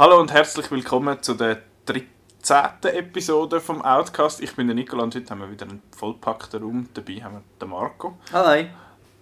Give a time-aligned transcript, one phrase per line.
[0.00, 2.90] Hallo und herzlich willkommen zu der 13.
[2.90, 4.40] Episode vom Outcast.
[4.40, 6.88] Ich bin der Nicola und heute haben wir wieder einen vollpackten Raum.
[6.94, 8.70] Dabei haben wir den Marco, Hi.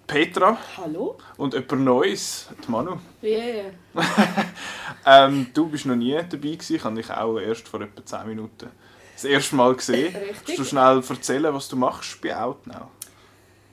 [0.07, 1.19] Petra Hallo?
[1.37, 2.97] und jemand Neues, die Manu.
[3.21, 3.73] Yeah.
[5.05, 8.29] Ähm, du bist noch nie dabei gewesen, ich habe dich auch erst vor etwa 10
[8.29, 8.71] Minuten
[9.15, 10.15] das erste Mal gesehen.
[10.15, 10.45] Richtig.
[10.47, 12.87] Kannst du schnell erzählen, was du machst bei Outnow?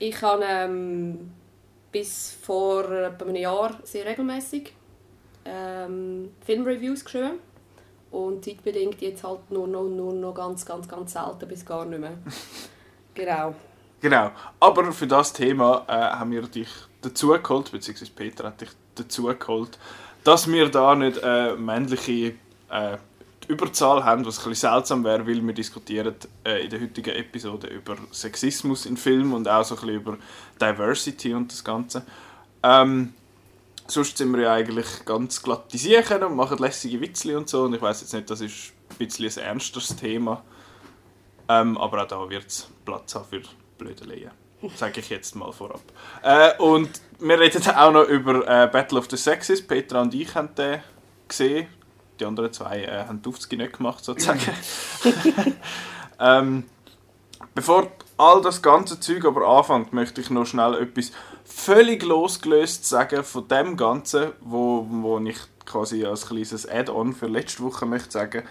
[0.00, 1.30] Ich habe ähm,
[1.92, 4.72] bis vor etwa einem Jahr sehr regelmäßig
[5.46, 7.38] ähm, Filmreviews geschrieben.
[8.10, 12.00] Und zeitbedingt jetzt halt nur noch, nur noch ganz, ganz, ganz selten bis gar nicht
[12.00, 12.18] mehr.
[13.14, 13.54] genau.
[14.00, 16.68] Genau, aber für das Thema äh, haben wir dich
[17.00, 19.78] dazu geholt, beziehungsweise Peter hat dich dazu geholt,
[20.22, 22.34] dass wir da nicht äh, männliche
[22.70, 22.98] äh,
[23.48, 27.68] Überzahl haben, was ein bisschen seltsam wäre, weil wir diskutieren äh, in der heutigen Episode
[27.68, 30.18] über Sexismus in Filmen und auch so ein bisschen über
[30.60, 32.04] Diversity und das Ganze.
[32.62, 33.14] Ähm,
[33.88, 37.64] sonst sind wir ja eigentlich ganz glatt die Siechen und machen lässige Witzli und so
[37.64, 40.42] und ich weiß jetzt nicht, das ist ein bisschen ein ernsteres Thema.
[41.48, 43.42] Ähm, aber auch da wird es Platz haben für
[43.78, 44.30] Blödeleien.
[44.74, 45.82] Sage ich jetzt mal vorab.
[46.22, 49.64] Äh, und wir reden auch noch über äh, Battle of the Sexes.
[49.64, 50.80] Petra und ich haben den
[51.28, 51.68] gesehen.
[52.18, 54.40] Die anderen zwei äh, haben die Aufzüge nicht gemacht, sozusagen.
[56.18, 56.64] ähm,
[57.54, 61.12] bevor all das ganze Zeug aber anfängt, möchte ich noch schnell etwas
[61.56, 67.62] völlig losgelöst sagen von dem Ganzen, wo, wo ich quasi als kleines Add-on für letzte
[67.62, 68.42] Woche möchte sagen,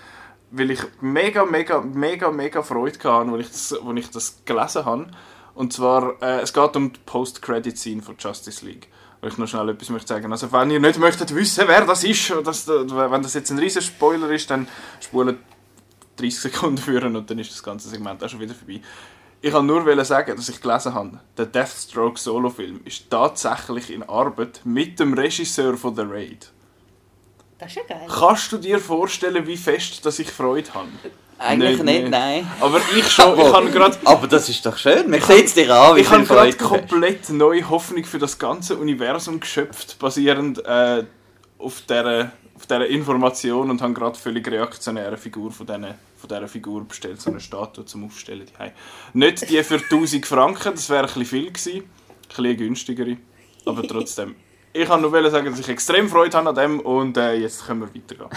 [0.49, 4.85] weil ich mega, mega, mega, mega Freude hatte, als ich das, als ich das gelesen
[4.85, 5.07] habe.
[5.53, 8.87] Und zwar, äh, es geht um die Post-Credit-Scene von Justice League.
[9.21, 10.31] Weil ich noch schnell etwas möchte sagen.
[10.31, 13.81] Also wenn ihr nicht möchtet wissen, wer das ist, das, wenn das jetzt ein riesen
[13.83, 14.67] Spoiler ist, dann
[14.99, 15.37] spult
[16.17, 18.81] 30 Sekunden führen und dann ist das ganze Segment auch schon wieder vorbei.
[19.41, 24.03] Ich kann nur wollen sagen, dass ich gelesen habe, der Deathstroke Solo-Film ist tatsächlich in
[24.03, 26.51] Arbeit mit dem Regisseur von The Raid.
[27.59, 28.07] Das ist ja geil.
[28.09, 30.89] Kannst du dir vorstellen, wie fest dass ich Freude habe?
[31.37, 32.49] Eigentlich Nicht, nicht, nein.
[32.61, 35.09] Aber ich schon, ich habe gerade Aber das ist doch schön.
[35.09, 38.77] Man sieht es dir an, wie ich habe gerade komplett neue Hoffnung für das ganze
[38.77, 41.03] Universum geschöpft, basierend äh,
[41.57, 45.95] auf dieser auf dieser Information und habe gerade völlig reaktionäre Figur von dieser,
[46.27, 48.45] von dieser Figur bestellt, so eine Statue zum Aufstellen.
[49.13, 53.17] Die Nicht die für 1000 Franken, das wäre ein bisschen viel gewesen, ein bisschen günstigere,
[53.65, 54.35] aber trotzdem.
[54.73, 57.79] Ich kann nur sagen, dass ich extrem Freude habe an dem und äh, jetzt können
[57.81, 58.27] wir weitergehen.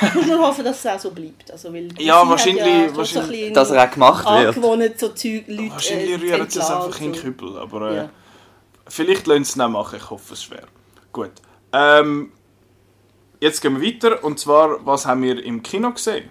[0.20, 1.50] Ich nur hoffen, dass es auch so bleibt.
[1.50, 4.54] Also, weil Ja, wahrscheinlich- ja wahrscheinlich- so Dass er auch gemacht wird.
[4.56, 7.20] angewohnt, so Zeug, Leute Wahrscheinlich äh, rühren sie es einfach in und den so.
[7.22, 8.10] Kübel, aber äh, Ja.
[8.86, 10.68] vielleicht lassen sie es nicht machen, ich hoffe es schwer.
[11.12, 11.32] Gut.
[11.72, 12.30] Ähm,
[13.40, 16.30] jetzt gehen wir weiter und zwar, was haben wir im Kino gesehen?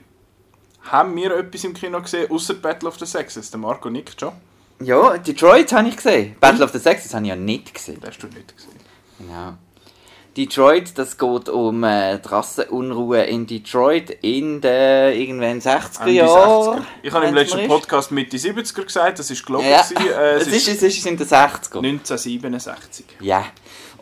[0.91, 3.51] Haben wir etwas im Kino gesehen, außer Battle of the Sexes?
[3.51, 4.33] Der Marco nickt schon.
[4.81, 6.35] Ja, Detroit habe ich gesehen.
[6.39, 7.99] Battle of the Sexes habe ich ja nicht gesehen.
[7.99, 8.79] Den hast du nicht gesehen.
[9.19, 9.53] Genau.
[10.37, 16.79] Detroit, das geht um äh, die Rassenunruhe in Detroit in den irgendwann 60er Ende Jahren.
[16.79, 16.83] 60er.
[17.01, 17.67] Ich habe im letzten ist.
[17.67, 19.67] Podcast Mitte 70er gesagt, das ist gelogen.
[19.67, 20.07] Ja, gewesen.
[20.07, 21.77] Äh, es, ist, es ist in den 60er.
[21.77, 23.05] 1967.
[23.19, 23.45] Ja.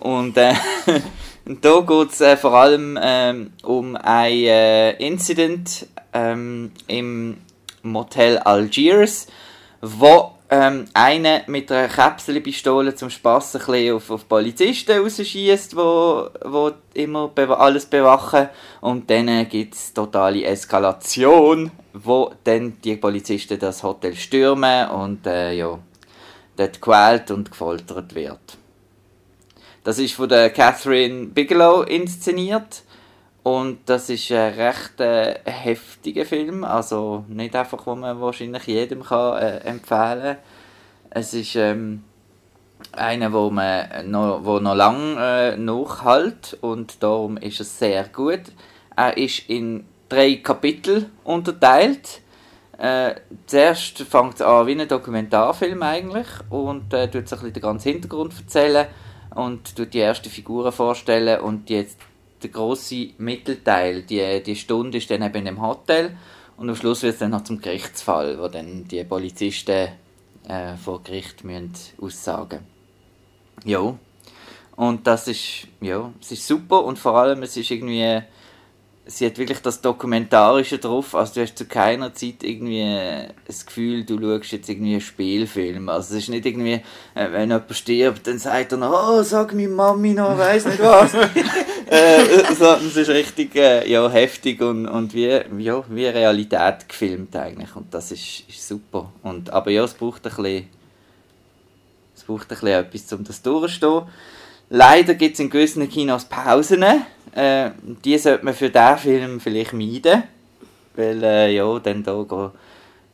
[0.02, 0.54] Und äh,
[1.46, 7.38] da geht es äh, vor allem ähm, um ein äh, Incident ähm, im
[7.84, 9.28] Motel Algiers,
[9.82, 16.30] wo ähm, einer mit einer Kapselpistole zum Spass ein bisschen auf, auf Polizisten rausschießt, wo,
[16.44, 18.50] wo immer bewa alles bewachen.
[18.82, 25.54] Und dann gibt es totale Eskalation, wo dann die Polizisten das Hotel stürmen und äh,
[25.54, 25.78] ja,
[26.58, 28.58] dort gequält und gefoltert wird.
[29.86, 32.82] Das ist von der Catherine Bigelow inszeniert
[33.44, 39.04] und das ist ein recht äh, heftiger Film, also nicht einfach, wo man wahrscheinlich jedem
[39.04, 40.38] kann äh, empfehlen.
[41.12, 42.04] Es ist ähm,
[42.94, 48.42] einer, wo man noch, wo noch lang äh, nachhält und darum ist es sehr gut.
[48.96, 52.22] Er ist in drei Kapitel unterteilt.
[52.80, 57.54] Äh, zuerst fängt es an wie ein Dokumentarfilm eigentlich und äh, tut so ein bisschen
[57.54, 58.88] den ganzen Hintergrund erzählen
[59.36, 61.98] und tut die ersten Figuren vorstellen und jetzt
[62.42, 66.18] der große Mittelteil, die, die Stunde ist dann eben dem Hotel
[66.58, 69.90] und am Schluss wird es dann noch zum Gerichtsfall, wo dann die Polizisten
[70.48, 72.60] äh, vor Gericht müssen aussagen.
[73.64, 73.98] Ja.
[74.76, 78.22] Und das ist, ja, es ist super und vor allem es ist irgendwie,
[79.08, 84.04] sie hat wirklich das Dokumentarische drauf, also du hast zu keiner Zeit irgendwie das Gefühl,
[84.04, 86.82] du schaust jetzt irgendwie einen Spielfilm, also es ist nicht irgendwie,
[87.14, 90.82] äh, wenn jemand stirbt, dann sagt er noch, oh, sag mir Mami noch, weiss nicht
[90.82, 91.14] was.
[91.88, 97.36] äh, sondern es ist richtig, äh, ja, heftig und, und wie, ja, wie Realität gefilmt
[97.36, 99.12] eigentlich und das ist, ist super.
[99.22, 100.68] Und, aber ja, es braucht ein bisschen,
[102.16, 104.04] es braucht ein bisschen etwas, um das durchzustehen.
[104.70, 106.84] Leider gibt es in gewissen Kinos Pausen.
[107.34, 107.72] Äh,
[108.04, 110.24] die sollte man für diesen Film vielleicht meiden.
[110.96, 112.52] Weil, äh, ja, dann da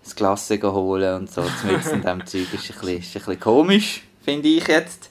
[0.04, 4.04] das Glas holen und so, mit in diesem Zeug ist ein bisschen, ein bisschen komisch,
[4.24, 5.10] finde ich jetzt.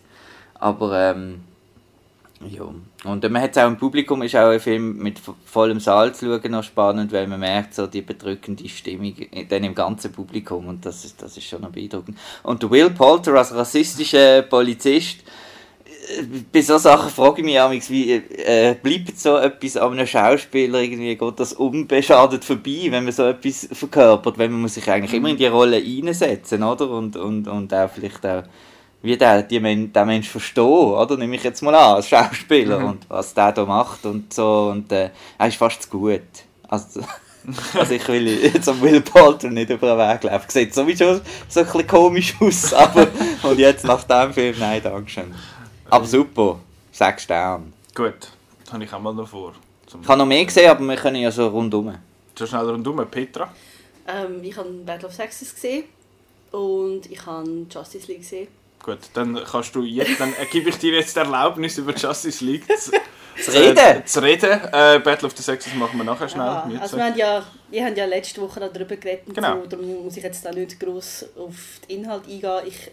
[0.55, 1.41] Aber, ähm,
[2.49, 2.63] ja.
[3.05, 6.27] Und man hat es auch im Publikum, ist auch ein Film mit vollem Saal zu
[6.27, 9.15] schauen noch spannend, weil man merkt so die bedrückende Stimmung
[9.49, 12.19] dann im ganzen Publikum und das ist, das ist schon beeindruckend.
[12.43, 15.19] Und Will Poulter als rassistischer Polizist,
[16.53, 20.81] bei so Sachen frage ich mich auch, wie äh, bleibt so etwas an einem Schauspieler
[20.81, 25.15] irgendwie, geht das unbeschadet vorbei, wenn man so etwas verkörpert, wenn man muss sich eigentlich
[25.15, 26.91] immer in die Rolle einsetzen, oder?
[26.91, 28.43] Und, und, und auch vielleicht auch,
[29.03, 31.17] wie der, die Men der Mensch verstehen, oder?
[31.17, 32.87] Nehme ich jetzt mal an, als Schauspieler mhm.
[32.87, 36.21] und was der da macht und so, und äh, er ist fast zu gut.
[36.69, 37.01] Also,
[37.75, 40.45] also ich will jetzt am Will Poulter nicht über den Weg laufen.
[40.49, 43.09] Sieht sowieso so ein bisschen komisch aus, aber
[43.43, 45.35] und jetzt nach dem Film, nein, danke schön.
[45.91, 46.61] Aber super,
[46.93, 47.73] sechs Sterne.
[47.95, 48.29] Gut,
[48.65, 49.53] das habe ich auch mal noch vor.
[49.87, 51.95] Ich habe noch mehr gesehen, aber wir können ja so rundum.
[52.37, 53.53] So schnell rundum, Petra?
[54.07, 55.85] Ähm, ich habe Battle of Sexes gesehen
[56.53, 58.49] und ich habe Justice League gesehen.
[58.83, 62.65] Gut, dann kannst du jetzt, dann gebe ich dir jetzt die Erlaubnis über Justice League
[62.79, 62.93] zu,
[63.43, 63.77] zu reden.
[63.77, 64.61] Äh, zu reden.
[64.73, 66.47] Äh, Battle of the Sexes machen wir nachher schnell.
[66.47, 69.61] Ja, also wir haben ja, wir haben ja letzte Woche darüber geredet, genau.
[69.61, 71.55] so, darum muss ich jetzt da nicht groß auf
[71.89, 72.63] den Inhalt eingehen.
[72.67, 72.91] Ich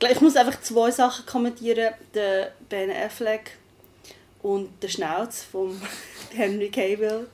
[0.00, 1.94] ich muss einfach zwei Sachen kommentieren.
[2.14, 3.52] Der Ben Affleck
[4.42, 5.80] und der Schnauz von
[6.34, 7.28] Henry Cavill.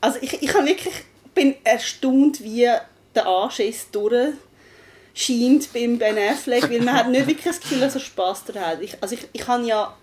[0.00, 0.94] Also ich, ich wirklich,
[1.34, 2.68] bin erstaunt, wie
[3.14, 8.00] der Anschiss durchscheint beim Ben Affleck, weil man hat nicht wirklich das Gefühl, dass er
[8.00, 8.82] Spass daran hat.
[8.82, 9.96] Ich, also ich, ich habe ja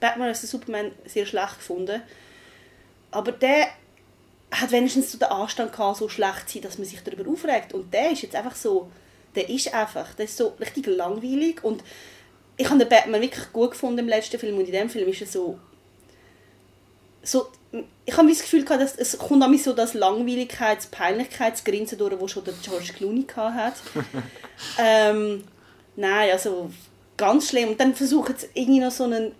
[0.00, 0.50] Batman vs.
[0.50, 2.02] Superman sehr schlecht gefunden,
[3.10, 3.68] aber der
[4.50, 7.72] hat wenigstens so den Anstand gehabt, so schlecht zu sein, dass man sich darüber aufregt.
[7.72, 8.90] Und der ist jetzt einfach so
[9.34, 11.82] der ist einfach, der ist so richtig langweilig und
[12.56, 15.20] ich habe den Batman wirklich gut gefunden im letzten Film und in dem Film ist
[15.20, 15.58] er so
[17.22, 17.48] so
[18.04, 22.28] ich habe das Gefühl gehabt, dass es kommt an so das Langweiligkeits-, Peinlichkeitsgrinsen durch, wo
[22.28, 23.74] schon der George Clooney hat.
[24.78, 25.42] ähm,
[25.96, 26.70] nein, also
[27.16, 27.70] ganz schlimm.
[27.70, 29.32] Und dann versuchen sie irgendwie noch so einen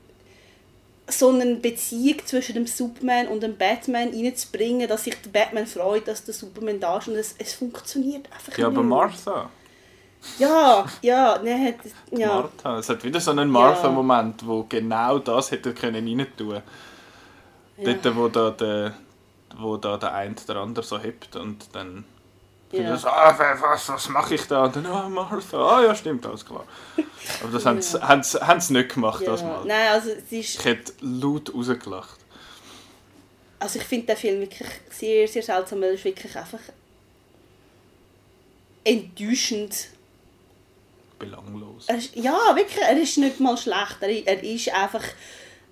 [1.07, 6.09] so eine Beziehung zwischen dem Superman und dem Batman reinzubringen, dass sich der Batman freut,
[6.09, 8.79] dass der Superman da ist und es, es funktioniert einfach Ja, nicht.
[8.79, 9.51] aber Martha...
[10.39, 11.75] Ja, ja, ne,
[12.11, 12.29] ja.
[12.29, 12.79] Martha.
[12.79, 14.49] Es hat wieder so einen Martha-Moment, ja.
[14.49, 16.63] wo genau das hätte können rein tun.
[17.77, 17.93] Ja.
[17.93, 18.95] Dort, wo da der,
[19.57, 22.05] wo da der eine der andere so hebt und dann
[22.73, 22.97] ja.
[22.97, 24.65] so, ah, was, was mache ich da?
[24.65, 26.65] Und dann, ah, oh, Martha, ah ja, stimmt, alles klar.
[27.43, 29.31] Aber das haben sie, haben sie, haben sie nicht gemacht, ja.
[29.31, 29.65] das Mal.
[29.65, 30.59] Nein, also es ist...
[30.59, 32.19] Ich hätte laut rausgelacht.
[33.61, 36.59] Also ich finde den Film wirklich sehr, sehr seltsam, weil er ist wirklich einfach
[38.85, 39.89] enttäuschend
[41.25, 41.85] belanglos.
[41.89, 43.99] Er ist, ja, wirklich, er ist nicht mal schlecht.
[44.01, 45.05] Er, er ist einfach,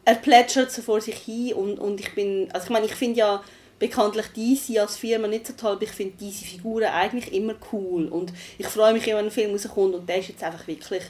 [0.05, 3.19] er plätschert so vor sich hin und, und ich bin, also ich meine, ich finde
[3.19, 3.45] ja
[3.79, 8.07] bekanntlich DC als Firma nicht so toll, aber ich finde diese Figuren eigentlich immer cool
[8.07, 11.03] und ich freue mich, wenn ein Film rauskommt und der ist jetzt einfach wirklich,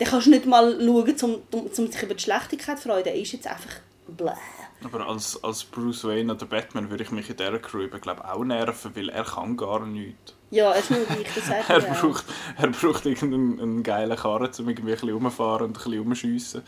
[0.00, 3.04] den kannst du nicht mal schauen, um, um, um sich über die Schlechtigkeit zu freuen,
[3.04, 3.76] der ist jetzt einfach
[4.08, 4.32] bläh.
[4.82, 8.42] Aber als, als Bruce Wayne oder Batman würde ich mich in dieser Crew glaube auch
[8.42, 10.34] nerven, weil er kann gar nichts.
[10.50, 12.24] Ja, es ist nur gleich, das sagt er, braucht,
[12.56, 16.62] er braucht irgendeinen einen geilen Karren, um irgendwie ein bisschen rumfahren und ein bisschen rumschiessen.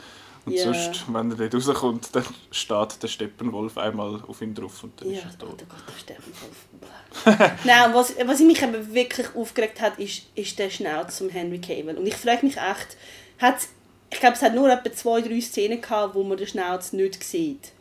[0.44, 0.64] Und ja.
[0.64, 5.10] sonst, wenn er dort rauskommt, dann steht der Steppenwolf einmal auf ihn drauf und dann
[5.10, 5.64] ja, ist er tot.
[5.68, 7.54] Gott, der Steppenwolf.
[7.64, 11.96] Nein, was, was mich eben wirklich aufgeregt hat, ist, ist der Schnauz von Henry Cavill.
[11.96, 12.96] Und ich frage mich echt,
[13.38, 13.68] hat,
[14.10, 17.22] ich glaube, es hat nur etwa zwei, drei Szenen gehabt, wo man den Schnauz nicht
[17.22, 17.72] sieht.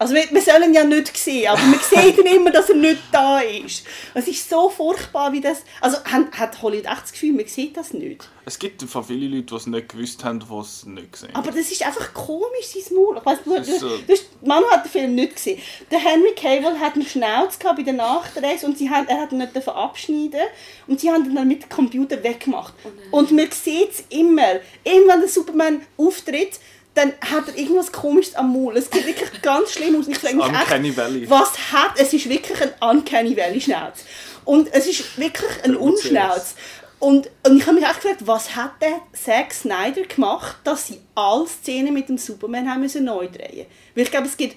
[0.00, 3.02] Also wir, wir sollen ja nicht sehen, aber man sieht ihn immer, dass er nicht
[3.12, 3.84] da ist.
[4.14, 5.62] Es ist so furchtbar, wie das...
[5.78, 8.26] Also hat, hat Hollywood echt das Gefühl, man sieht das nicht?
[8.46, 11.36] Es gibt von viele Leute, die es nicht gewusst haben, die es nicht gesehen haben.
[11.36, 13.18] Aber das ist einfach komisch, sein Maul.
[13.18, 13.98] Ich weiss, du, du, so.
[13.98, 14.14] du,
[14.48, 15.60] Manu hat den Film nicht gesehen.
[15.90, 19.38] Der Henry Cavill hat einen Schnauz bei der Nachdrehs und sie haben, er hat ihn
[19.38, 20.40] nicht verabschieden
[20.86, 22.72] und sie haben ihn dann mit dem Computer weggemacht.
[23.12, 24.60] Oh und man sieht es immer.
[24.82, 26.58] Immer wenn der Superman auftritt,
[27.00, 28.76] dann hat er irgendwas komisches am Maul.
[28.76, 30.06] Es sieht wirklich ganz schlimm aus.
[30.06, 31.30] Ich frage mich Uncanny Valley.
[31.30, 31.92] was hat...
[31.96, 34.04] Es ist wirklich ein Uncanny Valley Schnauz.
[34.44, 36.54] Und es ist wirklich ein Unschnauz.
[36.98, 41.00] Und, und ich habe mich auch gefragt, was hat der Zack Snyder gemacht, dass sie
[41.14, 44.56] alle Szenen mit dem Superman haben müssen neu drehen Weil ich glaube, es gibt...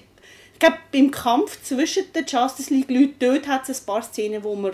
[0.52, 4.54] Ich glaube, beim Kampf zwischen den Justice League-Leuten, dort hat es ein paar Szenen, wo
[4.54, 4.72] man,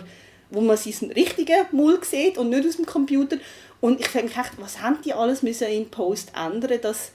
[0.50, 3.38] wo man seinen richtigen Maul sieht und nicht aus dem Computer.
[3.80, 7.12] Und ich frage mich echt, was haben die alles müssen in Post ändern, dass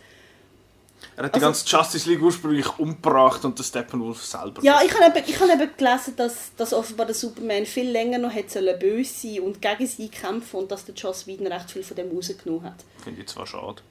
[1.15, 4.61] er hat also, die ganze Justice League ursprünglich umgebracht und der Steppenwolf selber.
[4.63, 8.17] Ja, ich habe eben, ich habe eben gelesen, dass, dass offenbar der Superman viel länger
[8.17, 11.83] noch hätte böse sein und gegen sie kämpfen und dass der Joss Whedon recht viel
[11.83, 12.83] von dem rausgenommen hat.
[13.03, 13.81] Finde ich zwar schade.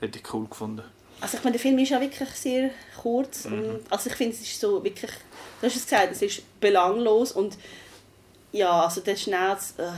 [0.00, 0.82] Hätte ich cool gefunden.
[1.20, 2.70] Also ich meine, der Film ist ja wirklich sehr
[3.02, 3.44] kurz.
[3.44, 3.52] Mhm.
[3.52, 5.10] Und, also ich finde, es ist so wirklich,
[5.60, 7.58] du hast es gesagt, es ist belanglos und
[8.52, 9.74] ja, also der Schnauz...
[9.76, 9.90] Äh,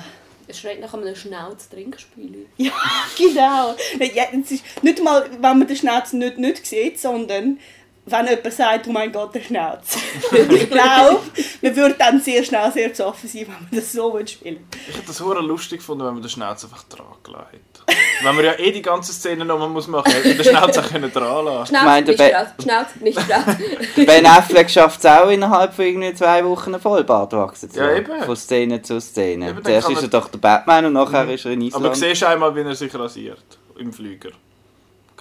[0.49, 2.47] Es schreit nach einem Schnauz-Trinkspiel.
[2.57, 2.73] ja,
[3.17, 3.75] genau.
[4.15, 7.59] Ja, ist nicht mal, wenn man den Schnauz nicht, nicht sieht, sondern
[8.05, 9.97] wenn jemand sagt, oh mein Gott, der Schnauz.
[10.33, 11.21] ich glaube,
[11.63, 14.97] man würde dann sehr schnell sehr zu offen sein, wenn man das so spielen Ich
[14.97, 17.99] hätte das hure lustig gefunden, wenn man den Schnauz einfach dran gelassen hätte.
[18.27, 20.79] wenn man ja eh die ganze Szene nochmal muss machen muss, hätte man den Schnauz
[20.79, 23.57] auch können dran lassen Schnauz, meine, nicht der Schnauz, Schnauz, nicht Schnauz.
[24.07, 27.87] Ben Affleck schafft es auch innerhalb von irgendwie zwei Wochen einen Vollbart wachsen zu Ja,
[27.87, 27.99] lassen.
[27.99, 28.23] eben.
[28.25, 29.47] Von Szene zu Szene.
[29.51, 31.89] Eben, dann Zuerst kann ist er doch der Batman und nachher ist er in Aber
[31.89, 31.97] du Island.
[31.97, 33.39] siehst einmal, wie er sich rasiert.
[33.79, 34.31] Im Flüger.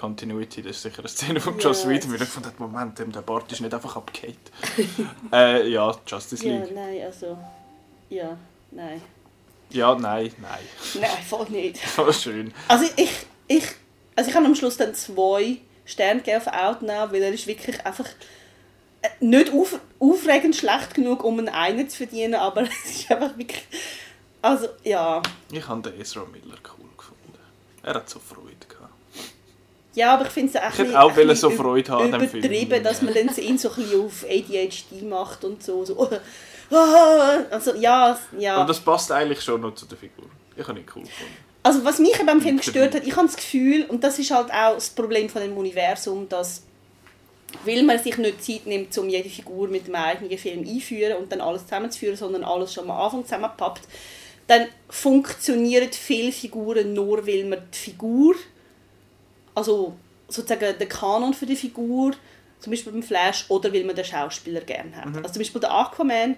[0.02, 3.22] Continuity, das ist sicher eine Szene von Joss Ja, Whedon, weil ich fand, Moment, der
[3.22, 4.52] Bart ist nicht einfach abgehakt.
[5.32, 6.74] äh, ja, Justice Ja, League.
[6.74, 7.38] nein, also...
[8.10, 8.36] Ja,
[8.72, 9.00] nein.
[9.70, 10.60] Ja, nein, nein.
[11.00, 11.78] Nein, voll nicht.
[11.96, 12.52] Voll schön.
[12.68, 13.12] Also ich,
[13.48, 13.64] ich,
[14.16, 17.86] also ich habe am Schluss dann zwei Sterne gegeben auf Outnow, weil er ist wirklich
[17.86, 18.08] einfach
[19.04, 23.38] äh, nicht auf, aufregend schlecht genug, um einen einen zu verdienen, aber es ist einfach
[23.38, 23.66] wirklich,
[24.42, 27.38] also ja, Ich habe den Ezra Miller cool gefunden.
[27.84, 28.51] Er hat so Freude.
[29.94, 33.02] Ja, aber ich finde es auch Ich ein auch wollen so Freude haben übertrieben, dass
[33.02, 36.10] man dann ihn so ein bisschen auf ADHD macht und so, so
[37.52, 38.56] also ja, ja.
[38.56, 40.26] Aber das passt eigentlich schon noch zu der Figur.
[40.56, 41.34] Ich habe ihn cool gefunden.
[41.64, 44.52] Also was mich beim Film gestört hat, ich habe das Gefühl, und das ist halt
[44.52, 46.64] auch das Problem von dem Universum, dass
[47.66, 51.32] weil man sich nicht Zeit nimmt, um jede Figur mit dem eigenen Film einführen und
[51.32, 53.82] dann alles zusammenzuführen, sondern alles schon am Anfang zusammenpappt,
[54.48, 58.36] dann funktionieren viele Figuren nur, weil man die Figur,
[59.56, 59.94] also
[60.28, 62.14] sozusagen den Kanon für die Figur,
[62.60, 65.08] zum Beispiel beim Flash, oder weil man den Schauspieler gerne hat.
[65.18, 66.36] Also zum Beispiel der Aquaman,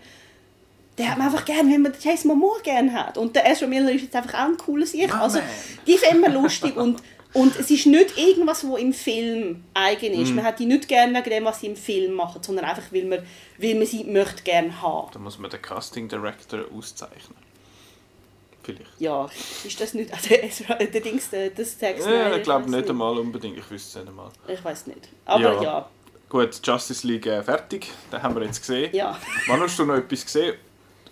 [0.98, 3.18] den hat man einfach gerne, weil man den Jason Momoa gerne hat.
[3.18, 5.08] Und der Ezra Miller ist jetzt einfach auch ein cooler Sieg.
[5.08, 5.40] My Also,
[5.88, 7.02] die finden wir lustig und,
[7.34, 10.34] und es ist nicht irgendwas, was im Film eigen ist.
[10.34, 13.06] Man hat die nicht gerne wegen dem, was sie im Film machen, sondern einfach, weil
[13.06, 13.20] man,
[13.58, 15.10] weil man sie möchte gerne haben.
[15.12, 17.38] Da muss man den Casting Director auszeichnen.
[18.64, 19.00] Vielleicht.
[19.00, 19.30] Ja,
[19.66, 20.12] ist das nicht...
[20.14, 23.58] Also, Ezra, der Dings, der, das Zack Ja, Snyder, ich glaube weiss nicht einmal unbedingt.
[23.58, 24.32] Ich wüsste es nicht einmal.
[24.48, 25.10] Ich weiß nicht.
[25.26, 25.62] Aber Ja.
[25.62, 25.90] ja.
[26.30, 27.92] Gut, Justice League äh, fertig.
[28.12, 28.90] Den haben wir jetzt gesehen.
[28.96, 29.20] ja.
[29.48, 30.56] Wann hast du noch etwas gesehen?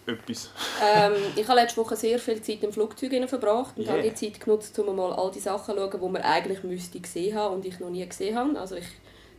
[0.07, 0.49] Etwas.
[0.83, 3.93] ähm, ich habe letzte Woche sehr viel Zeit im Flugzeug verbracht und Yeah.
[3.97, 6.99] habe die Zeit genutzt, um mal all die Sachen zu schauen, die man eigentlich müsste
[6.99, 8.59] gesehen haben und ich noch nie gesehen habe.
[8.59, 8.85] Also ich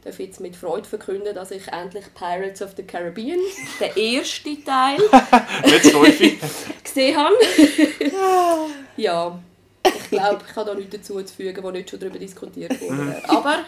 [0.04, 3.38] darf jetzt mit Freude verkünden, dass ich endlich Pirates of the Caribbean,
[3.80, 4.98] den ersten Teil,
[6.82, 7.34] gesehen habe.
[8.96, 9.38] ja,
[9.84, 13.22] ich glaube, ich habe da nichts dazu zu fügen, wo nicht schon darüber diskutiert wurde.
[13.28, 13.64] Aber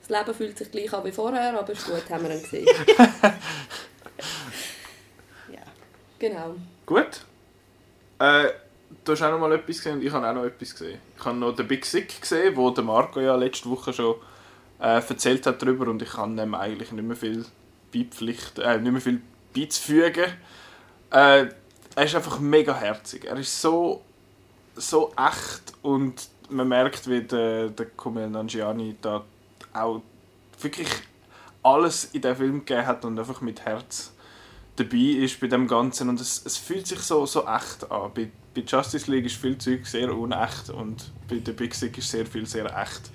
[0.00, 2.66] das Leben fühlt sich gleich an wie vorher, aber ist gut, haben wir ihn gesehen.
[5.52, 5.62] ja.
[6.18, 6.56] Genau.
[6.84, 7.22] Gut.
[8.18, 8.48] Äh,
[9.04, 10.98] du hast auch noch mal etwas gesehen und ich habe auch noch etwas gesehen.
[11.16, 14.16] Ich habe noch den Big Sick gesehen, wo der Marco ja letzte Woche schon
[14.80, 17.44] äh, erzählt hat darüber und ich kann dem eigentlich nicht mehr viel
[17.92, 19.20] beipflichten, äh, nicht mehr viel
[19.54, 20.32] beizufügen.
[21.10, 21.46] Äh,
[21.96, 23.24] er ist einfach mega herzig.
[23.24, 24.02] Er ist so,
[24.76, 29.24] so echt und man merkt, wie der, der Kumail Nanjiani da
[29.72, 30.02] auch
[30.60, 30.88] wirklich
[31.62, 34.12] alles in den Film gegeben hat und einfach mit Herz
[34.76, 38.10] dabei ist bei dem Ganzen und es, es fühlt sich so, so echt an.
[38.14, 42.10] Bei, bei Justice League ist viel Zeug sehr unecht und bei der Big Sick ist
[42.10, 43.10] sehr viel sehr echt.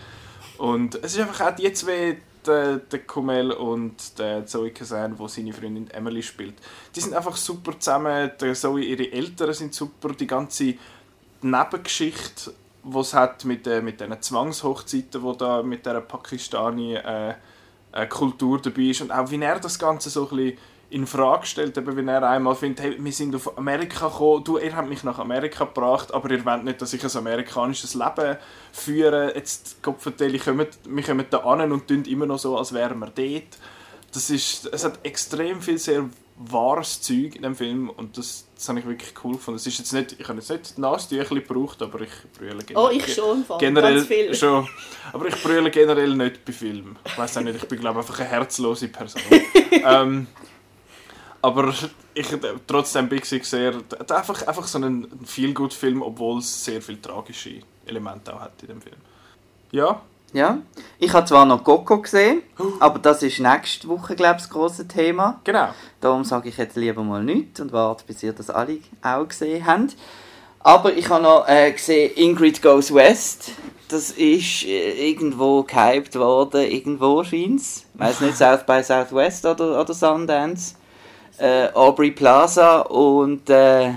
[0.57, 5.27] Und es ist einfach auch die zwei, der, der Kumail und der Zoe Kazan, wo
[5.27, 6.55] seine Freundin Emily spielt.
[6.95, 8.31] Die sind einfach super zusammen.
[8.39, 10.09] Der Zoe, ihre Eltern sind super.
[10.09, 10.75] Die ganze
[11.41, 12.53] Nebengeschichte,
[13.00, 17.33] es hat mit, äh, mit diesen Zwangshochzeiten, wo da mit der Pakistani äh,
[17.91, 20.57] äh, Kultur dabei ist und auch wie er das Ganze so ein bisschen
[20.95, 24.57] in Frage stellt, eben wenn er einmal findet, hey, wir sind auf Amerika gekommen, du,
[24.57, 28.37] ihr habt mich nach Amerika gebracht, aber ihr wollt nicht, dass ich ein amerikanisches Leben
[28.71, 32.73] führe, jetzt, Gott vertelle, kommen, wir kommen da an und tun immer noch so, als
[32.73, 33.57] wären wir dort.
[34.13, 36.05] Das ist, es hat extrem viel sehr
[36.37, 39.57] wahres Zeug in dem Film und das, das habe ich wirklich cool gefunden.
[39.57, 43.13] Es ist jetzt nicht, ich habe jetzt nicht Nasentüchli gebraucht, aber ich brülle Oh, ich
[43.13, 43.57] schon, Fall.
[43.57, 44.33] generell ganz viel.
[44.33, 44.65] schon.
[45.11, 46.97] Aber ich brülle generell nicht bei Filmen.
[47.05, 49.21] Ich weiß auch nicht, ich bin glaube einfach eine herzlose Person.
[49.71, 50.27] ähm,
[51.45, 51.73] aber
[52.15, 52.27] ich
[52.65, 53.75] trotzdem Big Sick sehr
[54.09, 58.53] einfach, einfach so ein feel good Film, obwohl es sehr viele tragische Elemente auch hat
[58.63, 58.95] in dem Film.
[59.71, 60.01] Ja,
[60.33, 60.57] Ja,
[60.97, 62.41] ich habe zwar noch Coco gesehen,
[62.79, 65.39] aber das ist nächste Woche, glaube ich, das grosse Thema.
[65.43, 65.69] genau.
[66.01, 69.67] Darum sage ich jetzt lieber mal nichts und warte, bis ihr das alle auch gesehen
[69.67, 69.95] habt.
[70.61, 73.51] Aber ich habe noch äh, gesehen Ingrid Goes West.
[73.87, 77.85] Das ist äh, irgendwo gehypt worden, irgendwo scheint es.
[77.93, 80.73] Ich weiss nicht, South by Southwest oder, oder Sundance.
[81.37, 83.93] Äh, Aubrey Plaza und äh,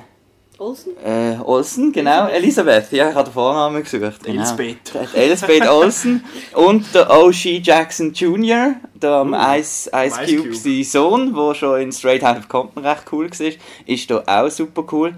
[0.59, 0.97] Olsen?
[1.04, 2.26] Äh, Olsen, genau.
[2.26, 4.25] Elisabeth, ja, ich habe den Vornamen gesucht.
[4.25, 4.40] Genau.
[4.40, 4.92] Elisabeth.
[5.14, 7.59] Elisabeth Olsen und der O.G.
[7.59, 10.54] Jackson Jr., der am Ice, Ice Ice Cube Cube.
[10.57, 13.47] sein Sohn, der schon in Straight Out of Compton recht cool war,
[13.87, 15.14] ist hier auch super cool.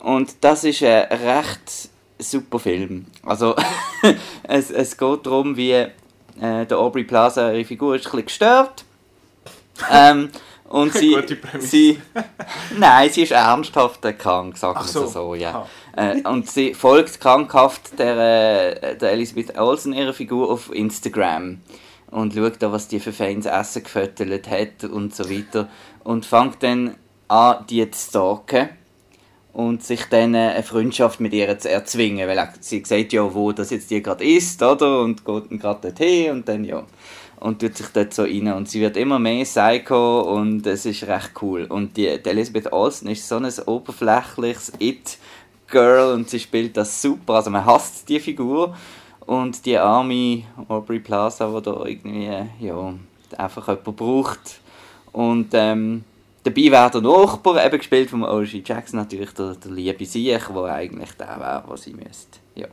[0.00, 1.88] Und das ist ein recht
[2.18, 3.06] super Film.
[3.24, 3.56] Also,
[4.42, 5.88] es, es geht darum, wie äh,
[6.38, 8.84] der Aubrey Plaza, ihre Figur, ist ein bisschen gestört.
[9.90, 10.28] Ähm,
[10.72, 11.68] und sie, Gute Prämisse.
[11.68, 12.00] sie,
[12.78, 15.06] nein, sie ist ernsthaft krank, sagen wir so.
[15.06, 15.66] so, ja.
[15.94, 16.12] Ah.
[16.12, 21.60] Äh, und sie folgt krankhaft der, äh, der Elizabeth Olsen, ihrer Figur, auf Instagram.
[22.10, 25.68] Und schaut da, was die für Fans Essen gefüttert hat und so weiter.
[26.04, 26.94] Und fängt dann
[27.28, 28.70] an, die zu stalken.
[29.52, 32.26] Und sich dann äh, eine Freundschaft mit ihr zu erzwingen.
[32.26, 35.02] Weil sie sagt ja, wo das jetzt die gerade ist, oder?
[35.02, 36.82] Und geht dann gerade dorthin und dann ja.
[37.42, 38.52] Und tut sich dort so rein.
[38.52, 41.64] Und sie wird immer mehr Psycho und es ist recht cool.
[41.64, 47.34] Und die, die Elizabeth Olsen ist so ein oberflächliches It-Girl und sie spielt das super.
[47.34, 48.76] Also man hasst die Figur.
[49.26, 52.30] Und die arme Aubrey Plaza, die da irgendwie,
[52.60, 52.94] ja,
[53.36, 54.60] einfach jemanden braucht.
[55.12, 56.04] Und ähm,
[56.44, 58.62] dabei wäre der Nachbar, eben gespielt von O.G.
[58.64, 62.38] Jackson, natürlich der, der liebe Siech, der eigentlich der wäre, was sie müsste.
[62.54, 62.68] Ja.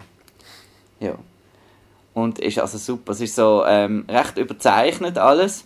[0.99, 1.15] Ja.
[2.13, 3.11] Und ist also super.
[3.11, 5.63] Es ist so ähm, recht überzeichnet alles,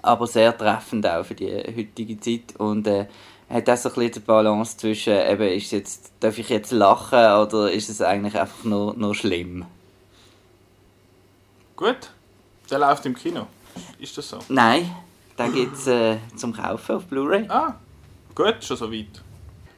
[0.00, 2.56] aber sehr treffend auch für die heutige Zeit.
[2.58, 3.06] Und äh,
[3.52, 7.18] hat auch so ein bisschen die Balance zwischen, eben, ist jetzt, darf ich jetzt lachen
[7.18, 9.66] oder ist es eigentlich einfach nur, nur schlimm?
[11.76, 12.10] Gut,
[12.70, 13.46] der läuft im Kino.
[13.98, 14.38] Ist das so?
[14.48, 14.90] Nein,
[15.38, 17.46] den gibt es äh, zum Kaufen auf Blu-ray.
[17.48, 17.74] Ah,
[18.34, 19.22] gut, schon so weit.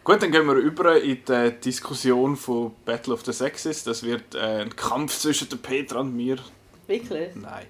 [0.04, 3.84] Gut, dann gehen wir über in die Diskussion von Battle of the Sexes.
[3.84, 6.36] Das wird äh, ein Kampf zwischen der Petra und mir.
[6.86, 7.34] Wirklich?
[7.34, 7.64] Nein.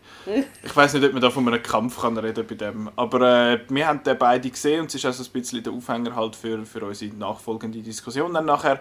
[0.64, 2.90] Ich weiß nicht, ob man da von einem Kampf kann reden bei dem.
[2.96, 6.16] Aber äh, wir haben den beide gesehen und es ist also ein bisschen der Aufhänger
[6.16, 8.80] halt für, für unsere nachfolgende Diskussion dann nachher.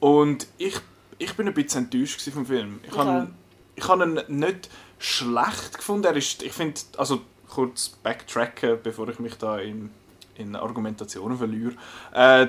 [0.00, 0.76] Und ich,
[1.18, 2.80] ich bin ein bisschen enttäuscht vom Film.
[2.88, 3.28] Ich habe
[3.76, 6.06] ich habe ihn nicht schlecht gefunden.
[6.06, 9.90] Er ist, ich finde, also kurz backtracken, bevor ich mich da in,
[10.36, 11.74] in Argumentationen verliere.
[12.12, 12.48] Äh,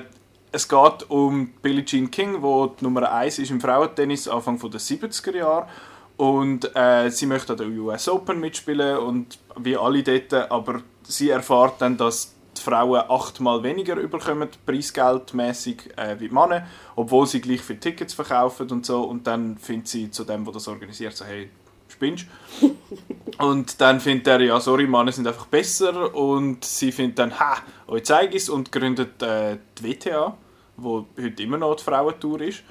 [0.52, 4.80] es geht um Billie Jean King, wo die Nummer 1 ist im Frauentennis Anfang der
[4.80, 5.68] 70er Jahre.
[6.16, 11.28] Und äh, sie möchte an der US Open mitspielen und wie alle dort, aber sie
[11.28, 17.42] erfährt dann, dass die Frauen achtmal weniger überkommen, preisgeldmäßig äh, wie die Männer, obwohl sie
[17.42, 19.02] gleich viele Tickets verkaufen und so.
[19.02, 21.50] Und dann findet sie zu dem, der das organisiert, so hey,
[21.88, 22.26] spinnst
[23.38, 26.14] Und dann findet er, ja, sorry, Männer sind einfach besser.
[26.14, 30.36] Und sie findet dann, ha, euch zeige ich's und gründet äh, die WTA,
[30.76, 32.62] wo heute immer noch die Frauentour ist.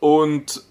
[0.00, 0.62] Und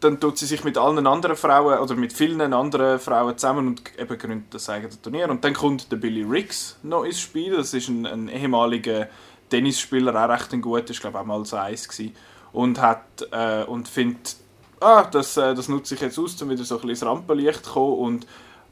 [0.00, 3.98] dann tut sie sich mit allen anderen Frauen oder mit vielen anderen Frauen zusammen und
[3.98, 5.28] eben gründet das eigene Turnier.
[5.28, 7.56] Und dann kommt der Billy Riggs noch ins Spiel.
[7.56, 9.08] Das ist ein, ein ehemaliger
[9.50, 12.14] Tennisspieler, auch recht ein guter, ich glaube auch mal so eins gewesen.
[12.52, 14.36] Und hat äh, und findet,
[14.80, 17.64] ah, das, äh, das nutze ich jetzt aus, um wieder so ein bisschen ins Rampenlicht
[17.64, 18.26] zu kommen und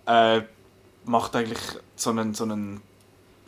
[0.07, 0.43] äh,
[1.05, 1.61] macht eigentlich
[1.95, 2.81] so einen, so einen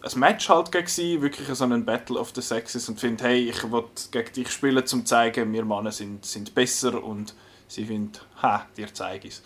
[0.03, 3.71] ein Match halt gegen wirklich so einen Battle of the Sexes und findet, hey, ich
[3.71, 7.35] will gegen dich spielen, um zu zeigen, wir Männer sind, sind besser und
[7.69, 9.41] sie findet, ha, dir zeige ich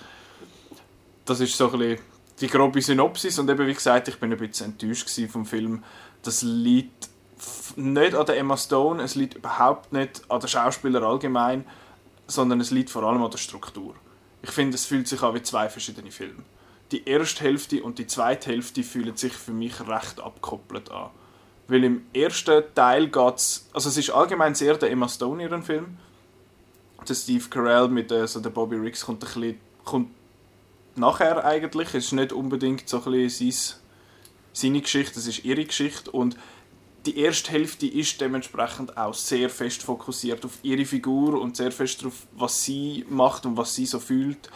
[1.24, 2.04] Das ist so ein bisschen
[2.40, 5.82] die grobe Synopsis und eben wie gesagt, ich bin ein bisschen enttäuscht vom Film.
[6.22, 7.08] Das liegt
[7.76, 11.64] nicht an der Emma Stone, es liegt überhaupt nicht an den Schauspieler allgemein,
[12.26, 13.94] sondern es liegt vor allem an der Struktur.
[14.42, 16.42] Ich finde, es fühlt sich an wie zwei verschiedene Filme.
[16.94, 21.10] Die erste Hälfte und die zweite Hälfte fühlen sich für mich recht abgekoppelt an.
[21.66, 25.64] Weil im ersten Teil geht es, also es ist allgemein sehr der Emma Stone ihren
[25.64, 25.98] Film.
[27.08, 30.10] Der Steve Carell mit äh, der Bobby Riggs kommt ein bisschen, kommt
[30.94, 31.88] nachher eigentlich.
[31.88, 33.80] Es ist nicht unbedingt so ein bisschen sein,
[34.52, 36.36] seine Geschichte, es ist ihre Geschichte und
[37.06, 42.02] die erste Hälfte ist dementsprechend auch sehr fest fokussiert auf ihre Figur und sehr fest
[42.02, 44.48] darauf, was sie macht und was sie so fühlt.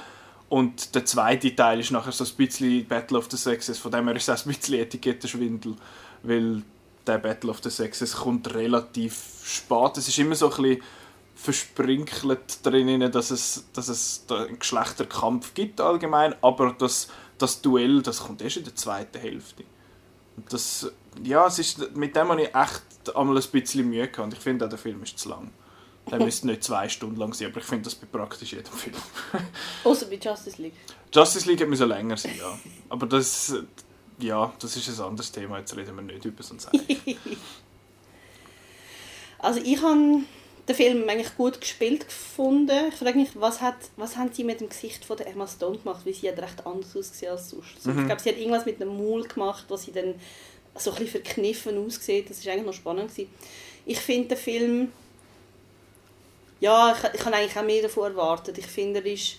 [0.48, 4.06] Und der zweite Teil ist nachher so ein bisschen Battle of the Sexes, von dem
[4.06, 5.76] her ist es auch ein bisschen Etikettenschwindel,
[6.22, 6.62] weil
[7.06, 9.98] der Battle of the Sexes kommt relativ spät.
[9.98, 10.82] Es ist immer so ein bisschen
[11.34, 18.20] versprinkelt drin, dass es, dass es einen Geschlechterkampf gibt allgemein, aber das, das Duell, das
[18.20, 19.64] kommt erst in der zweiten Hälfte.
[20.36, 20.90] Und das,
[21.22, 24.18] ja, es ist, mit dem habe ich echt einmal ein bisschen Mühe gehabt.
[24.18, 25.50] Und ich finde auch, der Film ist zu lang.
[26.10, 28.96] Der müsste nicht zwei Stunden lang sein, aber ich finde das bei praktisch jedem Film.
[29.84, 30.74] Außer bei Justice League.
[31.12, 32.58] Justice League müssen länger sein, ja.
[32.88, 33.54] Aber das,
[34.18, 35.58] ja, das ist ein anderes Thema.
[35.58, 36.60] Jetzt reden wir nicht über so ein
[39.38, 40.22] Also ich habe
[40.68, 42.88] den Film eigentlich gut gespielt gefunden.
[42.88, 45.78] Ich frage mich, was, hat, was haben sie mit dem Gesicht von der Emma Stone
[45.78, 46.04] gemacht?
[46.04, 47.86] Weil sie hat recht anders ausgesehen als sonst.
[47.86, 48.00] Mhm.
[48.00, 50.14] Ich glaube, sie hat irgendwas mit einem Maul gemacht, was sie dann
[50.74, 52.28] so ein bisschen verkniffen aussieht.
[52.28, 53.30] Das ist eigentlich noch spannend gewesen.
[53.86, 54.92] Ich finde den Film
[56.60, 58.58] ja, ich, ich habe eigentlich auch mehr davon erwartet.
[58.58, 59.36] Ich finde, er ist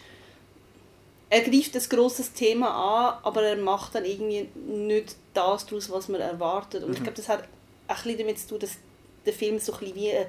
[1.30, 6.08] er greift ein grosses Thema an, aber er macht dann irgendwie nicht das daraus, was
[6.08, 6.84] man erwartet.
[6.84, 6.96] Und mhm.
[6.96, 7.44] ich glaube, das hat
[7.88, 8.78] auch ein bisschen damit zu tun, dass
[9.26, 10.28] der Film so ein bisschen wie eine,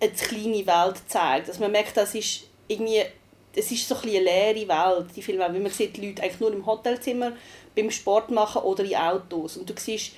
[0.00, 1.48] eine kleine Welt zeigt.
[1.48, 3.02] Also man merkt, das ist irgendwie,
[3.54, 6.40] es ist so ein eine leere Welt, die Filme, weil man sieht die Leute eigentlich
[6.40, 7.32] nur im Hotelzimmer,
[7.76, 9.56] beim Sport machen oder in Autos.
[9.56, 10.12] Und du siehst,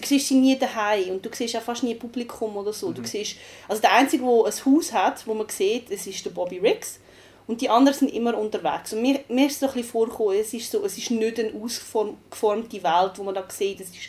[0.00, 2.88] du siehst sie nie daheim und du siehst auch fast nie Publikum oder so.
[2.88, 2.94] Mhm.
[2.94, 3.36] Du siehst,
[3.68, 7.00] also der Einzige, der ein Haus hat, wo man sieht, das ist der Bobby Riggs
[7.46, 8.92] und die anderen sind immer unterwegs.
[8.92, 11.52] Und mir, mir ist so ein bisschen vorgekommen, es ist, so, es ist nicht eine
[11.54, 14.08] ausgeformte Welt, wo man da sieht, es ist,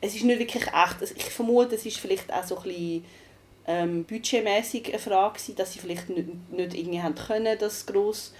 [0.00, 1.00] es ist nicht wirklich echt.
[1.00, 3.04] Also ich vermute, es ist vielleicht auch so ein bisschen
[3.66, 8.32] ähm, budgetmäßig eine Frage dass sie vielleicht nicht, nicht irgendwie haben können, das gross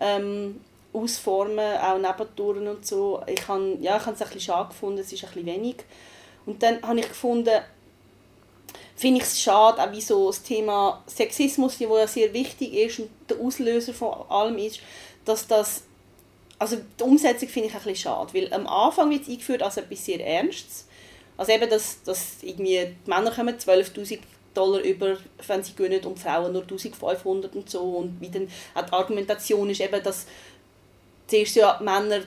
[0.00, 0.60] ähm,
[0.92, 3.22] ausformen, auch Nebentouren und so.
[3.26, 5.76] Ich habe ja, ich habe es ein bisschen schade gefunden, es ist ein bisschen wenig.
[6.46, 7.60] Und dann habe ich gefunden,
[8.94, 13.00] finde ich es schade, auch wie so das Thema Sexismus, wo ja sehr wichtig ist
[13.00, 14.80] und der Auslöser von allem ist,
[15.24, 15.82] dass das,
[16.58, 19.76] also die Umsetzung finde ich ein bisschen schade, weil am Anfang wird es eingeführt als
[19.76, 20.86] etwas sehr Ernstes,
[21.36, 24.20] also eben, dass, dass irgendwie die Männer kommen 12'000
[24.54, 27.80] Dollar über, wenn sie gewinnen und Frauen nur 1500 und so.
[27.80, 30.26] Und wie dann auch die Argumentation ist eben, dass
[31.26, 32.20] zuerst ja Männer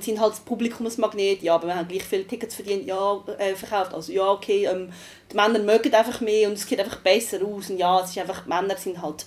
[0.00, 3.94] sind halt das Publikumsmagnet, ja, aber wir haben gleich viele Tickets verdient, ja, äh, verkauft,
[3.94, 4.92] also ja, okay, ähm,
[5.30, 8.18] die Männer mögen einfach mehr und es sieht einfach besser aus und ja, es ist
[8.18, 9.24] einfach, die Männer sind halt,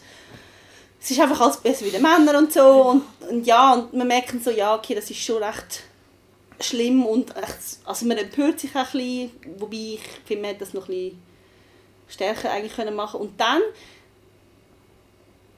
[1.00, 4.08] es ist einfach alles besser wie die Männer und so und, und ja, und man
[4.08, 5.84] merkt so, ja, okay, das ist schon recht
[6.60, 10.66] schlimm und echt, also man empört sich auch ein bisschen, wobei ich finde, man hätte
[10.66, 11.22] das noch ein bisschen
[12.08, 13.22] stärker eigentlich können machen.
[13.22, 13.62] Und dann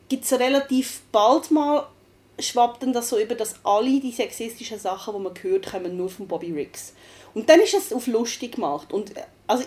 [0.09, 1.87] gibt es relativ bald mal
[2.39, 6.09] schwappt dann das so über, dass alle die sexistischen Sachen, die man hört, kommen nur
[6.09, 6.93] von Bobby Riggs.
[7.33, 8.91] Und dann ist es auf lustig gemacht.
[8.91, 9.63] Und äh, also,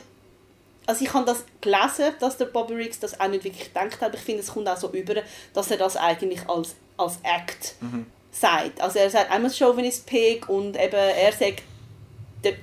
[0.87, 4.03] also ich habe das gelesen, dass der Bobby Riggs das auch nicht wirklich gedacht hat,
[4.03, 7.75] aber ich finde, es kommt auch so über, dass er das eigentlich als, als Act
[7.81, 8.07] mhm.
[8.31, 8.81] sagt.
[8.81, 11.63] Also er sagt einmal Chauvinist Pig und eben er sagt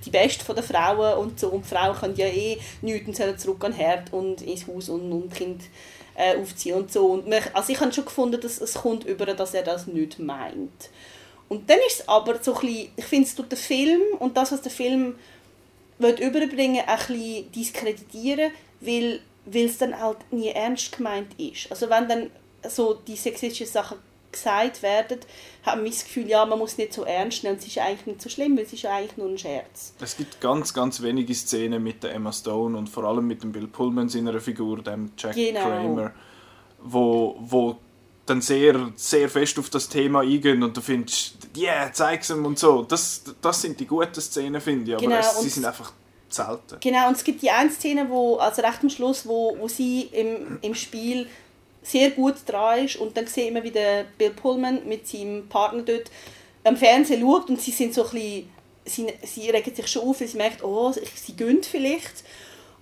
[0.05, 3.37] die Beste von der Frauen und so und Frauen können ja eh nichts und sollen
[3.37, 5.63] zurück an den Herd und ins Haus und, und Kind
[6.15, 7.07] äh, aufziehen und so.
[7.07, 10.19] Und man, also ich habe schon gefunden, dass es kommt über, dass er das nicht
[10.19, 10.89] meint.
[11.49, 14.37] Und dann ist es aber so ein bisschen, ich finde, es tut der Film und
[14.37, 15.15] das, was der Film
[15.99, 21.69] will überbringen ein bisschen diskreditieren, weil, weil es dann halt nie ernst gemeint ist.
[21.69, 22.31] Also wenn dann
[22.67, 23.97] so die sexistischen Sachen
[24.33, 25.19] gesagt werden,
[25.63, 27.57] hat man das Gefühl, ja, man muss nicht so ernst nehmen.
[27.57, 29.93] Es ist eigentlich nicht so schlimm, weil es ist ja eigentlich nur ein Scherz.
[30.01, 33.51] Es gibt ganz, ganz wenige Szenen mit der Emma Stone und vor allem mit dem
[33.51, 35.61] Bill Pullman seiner Figur, dem Jack genau.
[35.61, 36.11] Kramer,
[36.81, 37.77] wo, wo
[38.25, 42.57] dann sehr, sehr fest auf das Thema eingehen und du findest, yeah, zeig's ihm und
[42.57, 42.83] so.
[42.83, 45.93] Das, das sind die guten Szenen, finde ich, aber genau, es, sie sind einfach
[46.29, 46.77] selten.
[46.79, 50.03] Genau, und es gibt die eine Szene, wo, also recht am Schluss, wo, wo sie
[50.03, 51.27] im, im Spiel
[51.83, 52.95] sehr gut dran ist.
[52.95, 56.09] Und dann sehen wir, wie der Bill Pullman mit seinem Partner dort
[56.63, 58.49] am Fernsehen schaut und sie sind so ein bisschen,
[58.85, 62.23] sie, sie regen sich schon auf, weil sie merkt, oh, sie gönnt vielleicht.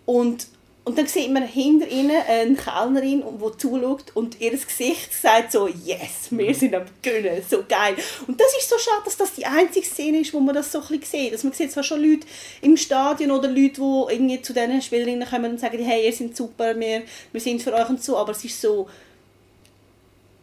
[0.06, 0.48] Und
[0.84, 5.67] und dann sieht man hinter ihnen eine Kellnerin, die zuschaut und ihr Gesicht sagt so,
[5.67, 7.96] yes, wir sind am Gönnen, so geil.
[8.26, 10.80] Und das ist so schade, dass das die einzige Szene ist, wo man das so
[10.80, 11.34] ein bisschen sieht.
[11.34, 12.26] Also man sieht zwar schon Leute
[12.63, 16.36] im Stadion oder Leute, die irgendwie zu diesen Spielerinnen kommen und sagen, hey, ihr seid
[16.36, 18.89] super, wir, wir sind für euch und so, aber es ist so,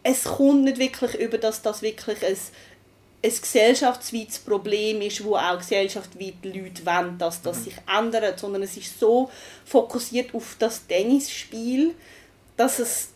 [0.05, 2.37] es kommt nicht wirklich über, dass das wirklich ein
[3.22, 7.64] ein gesellschaftsweites Problem ist, wo auch gesellschaftsweit Leute wollen, dass das mhm.
[7.64, 9.31] sich ändert, sondern es ist so
[9.64, 11.94] fokussiert auf das Tennisspiel,
[12.57, 13.09] dass es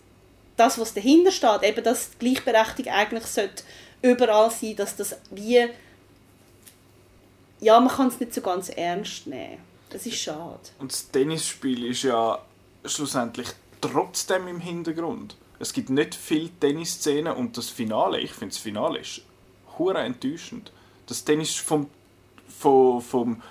[0.56, 3.62] das, was dahinter steht, eben dass Gleichberechtigung eigentlich sollte
[4.02, 5.68] überall sein, dass das wie
[7.60, 9.58] ja, man kann es nicht so ganz ernst nehmen.
[9.90, 10.58] Das ist schade.
[10.80, 12.44] Und das Tennisspiel ist ja
[12.84, 13.48] schlussendlich
[13.80, 15.36] trotzdem im Hintergrund.
[15.60, 19.22] Es gibt nicht viele Tennisszenen und das Finale, ich finde das Finale ist
[19.78, 20.72] hure enttäuschend.
[21.06, 21.88] Das Tennis vom,
[22.48, 23.42] vom, vom,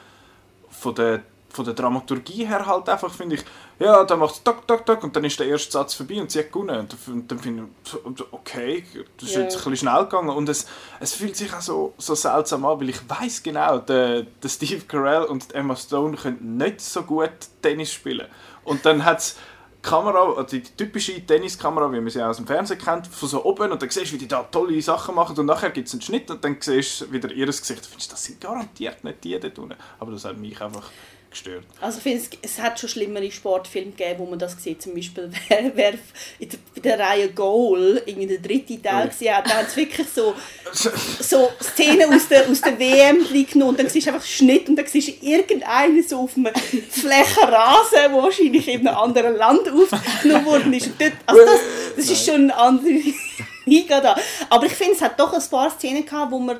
[0.69, 3.43] von, der, von der Dramaturgie her halt einfach, finde ich,
[3.79, 6.29] ja, dann macht es tak, tak, tak und dann ist der erste Satz vorbei und
[6.29, 6.87] sie hat gewonnen.
[7.07, 8.83] Und dann finde ich, okay,
[9.17, 9.43] das ist yeah.
[9.43, 10.67] jetzt ein bisschen schnell gegangen und es,
[10.99, 14.81] es fühlt sich auch so, so seltsam an, weil ich weiß genau, der, der Steve
[14.87, 17.31] Carell und Emma Stone können nicht so gut
[17.63, 18.27] Tennis spielen.
[18.63, 19.37] Und dann hat es
[19.81, 23.71] Kamera, also die typische Tenniskamera, wie man sie aus dem Fernsehen kennt, von so oben
[23.71, 26.01] und dann siehst du, wie die da tolle Sachen machen und nachher gibt es einen
[26.01, 27.83] Schnitt und dann siehst du wieder ihr Gesicht.
[27.83, 29.75] Du findest, das sind garantiert nicht die dort unten.
[29.99, 30.89] Aber das hat mich einfach
[31.31, 31.63] gestört.
[31.79, 34.81] Also ich finde, es, es hat schon schlimmere Sportfilme gegeben, wo man das sieht.
[34.81, 35.93] Zum Beispiel, wer, wer
[36.39, 39.09] in der, bei der Reihe Goal irgendwie der dritte Teil Ui.
[39.09, 40.35] gesehen hat, da hat es wirklich so,
[41.19, 44.75] so Szenen aus der, aus der WM genommen und dann siehst du einfach Schnitt und
[44.75, 46.53] dann siehst du irgendeinen so auf einem
[46.89, 50.87] Fläche Rasen, der wahrscheinlich in einem anderen Land aufgenommen worden ist.
[50.87, 51.59] Und dort, also das,
[51.95, 53.01] das ist schon eine andere
[53.65, 54.15] Liga da.
[54.49, 56.57] Aber ich finde, es hat doch ein paar Szenen gehabt, wo man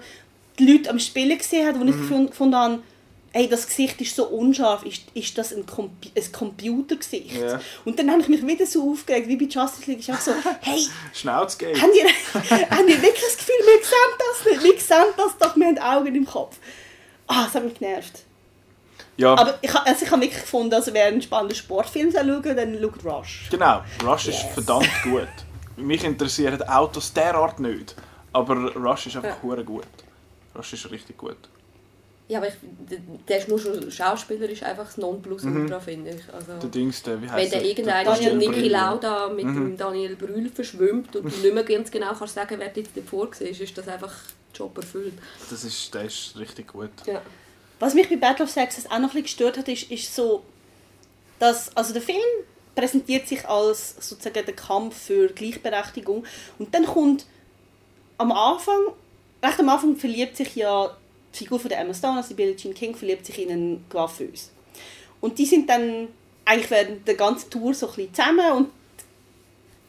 [0.58, 2.84] die Leute am Spielen gesehen hat, wo ich gefund- gefunden habe,
[3.34, 7.32] hey, das Gesicht ist so unscharf, ist, ist das ein, Compu ein Computergesicht?
[7.38, 7.62] Ja.
[7.86, 10.00] Und dann habe ich mich wieder so aufgeregt, wie bei Justice League.
[10.00, 11.82] Ich habe so, hey, Schnauzgeld.
[11.82, 12.06] haben ihr,
[12.70, 14.64] haben ihr wirklich das Gefühl, wir sehen das nicht?
[14.64, 16.58] Wir sehen das doch, wir haben Augen im Kopf.
[17.28, 18.24] Ah, das hat mich genervt.
[19.18, 22.56] Ja, Aber ich, also ich habe wirklich gefunden, also wer einen spannenden Sportfilm schauen soll,
[22.56, 23.48] dann schaut Rush.
[23.52, 23.82] genau.
[24.04, 24.54] Rush ist Yes.
[24.54, 25.28] verdammt gut.
[25.78, 27.96] Mich interessieren Autos derart nicht.
[28.34, 29.62] Aber Rush ist einfach Ja.
[29.64, 29.84] gut.
[30.58, 31.38] Rush ist richtig gut.
[32.32, 32.54] Ja, aber ich,
[33.28, 36.34] der- ist nur schon schauspielerisch einfach das Nonplusultra, finde ich.
[36.34, 38.70] Also, Der Dings, der, wie wenn heißt der irgendeiner Niki.
[38.70, 39.56] Lauda mit Mhm.
[39.56, 43.28] dem Daniel Brühl verschwimmt und du nicht mehr ganz genau kannst sagen, wer jetzt davor
[43.28, 44.14] war, ist das einfach
[44.56, 45.14] Job erfüllt.
[45.50, 46.90] Das ist, der ist richtig gut.
[47.06, 47.22] Ja.
[47.80, 50.44] Was mich bei Battle of Sexes auch noch ein bisschen gestört hat, ist, ist so,
[51.40, 52.18] dass, also der Film
[52.76, 56.24] präsentiert sich als sozusagen der Kampf für Gleichberechtigung
[56.60, 57.26] und dann kommt
[58.18, 58.80] am Anfang,
[59.44, 60.96] recht am Anfang verliebt sich ja
[61.34, 64.50] die Figur von der Emma Stone, also Billie Jean King, verliebt sich in einen Coiffeuse.
[65.20, 66.08] Und die sind dann
[66.46, 68.70] eigentlich während der ganzen Tour so ein bisschen zusammen und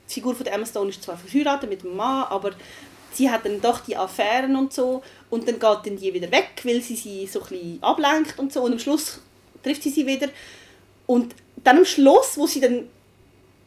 [0.09, 2.53] die Figur von der Emma Stone ist zwar verheiratet mit dem Mann, aber
[3.13, 6.51] sie hat dann doch die Affären und so und dann geht dann die wieder weg,
[6.65, 9.21] weil sie sie so ein bisschen ablenkt und so und am Schluss
[9.63, 10.29] trifft sie sie wieder
[11.07, 12.89] und dann am Schluss, wo sie dann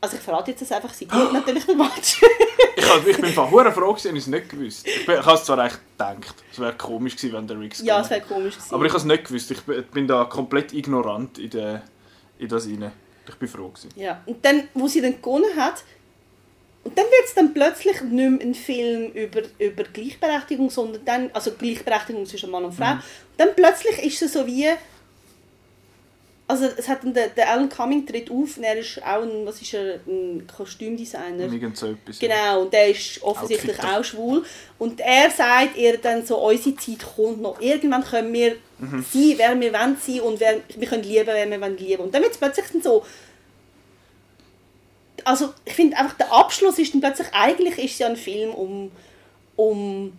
[0.06, 2.22] also ich verrate jetzt das einfach, sie geht natürlich den Match.
[2.78, 4.86] Ich, hab, ich bin von hure froh gewesen und ich es nicht gewusst.
[4.86, 7.82] Ich, bin- ich habe es zwar echt gedacht, es wäre komisch gewesen, wenn der Riggs
[7.82, 8.76] ja, es wäre komisch gewesen.
[8.76, 9.50] Aber ich habe es nicht gewusst.
[9.52, 11.84] Ich bin, bin da komplett ignorant in, der,
[12.38, 12.92] in das rein.
[13.30, 13.90] Ich bin froh gewesen.
[13.96, 15.84] Ja, und dann, wo sie dann gewonnen hat,
[16.84, 21.30] und dann wird es dann plötzlich nicht mehr ein Film über, über Gleichberechtigung, sondern dann,
[21.34, 23.00] also Gleichberechtigung zwischen Mann und Frau, Mhm.
[23.38, 24.68] dann plötzlich ist es so wie,
[26.48, 29.62] also es hat der, der Alan Cumming tritt auf, und er ist auch ein, was
[29.62, 31.52] ist er, ein Kostümdesigner.
[31.52, 32.20] Irgend so etwas.
[32.20, 34.00] Genau, und der ist offensichtlich Outfitter.
[34.00, 34.46] auch schwul.
[34.78, 37.60] Und er sagt ihr dann so, unsere Zeit kommt noch.
[37.60, 39.06] Irgendwann können wir Mhm.
[39.10, 42.04] sein, wer wir wollen sein und wer, wir können lieben, wer wir wollen lieben.
[42.04, 43.06] Und dann wird es plötzlich dann so...
[45.24, 48.54] Also ich finde einfach, der Abschluss ist dann plötzlich, eigentlich ist es ja ein Film
[48.54, 48.92] um,
[49.56, 50.12] um,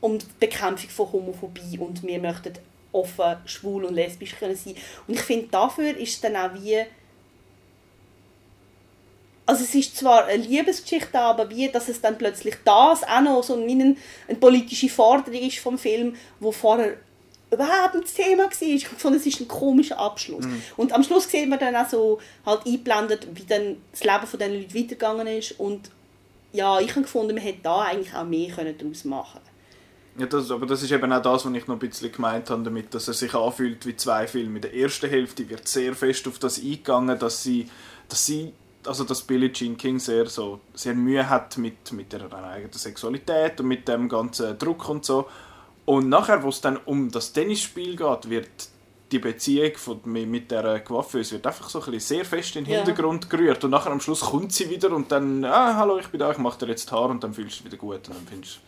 [0.00, 2.54] um die Bekämpfung von Homophobie und wir möchten
[2.94, 4.76] offen, schwul und lesbisch können sein.
[5.06, 6.84] Und ich finde, dafür ist es dann auch wie
[9.46, 13.42] also es ist zwar eine Liebesgeschichte, aber wie, dass es dann plötzlich das auch noch
[13.42, 13.94] so eine,
[14.26, 16.96] eine politische Forderung ist vom Film, wo vorher
[17.50, 18.62] überhaupt nicht das Thema war.
[18.62, 20.46] Ich fand, es ist ein komischer Abschluss.
[20.78, 24.38] Und am Schluss sieht man dann auch so halt eingeblendet, wie dann das Leben von
[24.38, 25.90] diesen Leuten weitergegangen ist und
[26.52, 29.40] ja, ich habe gefunden, man hätte da eigentlich auch mehr können daraus machen
[30.16, 32.62] Ja, das, aber das ist eben auch das, was ich noch ein bisschen gemeint habe
[32.62, 34.56] damit, dass er sich anfühlt wie zwei Filme.
[34.56, 37.68] In der ersten Hälfte wird sehr fest auf das eingegangen, dass sie,
[38.08, 38.52] dass sie
[38.86, 43.60] also dass Billie Jean King sehr, so, sehr Mühe hat mit, mit ihrer eigenen Sexualität
[43.60, 45.26] und mit dem ganzen Druck und so.
[45.84, 48.48] Und nachher, wo es dann um das Tennisspiel geht, wird
[49.12, 52.76] die Beziehung von, mit der Coiffeuse wird einfach so ein bisschen sehr fest in den.
[52.76, 53.62] Hintergrund gerührt.
[53.62, 56.38] Und nachher am Schluss kommt sie wieder und dann, ah, hallo, ich bin da, ich
[56.38, 58.08] mache dir jetzt die Haare und dann fühlst du dich wieder gut.
[58.08, 58.60] Und dann findest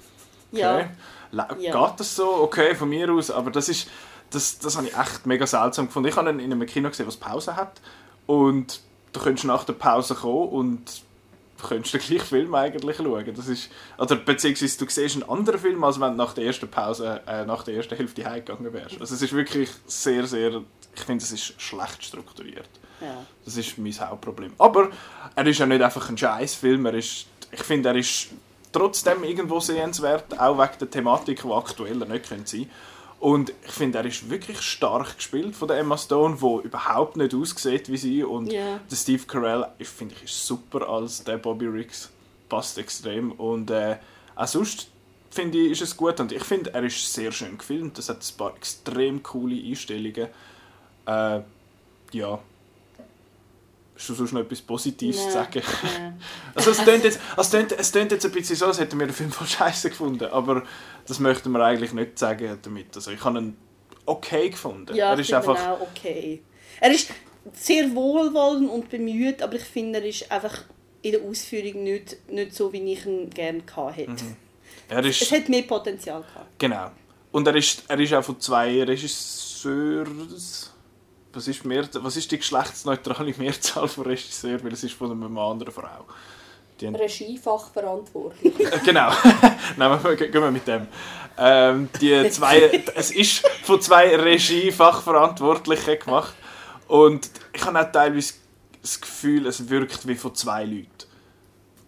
[0.52, 0.90] du, Ja.
[1.33, 1.89] Ja.
[1.89, 2.43] Geht das so?
[2.43, 3.31] Okay, von mir aus.
[3.31, 3.89] Aber das ist,
[4.31, 6.09] das, das habe ich echt mega seltsam gefunden.
[6.09, 7.81] Ich habe ihn in einem Kino gesehen, was Pause hat.
[8.27, 8.81] Und
[9.12, 11.03] du könntest nach der Pause kommen und
[11.59, 13.35] du könntest den gleichen Film eigentlich schauen.
[13.35, 16.69] Das ist, oder beziehungsweise du siehst einen anderen Film, als wenn du nach der ersten
[16.69, 19.01] Pause, äh, nach der ersten Hälfte heimgegangen wärst.
[19.01, 20.62] Also es ist wirklich sehr, sehr,
[20.95, 22.69] ich finde, es ist schlecht strukturiert.
[23.01, 23.25] Ja.
[23.45, 24.53] Das ist mein Hauptproblem.
[24.59, 24.91] Aber
[25.35, 26.87] er ist ja nicht einfach ein Scheißfilm.
[26.87, 28.29] Er ist, ich finde, er ist
[28.77, 32.71] trotzdem irgendwo sehenswert, auch wegen der Thematik, die aktueller nicht sein können.
[33.19, 37.35] Und ich finde, er ist wirklich stark gespielt von der Emma Stone, wo überhaupt nicht
[37.35, 38.23] aussieht wie sie.
[38.23, 38.79] Und Ja.
[38.91, 42.11] der Steve Carell, ich finde ich, ist super als der Bobby Riggs.
[42.49, 43.33] Passt extrem.
[43.33, 43.97] Und äh,
[44.35, 44.89] auch sonst
[45.31, 46.21] finde ich, ist es gut.
[46.21, 47.99] Und ich finde, er ist sehr schön gefilmt.
[47.99, 50.29] Es hat ein paar extrem coole Einstellungen.
[51.07, 51.41] Äh,
[52.12, 52.39] ja.
[53.96, 55.62] Hast du sonst noch etwas Positives zu Nein, sagen?
[55.82, 56.20] nein.
[56.54, 59.06] Also es klingt jetzt, es klingt, es klingt jetzt ein bisschen so, als hätten wir
[59.06, 60.26] den Film voll scheiße gefunden.
[60.26, 60.64] Aber
[61.06, 62.94] das möchten wir eigentlich nicht sagen damit.
[62.94, 63.56] Also ich habe ihn
[64.04, 64.94] okay gefunden.
[64.94, 65.59] Ja, er ist einfach...
[65.66, 66.42] auch okay.
[66.80, 67.11] Er ist
[67.54, 70.64] sehr wohlwollend und bemüht, aber ich finde, er ist einfach
[71.02, 74.37] in der Ausführung nicht, nicht so, wie ich ihn gerne gehabt hätte.
[74.88, 76.59] Er ist, Es hätte mehr Potenzial gehabt.
[76.59, 76.90] Genau.
[77.32, 80.72] Und er ist, er ist auch von zwei Regisseurs
[81.37, 85.27] was ist, mehr, was ist die geschlechtsneutrale Mehrzahl von Regisseur, weil es ist von einer
[85.27, 86.07] einer Frau.
[86.81, 88.53] Die Regiefachverantwortung.
[88.59, 89.11] Äh, genau.
[89.77, 90.88] Nein, wir, gehen wir mit dem.
[91.38, 96.35] Ähm, die zwei, es ist von zwei Regiefachverantwortlichen gemacht.
[96.88, 98.35] Und ich habe auch teilweise
[98.83, 101.06] das Gefühl, es wirkt wie von zwei Leuten.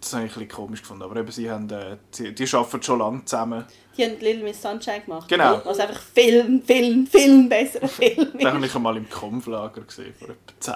[0.01, 1.03] Das habe ich ein bisschen komisch gefunden.
[1.03, 3.65] Aber eben, sie, haben, äh, die, die arbeiten schon lange zusammen.
[3.97, 5.27] Die haben Little Miss Sunshine gemacht.
[5.27, 5.57] Genau.
[5.57, 8.31] Also einfach Film, Film, Film, besserer Film.
[8.39, 10.73] Den habe ich einmal im Konflager gesehen, vor etwa 10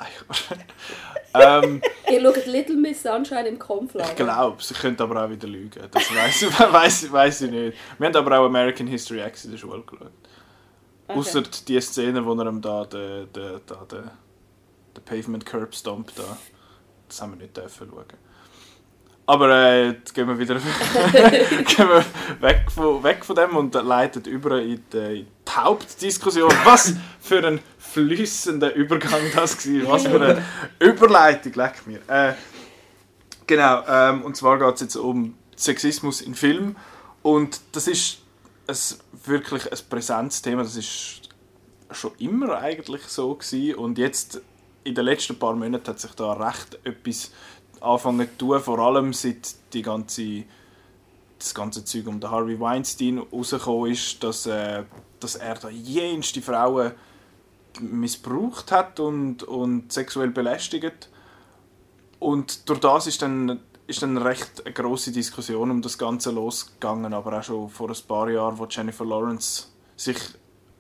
[1.34, 1.64] Jahren.
[1.64, 1.82] ähm,
[2.12, 4.10] Ihr schaut Little Miss Sunshine im Konflager?
[4.10, 5.88] Ich glaube, sie könnte aber auch wieder lügen.
[5.90, 7.78] Das weiß weiss, weiss ich nicht.
[7.98, 10.12] Wir haben aber auch American History X in der Schule geschaut.
[11.08, 11.20] Okay.
[11.20, 14.10] Außer die Szene, wo er ihm da den, den, den,
[14.98, 16.20] den Pavement Curb stompt.
[16.20, 16.38] Da.
[17.08, 18.33] Das haben wir nicht dürfen schauen.
[19.26, 20.56] Aber äh, jetzt gehen wir wieder
[21.14, 22.06] gehen wir
[22.42, 26.52] weg, von, weg von dem und leiten über in die, in die Hauptdiskussion.
[26.66, 29.94] Was für ein flüssender Übergang das war.
[29.94, 30.44] Was für eine
[30.80, 32.00] Überleitung, leck mir.
[32.08, 32.34] Äh,
[33.48, 36.76] genau, ähm, und zwar geht es jetzt um Sexismus in Film.
[37.22, 38.18] Und das ist
[38.68, 38.76] ein,
[39.26, 40.64] wirklich ein Präsenzthema.
[40.64, 41.22] Das ist
[41.92, 43.76] schon immer eigentlich so gewesen.
[43.76, 44.42] Und jetzt
[44.84, 47.32] in den letzten paar Monaten hat sich da recht etwas
[47.84, 50.44] anfangen zu tun, vor allem seit die ganze,
[51.38, 54.84] das ganze Zeug um den Harvey Weinstein rausgekommen ist, dass, äh,
[55.20, 56.94] dass er da jenste Frauen
[57.80, 61.10] missbraucht hat und, und sexuell belästigt.
[62.20, 67.14] Und durch das ist dann, ist dann recht eine grosse Diskussion um das Ganze losgegangen,
[67.14, 70.18] aber auch schon vor ein paar Jahren, wo Jennifer Lawrence sich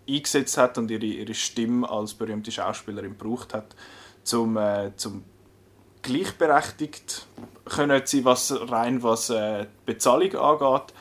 [0.07, 3.75] eingesetzt hat und ihre, ihre Stimme als berühmte Schauspielerin gebraucht hat,
[4.23, 5.23] zum, äh, zum
[6.03, 7.27] gleichberechtigt
[7.65, 10.93] können sie was rein was äh, Bezahlung angeht,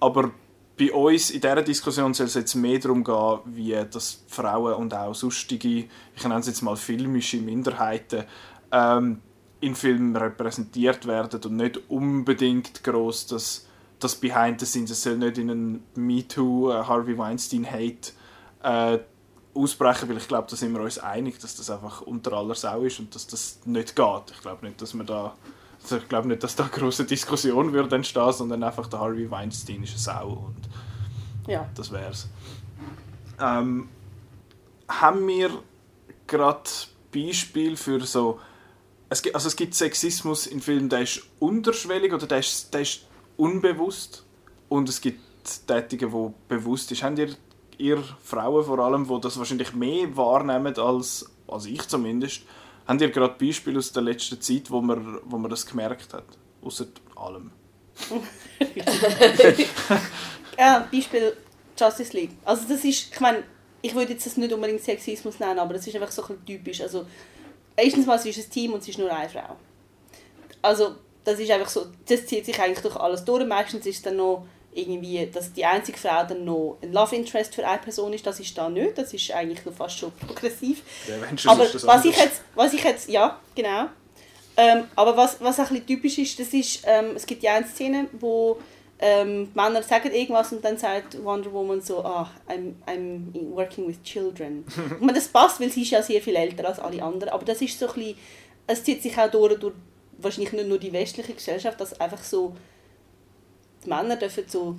[0.00, 0.30] aber
[0.78, 4.94] bei uns in dieser Diskussion soll es jetzt mehr darum gehen, wie das Frauen und
[4.94, 5.84] auch sonstige,
[6.16, 8.24] ich nenne es jetzt mal filmische Minderheiten,
[8.72, 9.20] ähm,
[9.60, 13.66] in Filmen repräsentiert werden und nicht unbedingt groß das,
[13.98, 14.90] das Behind the Scenes.
[14.90, 18.12] Es soll nicht in einen MeToo, äh, Harvey Weinstein-Hate
[18.62, 18.98] äh,
[19.62, 22.82] ausbrechen, weil ich glaube, da sind wir uns einig, dass das einfach unter aller Sau
[22.82, 24.22] ist und dass das nicht geht.
[24.32, 25.34] Ich glaube nicht, dass wir da
[25.82, 29.30] also ich glaube nicht, dass da eine große Diskussion würde entstehen, sondern einfach der Harvey
[29.30, 31.68] Weinstein ist eine Sau und ja.
[31.74, 32.28] das wär's.
[33.40, 33.88] Ähm,
[34.88, 35.50] haben wir
[36.26, 36.68] gerade
[37.12, 38.40] Beispiel für so
[39.08, 42.82] es gibt, also es gibt Sexismus in Filmen, der ist unterschwellig oder der ist, der
[42.82, 44.24] ist unbewusst
[44.68, 45.20] und es gibt
[45.66, 47.02] Tätige, wo bewusst ist.
[47.02, 47.34] Habt ihr
[47.80, 52.42] ihr Frauen vor allem, die das wahrscheinlich mehr wahrnehmen als, als ich zumindest,
[52.86, 56.24] habt ihr gerade Beispiele aus der letzten Zeit, wo man, wo man das gemerkt hat?
[56.62, 57.50] Außer allem.
[60.58, 61.36] ja, Beispiel
[61.78, 62.30] Justice League.
[62.44, 63.42] Also das ist, ich meine,
[63.82, 66.80] ich würde jetzt das nicht unbedingt Sexismus nennen, aber das ist einfach so ein typisch.
[66.80, 67.06] Also,
[67.76, 69.56] erstens mal, es ist ein Team und es ist nur eine Frau.
[70.62, 73.46] Also, das ist einfach so, das zieht sich eigentlich durch alles durch.
[73.46, 77.66] Meistens ist dann noch irgendwie, dass die einzige Frau dann noch ein Love Interest für
[77.66, 80.82] eine Person ist, das ist da nicht, das ist eigentlich fast schon progressiv.
[81.08, 81.16] Ja,
[81.50, 83.86] aber was ich jetzt, was ich jetzt, ja, genau.
[84.56, 87.66] Ähm, aber was, was ein bisschen typisch ist, das ist, ähm, es gibt ja eine
[87.66, 88.58] Szene, wo
[88.98, 94.02] ähm, Männer sagen irgendwas und dann sagt Wonder Woman so, ah, I'm, I'm working with
[94.02, 94.64] children.
[95.00, 97.62] und das passt, weil sie ist ja sehr viel älter als alle anderen, aber das
[97.62, 98.18] ist so ein bisschen,
[98.66, 99.74] es zieht sich auch durch, durch
[100.18, 102.54] wahrscheinlich nicht nur die westliche Gesellschaft, dass einfach so
[103.84, 104.76] die Männer dürfen so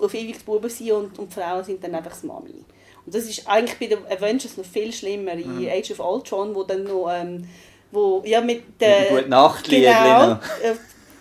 [0.00, 2.64] auf ewig die Buben sein und, und die Frauen sind dann einfach das Mami.
[3.04, 5.68] Und das ist eigentlich bei den Avengers noch viel schlimmer, in mhm.
[5.68, 7.48] Age of Ultron, wo dann noch, ähm,
[7.90, 9.06] wo, ja mit der...
[9.06, 10.74] Gute Nacht, genau, äh,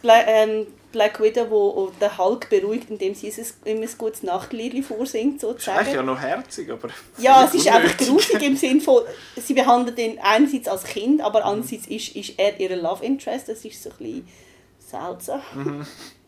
[0.04, 3.34] ähm, Black Widow, wo den Hulk beruhigt, indem sie
[3.66, 5.80] ihm ein gutes Nachtlied vorsingt, sozusagen.
[5.80, 6.90] Das ist ja noch herzig, aber...
[7.18, 9.04] Ja, es ist einfach grusig im Sinne von,
[9.38, 13.66] sie behandelt ihn einerseits als Kind, aber andererseits ist, ist er ihr Love Interest, das
[13.66, 14.28] ist so ein bisschen
[14.80, 15.42] seltsam.
[15.56, 15.88] Mhm.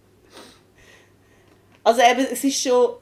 [1.83, 2.95] Also eben, es ist schon,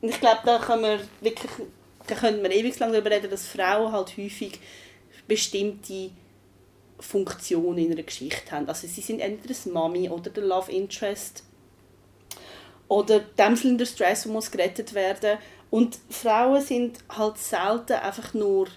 [0.00, 1.50] ich glaube, da kann man wirklich,
[2.06, 4.58] da könnte man ewig lang darüber reden, dass Frauen halt häufig
[5.26, 6.10] bestimmte
[7.00, 8.68] Funktionen in einer Geschichte haben.
[8.68, 11.42] Also sie sind entweder das Mami oder der Love Interest
[12.88, 15.38] oder Dämsel in der Stress, die muss gerettet werden.
[15.70, 18.68] Und Frauen sind halt selten einfach nur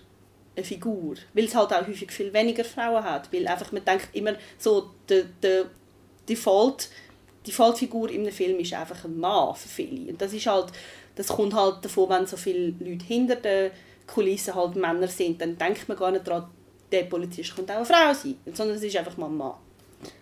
[0.56, 4.10] eine Figur, weil es halt auch häufig viel weniger Frauen hat, weil einfach man denkt
[4.14, 5.66] immer so, der, der
[6.28, 6.90] Default
[7.48, 10.12] die Fallfigur in einem Film ist einfach ein Mann für viele.
[10.12, 10.68] Und das ist halt,
[11.16, 13.72] das kommt halt davon, wenn so viele Leute hinter den
[14.06, 16.50] Kulissen halt Männer sind, dann denkt man gar nicht daran,
[16.92, 19.54] der Polizist könnte auch eine Frau sein, sondern es ist einfach mal ein Mann.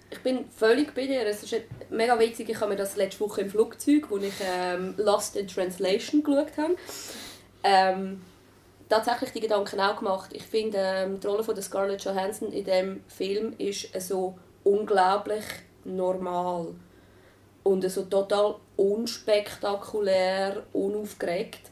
[0.10, 1.26] Ich bin völlig bei dir.
[1.26, 1.56] Es ist
[1.90, 2.50] mega witzig.
[2.50, 6.58] Ich habe mir das letzte Woche im Flugzeug, wo ich ähm, Lost in Translation geschaut
[6.58, 6.76] habe.
[7.64, 8.22] Ähm,
[8.88, 10.30] tatsächlich die Gedanken auch gemacht.
[10.34, 15.44] Ich finde, ähm, die Rolle von Scarlett Johansson in dem Film ist so unglaublich
[15.84, 16.74] normal
[17.66, 21.72] und so total unspektakulär, unaufgeregt.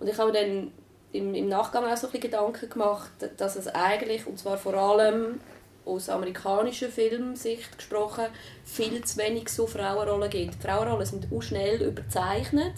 [0.00, 0.72] Und ich habe dann
[1.12, 4.74] im, im Nachgang auch so ein bisschen Gedanken gemacht, dass es eigentlich, und zwar vor
[4.74, 5.40] allem
[5.86, 8.26] aus amerikanischer Filmsicht gesprochen,
[8.64, 10.60] viel zu wenig so Frauenrollen gibt.
[10.60, 12.74] Frauenrollen sind auch schnell überzeichnet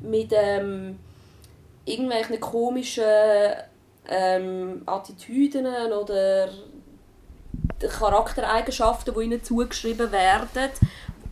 [0.00, 0.98] mit ähm,
[1.84, 3.04] irgendwelchen komischen
[4.08, 6.48] ähm, Attitüden oder
[7.78, 10.70] Charaktereigenschaften, die ihnen zugeschrieben werden.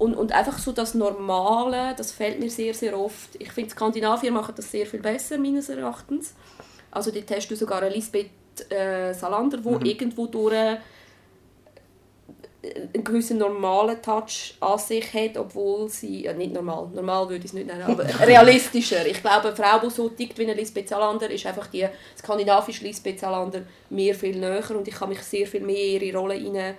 [0.03, 3.37] Und, und einfach so das Normale, das fällt mir sehr, sehr oft.
[3.39, 6.35] Ich finde, Skandinavier machen das sehr viel besser, meines Erachtens.
[6.91, 8.31] Also dort hast du sogar Elisabeth
[8.69, 9.85] äh, Salander, die mhm.
[9.85, 10.79] irgendwo durch einen
[13.05, 17.53] gewissen normalen Touch an sich hat, obwohl sie, ja, nicht normal, normal würde ich es
[17.53, 19.07] nicht nennen, aber realistischer.
[19.07, 21.87] Ich glaube, eine Frau, die so tickt wie eine Lisbeth Salander, ist einfach die
[22.19, 26.19] skandinavische Lisbeth Salander mir viel näher und ich kann mich sehr viel mehr in ihre
[26.19, 26.75] Rolle rein,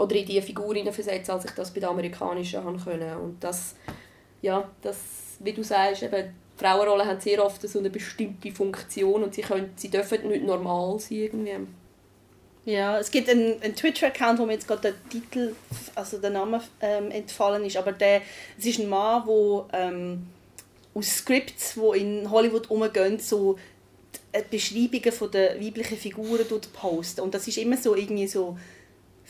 [0.00, 3.16] oder in diese Figur versetzen, als ich das bei der amerikanischen haben können.
[3.16, 3.74] Und das,
[4.42, 4.96] ja, das,
[5.40, 9.72] wie du sagst, eben, Frauenrollen haben sehr oft so eine bestimmte Funktion und sie, können,
[9.76, 11.66] sie dürfen nicht normal sein irgendwie.
[12.66, 15.54] Ja, es gibt einen, einen Twitter-Account, wo mir jetzt gerade der Titel,
[15.94, 18.20] also der Name ähm, entfallen ist, aber der,
[18.58, 20.26] es ist ein Mann, der ähm,
[20.94, 23.58] aus Scripts, die in Hollywood umgehen, so
[24.34, 27.22] die Beschreibungen von der weiblichen Figuren posten.
[27.22, 28.58] Und das ist immer so irgendwie so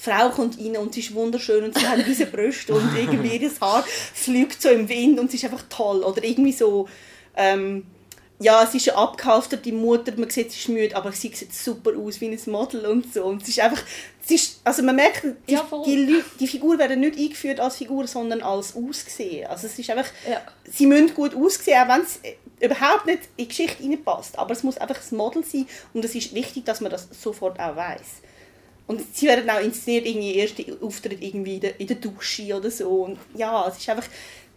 [0.00, 3.50] Frau kommt rein und sie ist wunderschön und sie hat diese Brüste und irgendwie ihr
[3.60, 3.84] Haar
[4.14, 6.02] fliegt so im Wind und sie ist einfach toll.
[6.02, 6.88] Oder irgendwie so,
[7.36, 7.84] ähm,
[8.38, 11.90] ja, sie ist eine abgehalfterte Mutter, man sieht, sie ist müde, aber sie sieht super
[11.98, 13.24] aus wie ein Model und so.
[13.24, 13.82] Und sie ist einfach,
[14.22, 18.06] sie ist, also man merkt, die, ja, die, die Figuren werden nicht eingeführt als Figur,
[18.06, 19.48] sondern als Aussehen.
[19.48, 20.40] Also es ist einfach, ja.
[20.64, 22.20] sie müssen gut aussehen, auch wenn es
[22.58, 24.38] überhaupt nicht in die Geschichte reinpasst.
[24.38, 27.60] Aber es muss einfach ein Model sein und es ist wichtig, dass man das sofort
[27.60, 28.22] auch weiß.
[28.90, 32.72] Und sie werden auch inszeniert, irgendwie erste Auftritt irgendwie in der, in der Dusche oder
[32.72, 32.88] so.
[33.04, 34.08] Und ja, es ist einfach,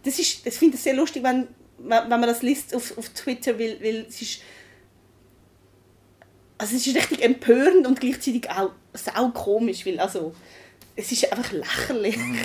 [0.02, 1.46] das ist, ich finde es sehr lustig, wenn
[1.78, 4.40] wenn man das liest auf, auf Twitter, weil, weil es ist
[6.58, 10.34] also es ist richtig empörend und gleichzeitig auch sau komisch, weil also
[10.96, 12.16] es ist einfach lächerlich.
[12.16, 12.38] Mhm.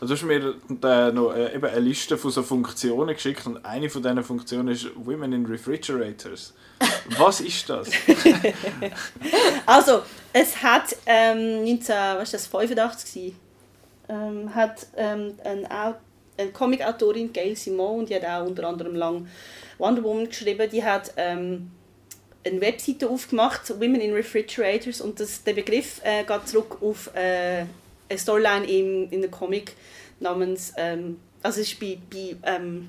[0.00, 3.64] Also du hast mir äh, noch äh, eben eine Liste von so Funktionen geschickt und
[3.64, 6.52] eine von diesen Funktionen ist Women in Refrigerators.
[7.18, 7.88] Was ist das?
[9.66, 13.34] also, es hat ähm, 1985
[14.08, 15.66] ähm, hat ähm, ein
[16.38, 19.28] eine Comicautorin, Gail Simon, und die hat auch unter anderem lang
[19.78, 21.70] Wonder Woman geschrieben, die hat ähm,
[22.44, 27.64] eine Webseite aufgemacht, Women in Refrigerators, und das, der Begriff äh, geht zurück auf äh,
[28.08, 29.72] eine Storyline in, in einem Comic
[30.20, 32.88] namens, ähm, also es ist bei, bei ähm,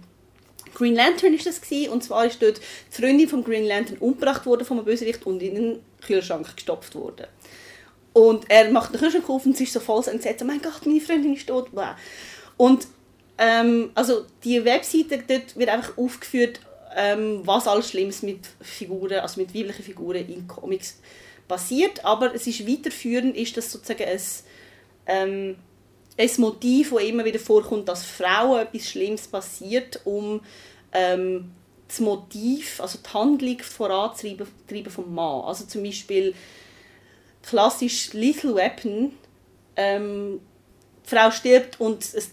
[0.73, 4.45] Green Lantern ist das gewesen, und zwar ist dort die Freundin von Green Lantern umgebracht
[4.45, 7.27] worden vom Bösewicht und in den Kühlschrank gestopft worden.
[8.13, 10.85] Und er macht den Kühlschrank auf und sie ist so voll entsetzt, oh mein Gott,
[10.85, 11.69] meine Freundin ist tot.
[12.57, 12.87] Und
[13.37, 16.59] ähm, also die Webseite, dort wird einfach aufgeführt,
[16.95, 20.99] ähm, was alles Schlimmes mit Figuren, also mit weiblichen Figuren in Comics
[21.47, 22.03] passiert.
[22.03, 24.19] Aber es ist weiterführend, ist das sozusagen ein,
[25.07, 25.55] ähm,
[26.17, 30.41] ein Motiv, das immer wieder vorkommt, dass Frauen etwas Schlimmes passiert, um
[30.91, 31.51] ähm,
[31.87, 35.41] das Motiv, also die Handlung voranzutreiben vom Mann.
[35.45, 36.33] Also zum Beispiel
[37.43, 39.13] klassisch Lethal Weapon,
[39.75, 40.41] ähm,
[41.05, 42.31] die Frau stirbt und es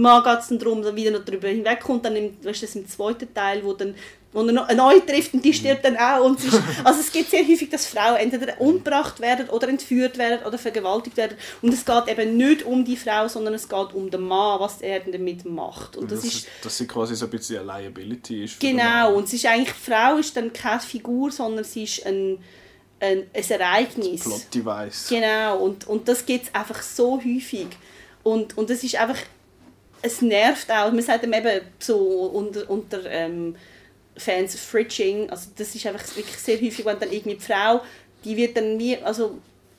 [0.00, 2.88] Mann geht es dann darum, er wieder darüber hinwegkommt, dann im, weißt du, das im
[2.88, 3.94] zweiten Teil, wo dann
[4.32, 6.24] wo er neue trifft und die stirbt dann auch.
[6.24, 10.16] Und es, ist, also es gibt sehr häufig, dass Frauen entweder umgebracht werden oder entführt
[10.16, 11.36] werden oder vergewaltigt werden.
[11.60, 14.80] Und es geht eben nicht um die Frau, sondern es geht um den Mann, was
[14.80, 15.96] er damit macht.
[15.96, 18.58] Und das, das ist, dass sie quasi so ein bisschen eine Liability ist.
[18.58, 22.38] genau, und es ist eigentlich, die Frau ist dann keine Figur, sondern sie ist ein,
[23.00, 24.22] ein, ein Ereignis.
[24.22, 25.08] Plot Device.
[25.10, 27.68] Genau, und, und das gibt es einfach so häufig.
[28.22, 29.18] Und, und das ist einfach
[30.02, 30.90] es nervt auch.
[30.92, 33.54] Man sagt eben so unter, unter ähm,
[34.16, 37.80] Fans Fridging, also das ist einfach wirklich sehr häufig, wenn dann irgendwie die Frau,
[38.24, 39.38] die wird dann wie, also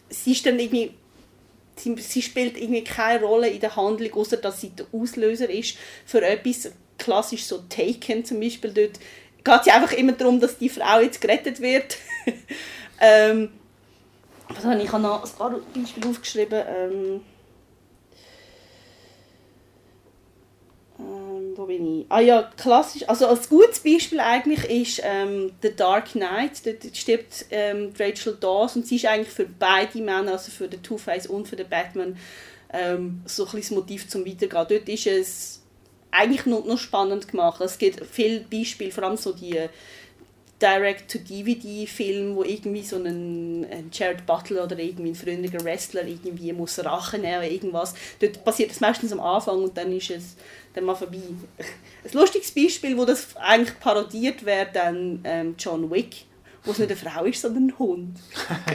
[0.09, 0.93] sie ist dann irgendwie
[1.75, 5.77] sie, sie spielt irgendwie keine Rolle in der Handlung, außer dass sie der Auslöser ist
[6.05, 8.99] für etwas, klassisch so Taken zum Beispiel, dort
[9.43, 11.97] geht es einfach immer darum, dass die Frau jetzt gerettet wird.
[13.01, 13.49] ähm,
[14.49, 14.85] was habe ich?
[14.85, 16.63] ich habe noch ein paar Beispiele aufgeschrieben.
[16.67, 17.21] Ähm,
[21.55, 22.05] wo bin ich?
[22.09, 23.07] Ah ja, klassisch.
[23.07, 26.65] Also als gutes Beispiel eigentlich ist ähm, The Dark Knight.
[26.65, 30.81] Dort stirbt ähm, Rachel Dawes und sie ist eigentlich für beide Männer, also für den
[30.81, 32.17] Two-Face und für den Batman,
[32.71, 34.65] ähm, so ein das Motiv zum Weitergehen.
[34.69, 35.63] Dort ist es
[36.11, 37.59] eigentlich nur noch spannend gemacht.
[37.61, 39.59] Es gibt viele Beispiele, vor allem so die,
[40.63, 47.19] Direct-to-DVD-Film, wo irgendwie so ein, Jared Butler oder irgendwie ein früherer Wrestler irgendwie muss Rache
[47.19, 47.93] nehmen irgendwas.
[48.19, 50.37] Dort passiert das meistens am Anfang und dann ist es
[50.73, 51.19] dann mal vorbei.
[51.57, 56.25] Ein lustiges Beispiel, wo das eigentlich parodiert wäre, dann ähm, John Wick,
[56.63, 58.19] wo es nicht eine Frau ist, sondern ein Hund.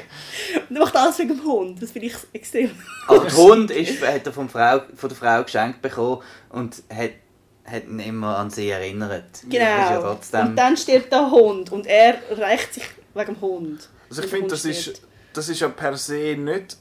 [0.68, 1.82] und er macht alles wegen dem Hund.
[1.82, 2.70] Das finde ich extrem.
[3.06, 7.12] Aber der Hund ist, hat er von, Frau, von der Frau geschenkt bekommen und hat
[7.70, 9.42] hat ihn immer an sie erinnert.
[9.48, 9.64] Genau.
[9.64, 10.48] Ja trotzdem...
[10.48, 13.88] Und dann stirbt der Hund und er rächt sich wegen dem Hund.
[14.08, 15.02] Also ich finde, das ist,
[15.32, 16.76] das ist ja per se nicht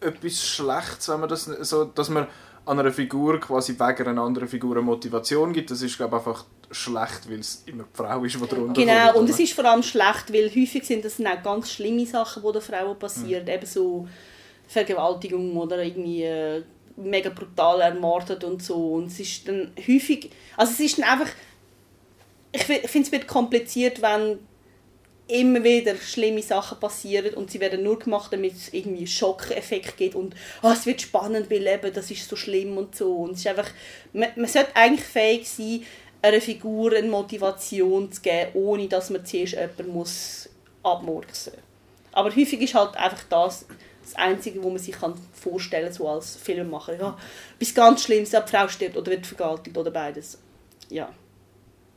[0.00, 2.26] etwas Schlechtes, wenn man das so, dass man
[2.66, 5.70] an einer Figur quasi wegen einer anderen Figur eine Motivation gibt.
[5.70, 9.06] Das ist glaube ich, einfach schlecht, weil es immer die Frau ist, die darunter Genau,
[9.06, 12.42] kommt, und es ist vor allem schlecht, weil häufig sind das auch ganz schlimme Sachen,
[12.42, 13.44] die der Frau passieren.
[13.44, 13.50] Mhm.
[13.50, 14.08] Eben so
[14.66, 16.62] Vergewaltigung oder irgendwie äh,
[16.96, 18.94] mega brutal ermordet und so.
[18.94, 21.30] Und es ist dann häufig, also es ist dann einfach,
[22.52, 24.38] ich finde es kompliziert, wenn
[25.28, 29.96] immer wieder schlimme Sachen passieren und sie werden nur gemacht, damit es irgendwie einen Schockeffekt
[29.96, 33.16] gibt und oh, es wird spannend, weil eben das ist so schlimm und so.
[33.16, 33.68] Und es ist einfach,
[34.12, 35.82] man, man sollte eigentlich fähig sein,
[36.22, 40.48] einer Figur eine Motivation zu geben, ohne dass man zuerst jemanden muss
[40.82, 41.62] abmurksen muss.
[42.12, 43.66] Aber häufig ist halt einfach das,
[44.06, 44.96] das Einzige, was man sich
[45.32, 46.98] vorstellen kann, so als Filmemacher.
[46.98, 47.16] Ja,
[47.58, 50.38] bis ganz schlimm, ob die Frau stirbt oder wird vergewaltigt oder beides.
[50.88, 51.08] Ja.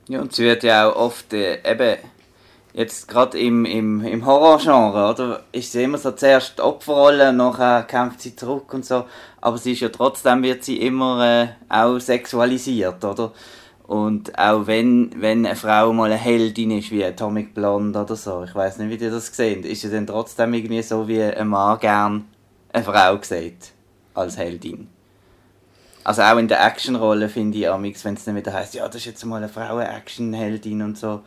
[0.08, 1.98] Ja, und sie wird ja auch oft äh, eben
[2.74, 5.44] jetzt gerade im, im, im Horrorgenre, oder?
[5.52, 9.06] Ist sie immer so zuerst die Opferrolle, nachher kämpft sie zurück und so.
[9.42, 13.32] Aber sie ist ja trotzdem wird sie immer äh, auch sexualisiert, oder?
[13.90, 18.44] Und auch wenn, wenn eine Frau mal eine Heldin ist, wie Atomic Blonde oder so,
[18.44, 21.48] ich weiß nicht, wie ihr das gesehen ist sie dann trotzdem irgendwie so, wie ein
[21.48, 22.26] Mann gern
[22.72, 23.72] eine Frau sieht,
[24.14, 24.90] als Heldin.
[26.04, 28.98] Also auch in der Actionrolle finde ich amix, wenn es dann wieder heißt, ja, das
[28.98, 31.24] ist jetzt mal eine Frauen-Action-Heldin und so.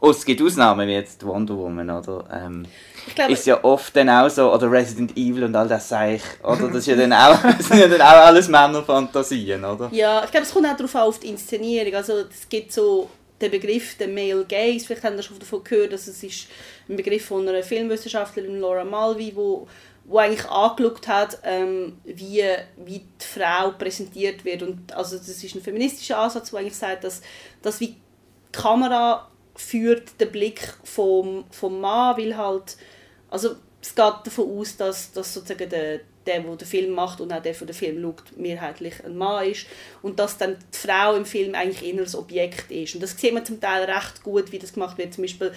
[0.00, 2.24] Oh, es gibt Ausnahmen wie jetzt Wonder Woman, oder?
[2.32, 2.66] Ähm,
[3.14, 6.68] glaube, ist ja oft dann auch so, oder Resident Evil und all das Seich, oder?
[6.68, 9.88] Das, ist ja dann auch, das sind ja dann auch alles Männerfantasien, oder?
[9.92, 11.94] Ja, ich glaube, es kommt auch darauf an, auf die Inszenierung.
[11.94, 15.92] Also es gibt so den Begriff der Male Gaze, vielleicht haben Sie schon davon gehört,
[15.92, 16.48] dass es ist
[16.88, 19.66] ein Begriff von einer Filmwissenschaftlerin, Laura Malvi, wo
[20.10, 22.42] wo eigentlich angeschaut hat, ähm, wie,
[22.78, 24.62] wie die Frau präsentiert wird.
[24.62, 27.20] Und also das ist ein feministischer Ansatz, der eigentlich sagt, dass,
[27.60, 27.96] dass wie die
[28.50, 29.28] Kamera
[29.58, 32.76] führt den Blick vom, vom Mann, weil halt,
[33.28, 37.32] also es geht davon aus, dass, dass sozusagen der, der, der den Film macht und
[37.32, 39.66] auch der, der den Film schaut, mehrheitlich ein Mann ist
[40.02, 42.94] und dass dann die Frau im Film eigentlich eher ein Objekt ist.
[42.94, 45.14] Und das sieht man zum Teil recht gut, wie das gemacht wird.
[45.14, 45.52] Zum Beispiel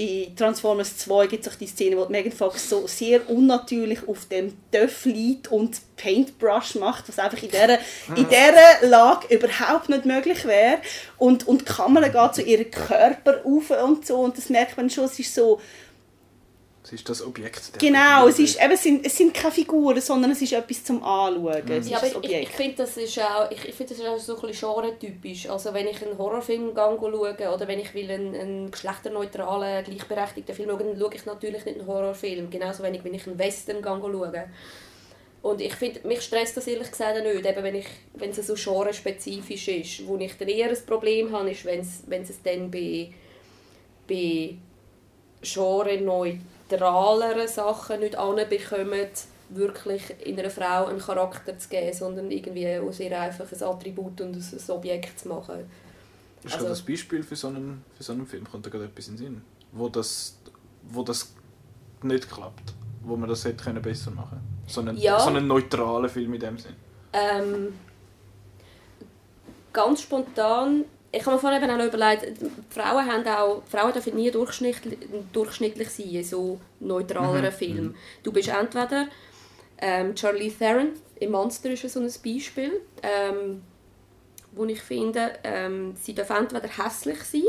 [0.00, 4.24] in Transformers 2 gibt es auch die Szene, wo Megan Fox so sehr unnatürlich auf
[4.24, 7.78] dem Töff liegt und Paintbrush macht, was einfach in dieser,
[8.16, 10.78] in dieser Lage überhaupt nicht möglich wäre.
[11.18, 14.88] Und, und die Kamera geht zu ihrem Körper auf und so und das merkt man
[14.88, 15.60] schon, es ist so
[16.82, 17.78] es ist das Objekt.
[17.78, 21.02] Genau, es, ist, eben, es, sind, es sind keine Figuren, sondern es ist etwas zum
[21.04, 21.62] Anschauen.
[21.66, 21.86] Mhm.
[21.86, 24.18] Ja, aber ich, ich, ich finde, das ist auch, ich, ich find, das ist auch
[24.18, 25.48] so ein bisschen genre-typisch.
[25.50, 30.70] Also wenn ich einen Horrorfilm schaue oder wenn ich will einen, einen geschlechterneutralen, gleichberechtigten Film
[30.70, 32.48] schaue, dann schaue ich natürlich nicht einen Horrorfilm.
[32.48, 34.48] Genauso wenig, wenn ich einen Western schaue.
[35.42, 38.54] Und ich finde, mich stresst das ehrlich gesagt nicht, eben wenn, ich, wenn es so
[38.54, 40.06] genre-spezifisch ist.
[40.06, 43.12] Wo ich dann eher ein Problem habe, ist, wenn es, wenn es dann bei,
[44.08, 44.54] bei
[45.42, 46.38] genre-neutral
[46.70, 49.08] neutraleren Sachen nicht anbekommen,
[49.50, 54.20] wirklich in einer Frau einen Charakter zu geben, sondern irgendwie aus ihr einfach ein Attribut
[54.20, 55.68] und ein Objekt zu machen.
[56.44, 58.48] Ist also, das Beispiel für so, einen, für so einen Film?
[58.48, 59.42] Kommt da gerade etwas in den Sinn?
[59.72, 60.38] Wo das,
[60.84, 61.32] wo das
[62.02, 62.72] nicht klappt?
[63.02, 64.64] Wo man das hätte können besser machen können?
[64.66, 65.18] So einen, ja.
[65.20, 66.74] so einen neutralen Film in dem Sinn?
[67.12, 67.74] Ähm,
[69.72, 72.38] ganz spontan ich habe mir vorhin eben auch überlegt,
[72.70, 74.98] Frauen haben auch, Frauen dürfen nie durchschnittlich,
[75.32, 77.52] durchschnittlich sein in so neutraleren mhm.
[77.52, 77.84] Filmen.
[77.86, 77.94] Mhm.
[78.22, 79.08] Du bist entweder
[79.78, 83.62] ähm, Charlie Theron im Monster ist so ein Beispiel, ähm,
[84.52, 87.42] wo ich finde, ähm, sie dürfen entweder hässlich sein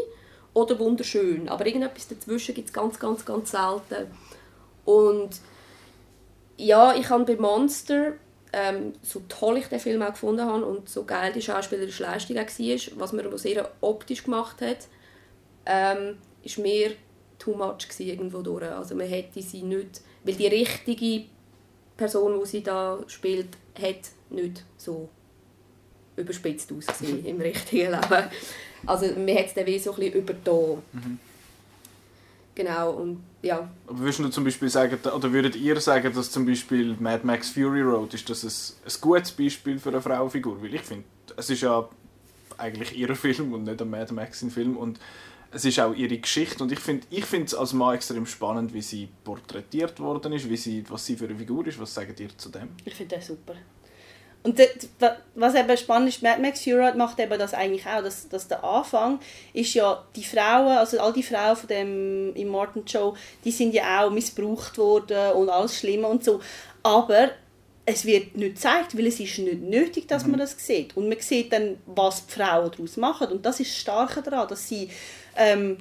[0.53, 4.07] oder wunderschön, aber irgendetwas dazwischen gibt es ganz, ganz, ganz selten.
[4.85, 5.39] Und
[6.57, 8.13] ja, ich habe bei Monster
[8.53, 12.37] ähm, so toll ich den Film auch gefunden habe und so geil die schauspielerische Leistung
[12.37, 14.87] auch war, was man sehr optisch gemacht hat,
[15.65, 16.91] ähm, ist mir
[17.39, 18.63] too much irgendwo durch.
[18.63, 21.25] Also man hätte sie nicht, weil die richtige
[21.97, 25.09] Person, die sie da spielt, hat nicht so
[26.15, 28.29] überspitzt ausgesehen im richtigen Leben.
[28.85, 30.81] Also man hat es dann wie so ein bisschen übertan.
[30.91, 31.19] Mhm.
[32.53, 33.69] Genau, und ja.
[33.87, 37.49] Aber würdest du zum Beispiel sagen, oder würdet ihr sagen, dass zum Beispiel Mad Max
[37.49, 40.61] Fury Road, ist das ein, ein gutes Beispiel für eine Frauenfigur?
[40.61, 41.05] Weil ich finde,
[41.37, 41.87] es ist ja
[42.57, 44.99] eigentlich ihr Film und nicht ein Mad Max Film und
[45.51, 48.81] es ist auch ihre Geschichte und ich finde ich es als Mann extrem spannend, wie
[48.81, 51.79] sie porträtiert worden ist, wie sie, was sie für eine Figur ist.
[51.79, 52.69] Was sagt ihr zu dem?
[52.85, 53.55] Ich finde das super.
[54.43, 54.69] Und das,
[55.35, 58.63] was eben spannend ist, Mad Max Fury macht eben das eigentlich auch, dass, dass der
[58.63, 59.19] Anfang
[59.53, 63.15] ist ja, die Frauen, also all die Frauen von dem Immortan Show,
[63.45, 66.41] die sind ja auch missbraucht worden und alles Schlimme und so.
[66.81, 67.29] Aber
[67.85, 70.39] es wird nicht gezeigt, weil es ist nicht nötig, dass man mhm.
[70.39, 70.97] das sieht.
[70.97, 73.27] Und man sieht dann, was die Frauen daraus machen.
[73.27, 74.89] Und das ist das Starke daran, dass sie,
[75.35, 75.77] ähm,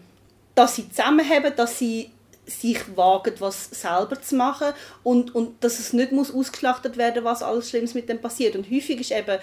[0.54, 2.10] dass sie zusammenhaben, dass sie
[2.50, 4.72] sich wagen, was selber zu machen
[5.02, 8.56] und, und dass es nicht muss ausgeschlachtet werden was alles Schlimmes mit dem passiert.
[8.56, 9.38] Und häufig ist eben,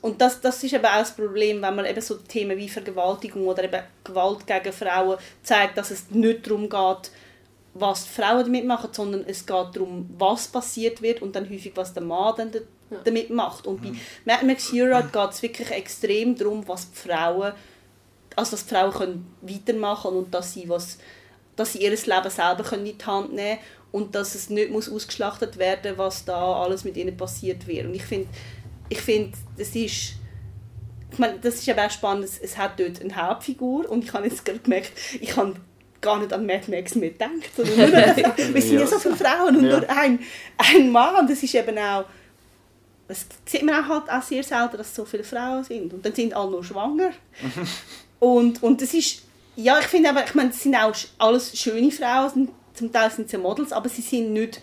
[0.00, 3.46] und das, das ist eben auch das Problem, wenn man eben so Themen wie Vergewaltigung
[3.46, 7.10] oder eben Gewalt gegen Frauen zeigt, dass es nicht darum geht,
[7.74, 11.72] was die Frauen damit machen, sondern es geht darum, was passiert wird und dann häufig,
[11.74, 12.52] was der Mann dann
[13.04, 13.66] damit macht.
[13.66, 14.00] Und bei mhm.
[14.24, 17.52] Mad Max Hero geht es wirklich extrem darum, was die Frauen,
[18.36, 20.98] also dass die Frauen können weitermachen und dass sie, was,
[21.58, 23.58] dass sie ihr Leben selber können in die Hand nehmen
[23.92, 27.86] und dass es nicht muss ausgeschlachtet werden was da alles mit ihnen passiert wird.
[27.86, 28.28] Und ich finde,
[28.88, 30.14] ich find, das ist
[31.10, 34.12] ich meine, das ist ja auch spannend, es, es hat dort eine Hauptfigur und ich
[34.12, 35.54] habe jetzt gerade gemerkt, ich habe
[36.00, 37.88] gar nicht an Mad Max sondern nur
[38.54, 39.78] Wir sind ja so viele Frauen und ja.
[39.78, 40.20] nur ein,
[40.56, 41.16] ein Mann.
[41.16, 42.04] Und das ist eben auch,
[43.08, 45.92] das sieht man auch, halt auch sehr selten, dass so viele Frauen sind.
[45.92, 47.10] Und dann sind alle nur schwanger.
[48.20, 49.22] und, und das ist,
[49.58, 53.28] ja, ich finde aber, ich meine, das sind auch alles schöne Frauen, zum Teil sind
[53.28, 54.60] sie Models, aber sie sind nicht,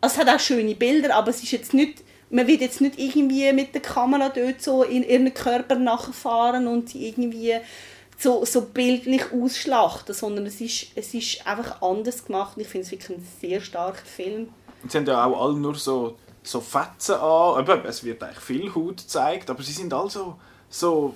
[0.00, 2.98] also es hat auch schöne Bilder, aber es ist jetzt nicht, man wird jetzt nicht
[2.98, 7.54] irgendwie mit der Kamera dort so in ihren Körper nachfahren und sie irgendwie
[8.18, 12.86] so, so bildlich ausschlachten, sondern es ist, es ist einfach anders gemacht und ich finde
[12.86, 14.48] es wirklich ein sehr starker Film.
[14.88, 18.96] Sie haben ja auch alle nur so, so Fetzen an, es wird eigentlich viel Haut
[18.96, 20.36] gezeigt, aber sie sind alle so,
[20.70, 21.14] so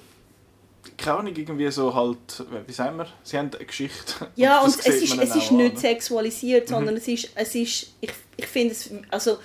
[0.96, 4.28] keine Ahnung, irgendwie so halt, wie sagen wir, sie haben eine Geschichte.
[4.36, 5.76] Ja, und, und es ist, es ist nicht an.
[5.76, 7.00] sexualisiert, sondern mhm.
[7.00, 9.38] es ist, es ist ich, ich finde es, also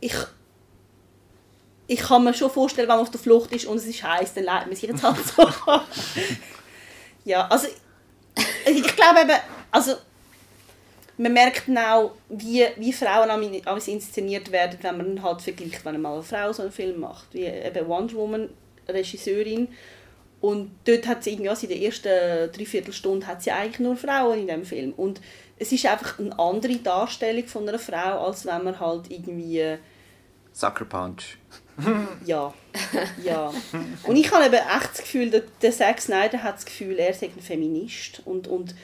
[0.00, 0.14] ich
[1.86, 4.34] ich kann mir schon vorstellen, wenn man auf der Flucht ist und es ist heiß,
[4.34, 5.46] dann leitet man sich jetzt halt so
[7.24, 7.68] Ja, also
[8.66, 9.38] ich glaube eben,
[9.70, 9.94] also
[11.18, 13.30] man merkt auch, wie, wie Frauen
[13.64, 17.32] alles inszeniert werden, wenn man halt vergleicht, wenn mal eine Frau so einen Film macht,
[17.32, 18.48] wie eben Wonder Woman,
[18.88, 19.68] Regisseurin,
[20.42, 24.40] und dort hat sie irgendwie, also in der ersten Dreiviertelstunde hat sie eigentlich nur Frauen
[24.40, 25.20] in dem Film und
[25.56, 29.78] es ist einfach eine andere Darstellung von einer Frau, als wenn man halt irgendwie...
[30.52, 31.38] Sucker Punch.
[32.26, 32.52] ja,
[33.22, 33.52] ja.
[34.02, 37.14] Und ich habe eben echt das Gefühl, der, der Zack Snyder hat das Gefühl, er
[37.14, 38.74] sei ein Feminist und, und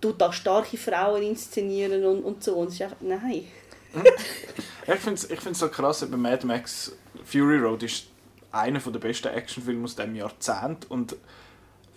[0.00, 2.54] tut da starke Frauen inszenieren und, und so.
[2.54, 3.44] Und es ist einfach, nein.
[4.86, 6.92] ich finde es ich so krass, bei Mad Max
[7.24, 8.07] Fury Road ist
[8.52, 11.16] einer der besten Actionfilme aus diesem Jahrzehnt und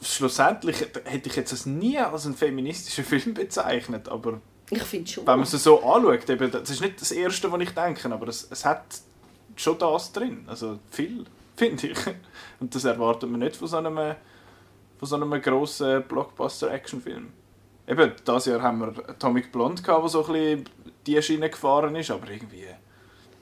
[0.02, 4.42] schlussendlich hätte ich jetzt das nie als einen feministischen Film bezeichnet, aber
[4.72, 5.28] ich finde schon.
[5.28, 8.30] Wenn man es so anschaut, eben, das ist nicht das Erste, was ich denke, aber
[8.30, 8.84] es, es hat
[9.58, 10.46] schon das drin.
[10.48, 11.26] Also viel,
[11.58, 11.98] finde ich.
[12.60, 14.16] Und das erwartet man nicht von so einem,
[14.98, 17.34] von so einem grossen Blockbuster-Actionfilm.
[17.86, 20.70] Eben, dieses Jahr haben wir Atomic Blonde gehabt, der so ein bisschen
[21.06, 22.68] die Schiene gefahren ist, aber irgendwie...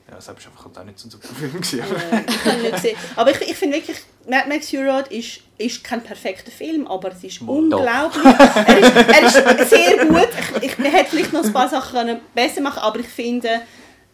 [0.10, 1.54] Ja, das war einfach halt auch nicht so ein super Film.
[1.54, 1.80] Gewesen.
[2.28, 2.98] ich habe nicht gesehen.
[3.16, 3.98] Aber ich, ich finde wirklich,
[4.28, 8.24] Mad Max Fury ist, ist kein perfekter Film, aber es ist unglaublich.
[8.26, 10.30] er, ist, er ist sehr gut.
[10.58, 13.62] Ich, ich, man hätte vielleicht noch ein paar Sachen besser machen aber ich finde,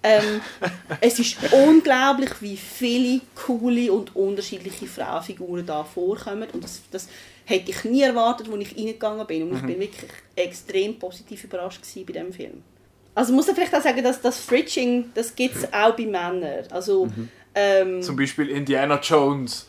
[0.03, 0.41] ähm,
[1.01, 6.49] es ist unglaublich, wie viele coole und unterschiedliche Frauenfiguren da vorkommen.
[6.51, 7.07] Und das, das
[7.45, 9.43] hätte ich nie erwartet, als ich reingegangen bin.
[9.43, 9.55] Und mhm.
[9.57, 12.63] ich bin wirklich extrem positiv überrascht bei diesem Film.
[13.15, 16.63] Also muss man vielleicht auch sagen, dass das Fridging, das gibt es auch bei Männern.
[16.69, 17.29] Also, mhm.
[17.55, 19.67] ähm, Zum Beispiel Indiana Jones.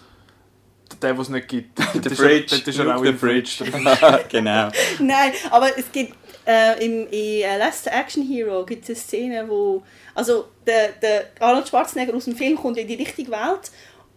[1.02, 1.78] Der, den es nicht gibt.
[2.04, 2.58] Der Fridge.
[2.58, 3.64] Das ist er auch im Fridge.
[4.28, 4.68] genau.
[4.98, 6.14] Nein, aber es gibt
[6.46, 9.82] äh, im, in uh, Last Action Hero gibt es eine Szene, wo
[10.14, 13.70] also der, der Arnold Schwarzenegger aus dem Film kommt in die richtige Welt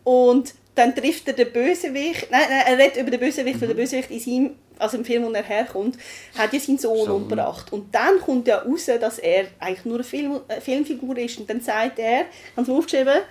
[0.04, 3.62] und dann trifft er den Bösewicht, nein, nein er redet über den Bösewicht, mhm.
[3.62, 3.82] weil der mhm.
[3.82, 5.98] Bösewicht in seinem, also im Film, wo er herkommt,
[6.38, 7.24] hat ja seinen Sohn Schon.
[7.24, 7.72] umgebracht.
[7.72, 11.50] Und dann kommt ja raus, dass er eigentlich nur eine, Film, eine Filmfigur ist und
[11.50, 12.26] dann sagt er,
[12.56, 13.22] ganz aufgeschrieben,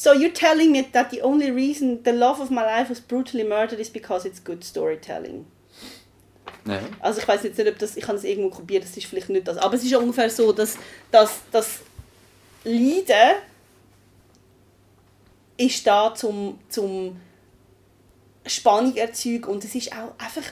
[0.00, 3.42] So you're telling me that the only reason the love of my life was brutally
[3.42, 5.44] murdered is because it's good storytelling.
[6.66, 6.78] Ja.
[7.00, 9.28] Also ich weiß jetzt nicht, ob das, ich kann es irgendwo kopieren, das ist vielleicht
[9.28, 9.58] nicht das.
[9.58, 10.76] Aber es ist ungefähr so, dass,
[11.10, 11.80] dass das
[12.62, 13.38] Leiden
[15.56, 17.16] ist da zum, zum
[18.48, 20.50] Spannung erzeugen und es ist auch einfach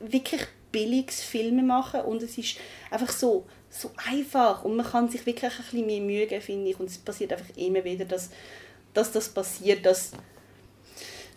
[0.00, 0.42] wirklich
[0.72, 2.56] billiges Filme machen und es ist
[2.90, 6.70] einfach so, so einfach und man kann sich wirklich ein bisschen mehr Mühe geben, finde
[6.70, 6.78] ich.
[6.80, 8.30] Und es passiert einfach immer wieder, dass,
[8.94, 10.12] dass das passiert, dass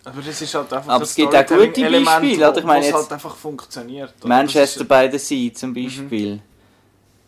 [0.05, 2.57] Aber das ist halt einfach Aber das es gibt auch gute Beispiele, oder?
[2.59, 4.13] Ich meine jetzt- halt einfach funktioniert.
[4.19, 4.27] oder?
[4.27, 6.39] Manchester by the Sea zum Beispiel.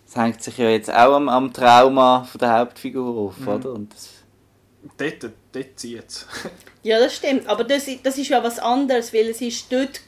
[0.05, 3.71] Das hängt sich ja jetzt auch am, am Trauma von der Hauptfigur auf, oder?
[3.73, 4.09] Und das,
[4.97, 6.25] dort, dort zieht es.
[6.83, 7.47] Ja, das stimmt.
[7.47, 10.01] Aber das, das ist ja was anderes, weil es ist dort...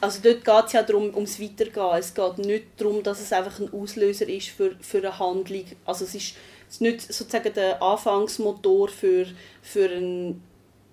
[0.00, 1.96] Also dort geht es ja darum, ums Weitergehen.
[1.96, 5.64] Es geht nicht darum, dass es einfach ein Auslöser ist für, für eine Handlung.
[5.84, 6.34] Also es ist,
[6.68, 9.26] es ist nicht sozusagen der Anfangsmotor für,
[9.62, 10.34] für eine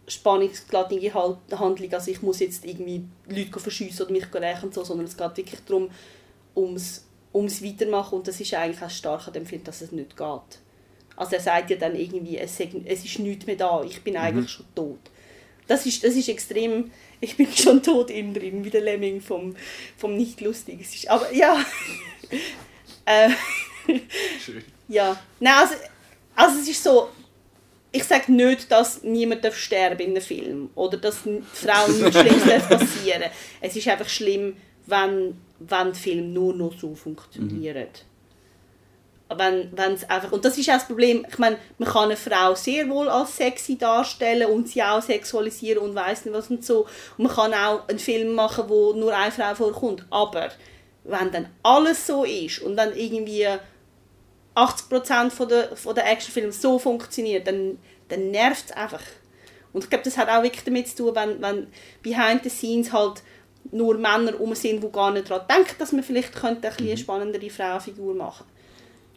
[0.08, 1.94] spannungsgeladene Handlung.
[1.94, 5.62] Also ich muss jetzt irgendwie Leute verschiessen oder mich rächen so, sondern es geht wirklich
[5.66, 5.90] darum,
[6.56, 8.16] ums, ums Weitermachen.
[8.20, 10.60] Und das ist eigentlich auch stark an dem Film, dass es nicht geht.
[11.16, 14.50] Also er sagt ja dann irgendwie, es, es ist nichts mehr da, ich bin eigentlich
[14.52, 15.00] schon tot.
[15.68, 19.56] Das ist, das ist extrem, ich bin schon tot innen drin, wie der Lemming vom,
[19.98, 20.80] vom Nicht-Lustig.
[20.82, 21.64] Es ist- Aber ja,
[23.06, 23.30] äh,
[24.44, 24.64] Schön.
[24.88, 25.20] ja.
[25.40, 25.76] Nein, also,
[26.36, 27.10] also es ist so,
[27.92, 31.18] ich sage nicht, dass niemand darf sterben in einem Film oder dass
[31.54, 33.24] Frauen nichts Schlimmes passieren
[33.62, 34.56] Es ist einfach schlimm,
[34.86, 38.06] wenn, wenn Film nur noch so funktioniert.
[39.36, 42.56] Wenn, wenn's einfach, und das ist auch das Problem, ich meine, man kann eine Frau
[42.56, 46.88] sehr wohl als sexy darstellen und sie auch sexualisieren und weiss nicht was und so.
[47.18, 50.04] Und man kann auch einen Film machen, wo nur eine Frau vorkommt.
[50.10, 50.50] Aber
[51.04, 53.48] wenn dann alles so ist und dann irgendwie
[54.56, 59.04] 80% von der, von der Actionfilme so funktioniert, dann, dann nervt es einfach.
[59.74, 61.68] Und ich glaube, das hat auch wirklich damit zu tun, wenn, wenn
[62.02, 63.22] behind the scenes halt
[63.72, 66.98] nur Männer rum sind, die gar nicht daran denken, dass man vielleicht könnte ein eine
[66.98, 68.46] spannendere Frauenfigur machen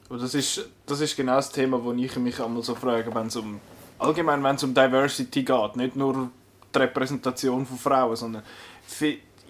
[0.09, 3.29] Und das ist, das ist genau das Thema, wo ich mich einmal so frage, wenn
[3.29, 3.61] es um
[3.99, 6.31] allgemein wenn es um Diversity geht, nicht nur
[6.75, 8.43] die Repräsentation von Frauen, sondern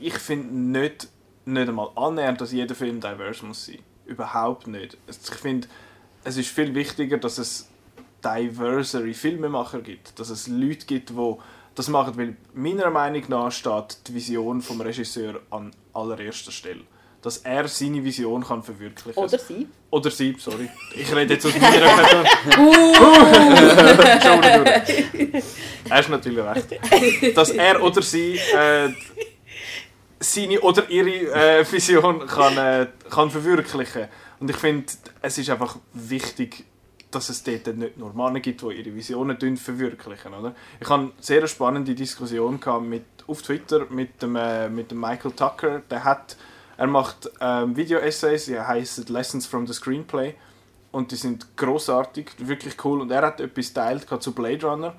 [0.01, 1.09] ich finde nicht,
[1.45, 3.79] nicht einmal annähernd, dass jeder Film divers muss sein.
[4.07, 4.99] Überhaupt nicht.
[5.09, 5.69] Ich finde,
[6.25, 7.69] es ist viel wichtiger, dass es
[8.25, 11.35] diversere Filmemacher gibt, dass es Leute gibt, die
[11.75, 16.83] das machen, weil meiner Meinung nach steht die Vision vom Regisseur an allererster Stelle.
[17.23, 19.69] Dass er seine Vision kann verwirklichen Oder sie.
[19.91, 20.69] oder sie, sorry.
[20.97, 22.27] Ich rede jetzt aus meiner Person.
[24.03, 25.43] Entschuldigung.
[25.89, 27.37] Er ist natürlich recht.
[27.37, 28.89] Dass er oder sie äh,
[30.19, 34.09] seine oder ihre äh, Vision kann, äh, kann verwirklichen
[34.41, 34.87] Und ich finde,
[35.21, 36.65] es ist einfach wichtig,
[37.15, 40.35] dass es dort nicht nur Männer gibt, die ihre Visionen verwirklichen.
[40.35, 40.55] Oder?
[40.81, 45.33] Ich hatte eine sehr spannende Diskussion mit, auf Twitter mit dem, äh, mit dem Michael
[45.33, 45.83] Tucker.
[45.91, 46.37] Der hat,
[46.77, 50.35] er macht ähm, Video-Essays, die heißen Lessons from the Screenplay.
[50.91, 53.01] Und die sind großartig, wirklich cool.
[53.01, 54.95] Und er hat etwas teilt zu Blade Runner.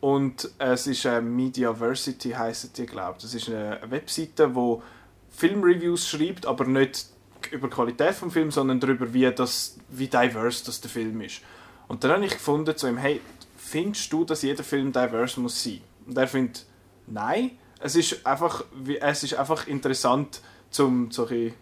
[0.00, 3.18] Und es ist äh, Mediaversity, heisst die, glaube.
[3.22, 4.82] Das ist eine Webseite, wo
[5.30, 7.06] Filmreviews schreibt, aber nicht
[7.50, 11.40] über die Qualität des Films, sondern darüber, wie, das, wie diverse das der Film ist.
[11.88, 13.20] Und dann habe ich gefunden zu ihm, hey,
[13.56, 15.80] findest du, dass jeder Film diverse muss sein?
[16.06, 16.66] Und er findet,
[17.06, 17.52] nein.
[17.80, 18.64] Es ist einfach,
[19.00, 21.54] es ist einfach interessant, zum so ein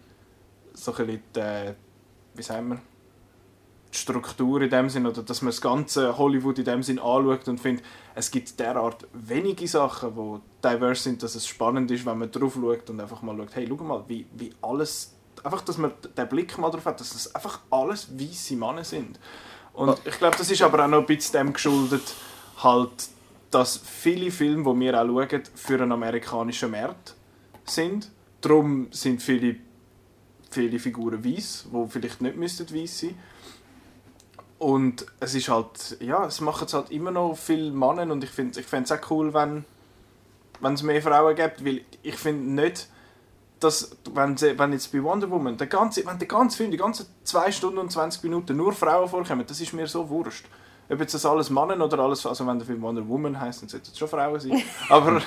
[0.75, 1.73] bisschen, die,
[2.33, 2.81] wie sagen wir,
[3.93, 7.47] die Struktur in dem Sinn oder dass man das ganze Hollywood in dem Sinn anschaut
[7.47, 12.17] und findet, es gibt derart wenige Sachen, die diverse sind, dass es spannend ist, wenn
[12.17, 15.13] man drauf schaut und einfach mal schaut, hey, schau mal, wie, wie alles,
[15.43, 19.19] einfach, dass man den Blick mal drauf hat, dass es einfach alles weisse Männer sind.
[19.73, 22.13] Und ich glaube, das ist aber auch noch ein bisschen dem geschuldet,
[22.57, 23.09] halt,
[23.49, 27.15] dass viele Filme, die wir auch schauen, für einen amerikanischen Markt
[27.65, 28.09] sind.
[28.41, 29.55] Darum sind viele,
[30.51, 33.15] viele Figuren weiß, die vielleicht nicht müssten weiß sein
[34.63, 38.29] und es ist halt, ja, es machen es halt immer noch viele Männer und ich
[38.29, 39.65] finde ich es auch cool, wenn,
[40.61, 42.87] wenn es mehr Frauen gibt, weil ich finde nicht,
[43.63, 46.77] dass, wenn, sie, wenn jetzt bei Wonder Woman, der ganze, wenn der ganze Film, die
[46.77, 50.45] ganzen 2 Stunden und 20 Minuten nur Frauen vorkommen, das ist mir so wurscht.
[50.89, 53.69] Ob jetzt das alles Männer oder alles, also wenn der Film Wonder Woman heißt, dann
[53.69, 54.61] sollten es schon Frauen sein.
[54.89, 55.21] Aber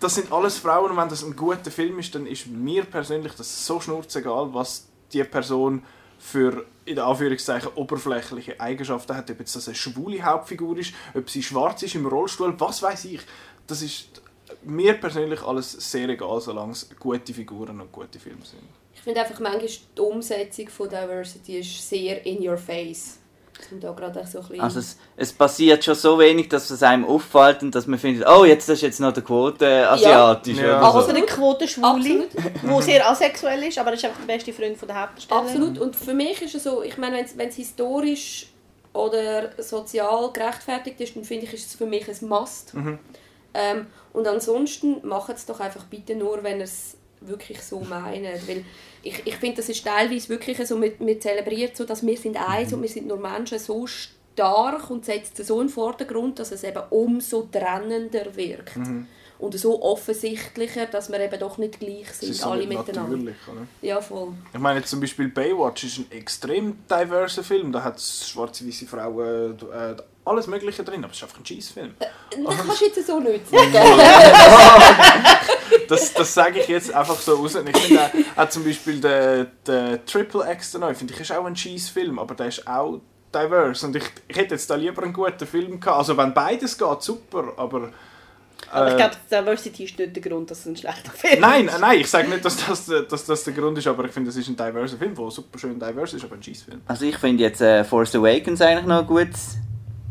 [0.00, 3.34] das sind alles Frauen und wenn das ein guter Film ist, dann ist mir persönlich
[3.34, 5.82] das so schnurzegal, was die Person
[6.18, 11.30] für in der Anführungszeichen oberflächliche Eigenschaften hat, ob jetzt das eine schwule Hauptfigur ist, ob
[11.30, 13.20] sie schwarz ist im Rollstuhl, was weiß ich.
[13.66, 14.19] Das ist
[14.62, 18.62] mir persönlich alles sehr egal, solange es gute Figuren und gute Filme sind.
[18.94, 23.16] Ich finde einfach, manchmal die Umsetzung von Diversity ist sehr in your face.
[23.78, 24.60] Da gerade so ein bisschen...
[24.60, 28.26] Also es, es passiert schon so wenig, dass es einem auffällt und dass man findet,
[28.26, 30.78] oh, jetzt ist jetzt noch der Quote asiatisch Ja.
[30.78, 31.08] oder Also so.
[31.08, 32.28] eine Quotenschwule, Absolut.
[32.34, 35.46] die sehr asexuell ist, aber das ist einfach der beste Freund von der Hauptdarstellerin.
[35.48, 35.78] Absolut.
[35.78, 38.46] Und für mich ist es so, ich meine, wenn es historisch
[38.94, 42.72] oder sozial gerechtfertigt ist, dann finde ich, ist es für mich ein Must.
[43.54, 48.24] Ähm, und ansonsten macht es doch einfach bitte nur, wenn ihr es wirklich so meint.
[48.48, 48.64] Weil
[49.02, 52.36] ich, ich finde, das ist teilweise wirklich so, wir, wir zelebrieren so, dass wir sind
[52.36, 56.38] eins und wir sind nur Menschen, so stark und setzt es so in den Vordergrund,
[56.38, 58.76] dass es eben umso trennender wirkt.
[58.76, 59.06] Mhm.
[59.40, 63.16] Und so offensichtlicher, dass wir eben doch nicht gleich sind, so alle miteinander.
[63.16, 63.66] natürlich, oder?
[63.80, 64.34] Ja, voll.
[64.52, 67.72] Ich meine jetzt zum Beispiel Baywatch ist ein extrem diverser Film.
[67.72, 71.46] Da hat es schwarze, weiße Frauen, äh, alles Mögliche drin, aber es ist einfach ein
[71.46, 71.94] Scheißfilm.
[71.98, 73.72] Das kannst du jetzt so nicht sagen.
[75.88, 77.54] Das, das sage ich jetzt einfach so raus.
[77.54, 81.32] Ich finde auch, auch zum Beispiel der, der Triple X der neu, finde ich, ist
[81.32, 83.00] auch ein Scheißfilm, aber der ist auch
[83.34, 83.86] diverse.
[83.86, 85.98] Und ich, ich hätte jetzt da lieber einen guten Film gehabt.
[85.98, 87.90] Also wenn beides geht, super, aber...
[88.70, 91.66] Aber ich äh, glaube, Diversity ist nicht der Grund, dass es ein schlechter Film Nein,
[91.66, 91.74] ist.
[91.74, 94.30] äh, nein, ich sage nicht, dass das, dass das der Grund ist, aber ich finde,
[94.30, 96.80] es ist ein diverser Film, der super schön diverse ist, aber ein Scheißfilm.
[96.86, 99.56] Also ich finde jetzt äh, Force Awakens eigentlich noch ein gutes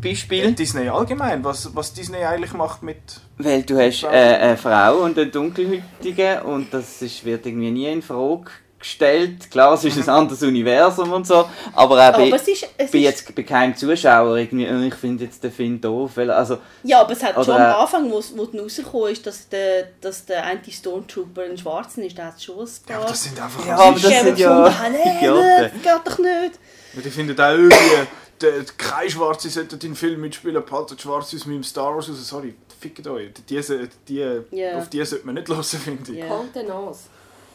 [0.01, 0.51] Beispiel.
[0.53, 2.97] Disney allgemein, was, was Disney eigentlich macht mit...
[3.37, 7.87] Weil du hast äh, eine Frau und einen Dunkelhäutigen und das ist, wird irgendwie nie
[7.87, 9.51] in Frage gestellt.
[9.51, 12.91] Klar, es ist ein anderes Universum und so, aber auch bei, Aber es ist, es
[12.91, 16.11] bei ist jetzt bei keinem Zuschauer irgendwie, «Oh, ich finde jetzt den Film doof.
[16.15, 19.11] Weil, also, Ja, aber es hat Oder, schon am Anfang, wo es wo dann rausgekommen
[19.11, 23.01] ist, dass der, dass der Anti-Stormtrooper ein Schwarzen ist, der hat schon ein Ja, paar...
[23.01, 23.65] aber das sind einfach...
[23.67, 26.59] Ja, aber das sind ja gefunden, «Nein, Idioten.» Geht doch nicht.
[26.93, 28.07] Ja, die finden auch irgendwie,
[28.41, 32.27] der, kein Schwarze sollte den Film mitspielen, behaltet Schwarze aus meinem Star Wars raus.
[32.27, 33.31] Sorry, fickt euch.
[33.49, 34.77] Die, die, die, Ja.
[34.77, 36.17] Auf die sollte man nicht hören, finde ich.
[36.19, 36.27] Ja.
[36.27, 37.01] Kalte Nase.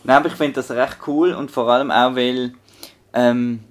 [0.05, 2.55] Nein, aber ich finde das recht cool und vor allem auch, weil,
[3.13, 3.65] ähm,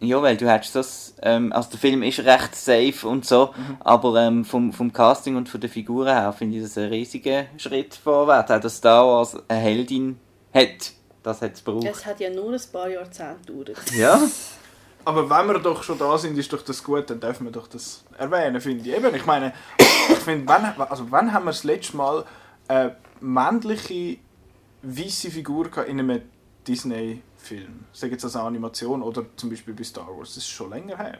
[0.00, 4.22] ja, weil du hast das, ähm, also der Film ist recht safe und so, aber
[4.22, 7.94] ähm, vom, vom Casting und von den Figuren her finde ich das einen riesigen Schritt
[7.94, 10.18] vorwärts, auch dass Star Wars eine Heldin
[10.52, 10.92] hat.
[11.22, 11.86] Das hat es gebraucht.
[11.90, 13.92] Es hat ja nur ein paar Jahrzehnte gedauert.
[13.92, 14.20] Ja.
[15.06, 17.66] Aber wenn wir doch schon da sind, ist doch das gut, dann dürfen wir doch
[17.66, 18.96] das erwähnen, finde ich.
[18.96, 22.24] Eben, ich meine, ich finde, wann, also wann haben wir das letzte Mal
[22.68, 24.18] eine männliche,
[24.84, 26.22] weiße Figur in einem
[26.66, 27.86] Disney-Film?
[27.92, 30.34] Sei jetzt als Animation oder zum Beispiel bei Star Wars.
[30.34, 31.18] Das ist schon länger her.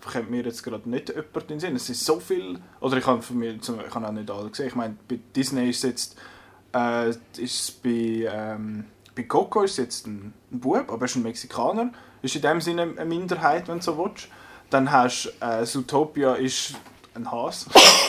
[0.00, 1.76] Kommt mir jetzt gerade nicht jemand in den Sinn.
[1.76, 4.68] Es ist so viel, oder ich habe, von mir, ich habe auch nicht alle gesehen.
[4.68, 6.16] Ich meine, bei Disney ist jetzt,
[6.74, 8.84] äh, ist bei, ähm,
[9.14, 11.92] bei Coco ist jetzt ein, ein Bub, aber er ist ein Mexikaner.
[12.22, 14.28] Ist in dem Sinne eine Minderheit, wenn du so willst.
[14.70, 16.74] Dann hast du äh, Zootopia ist
[17.18, 17.66] ein Has.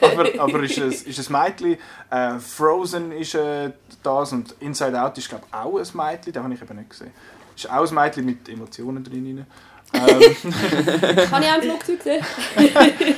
[0.00, 1.76] aber, aber ist ein, ist ein Mädchen.
[2.10, 3.70] Äh, Frozen ist äh,
[4.02, 6.32] das und Inside Out ist glaube ich auch ein Mädchen.
[6.32, 7.12] Den habe ich eben nicht gesehen.
[7.56, 9.46] Ist auch ein Mädchen mit Emotionen drin.
[9.92, 10.36] Ähm,
[11.30, 12.24] Kann ich auch im Flugzeug sehen?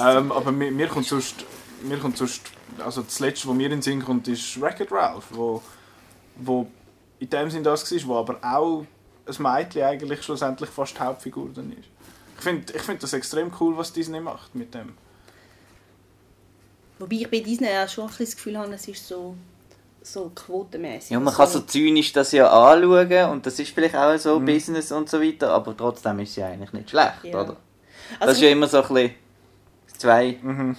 [0.00, 1.44] ähm, aber mir, mir kommt sonst,
[1.82, 2.42] mir kommt sonst,
[2.82, 5.62] also das letzte, was mir in den Sinn kommt, ist Wreck-It Ralph, wo,
[6.36, 6.66] wo
[7.18, 8.86] in dem Sinn das war, wo aber auch
[9.26, 11.88] ein Mädchen eigentlich schlussendlich fast die Hauptfigur dann ist.
[12.36, 14.92] Ich finde ich find das extrem cool, was Disney macht mit dem.
[16.98, 19.36] Wobei ich bei Disney auch schon ein bisschen das Gefühl habe, es ist so,
[20.02, 21.10] so quotenmäßig.
[21.10, 24.92] Ja, man kann so zynisch das ja anschauen und das ist vielleicht auch so Business
[24.92, 27.40] und so weiter, aber trotzdem ist es ja eigentlich nicht schlecht, Ja.
[27.42, 27.56] oder?
[28.20, 29.14] Also das ist ja immer so ein bisschen
[29.98, 30.76] zwei Mhm.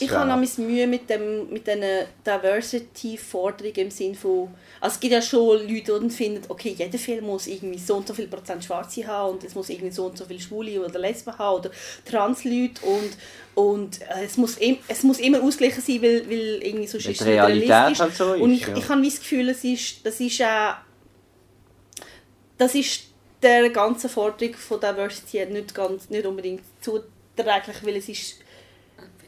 [0.00, 1.82] Ich habe nämlich Mühe mit, dem, mit diesen
[2.26, 4.48] Diversity-Forderungen im Sinn von...
[4.80, 8.06] Also es gibt ja schon Leute, die finden, okay, jeder Film muss irgendwie so und
[8.06, 10.98] so viel Prozent Schwarze haben und es muss irgendwie so und so viel Schwule oder
[10.98, 11.70] Lesben haben oder
[12.04, 13.16] Trans-Leute und,
[13.54, 17.20] und äh, es, muss im, es muss immer ausgeglichen sein, weil, weil irgendwie sonst ist
[17.20, 17.98] die es realistisch.
[18.00, 18.76] halt so ist, und ich, ja.
[18.76, 20.74] ich habe wie das Gefühl, es ist, das ist auch...
[22.56, 23.04] Das ist
[23.42, 26.62] der ganzen Forderung von Diversity nicht, ganz, nicht unbedingt
[27.38, 28.36] zuträglich, weil es ist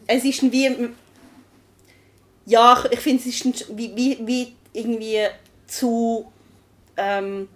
[0.07, 0.91] es ist wie
[2.47, 5.27] ja ich, ich finde es ist ein, wie, wie, wie irgendwie
[5.67, 6.33] zu
[6.97, 7.49] ähm,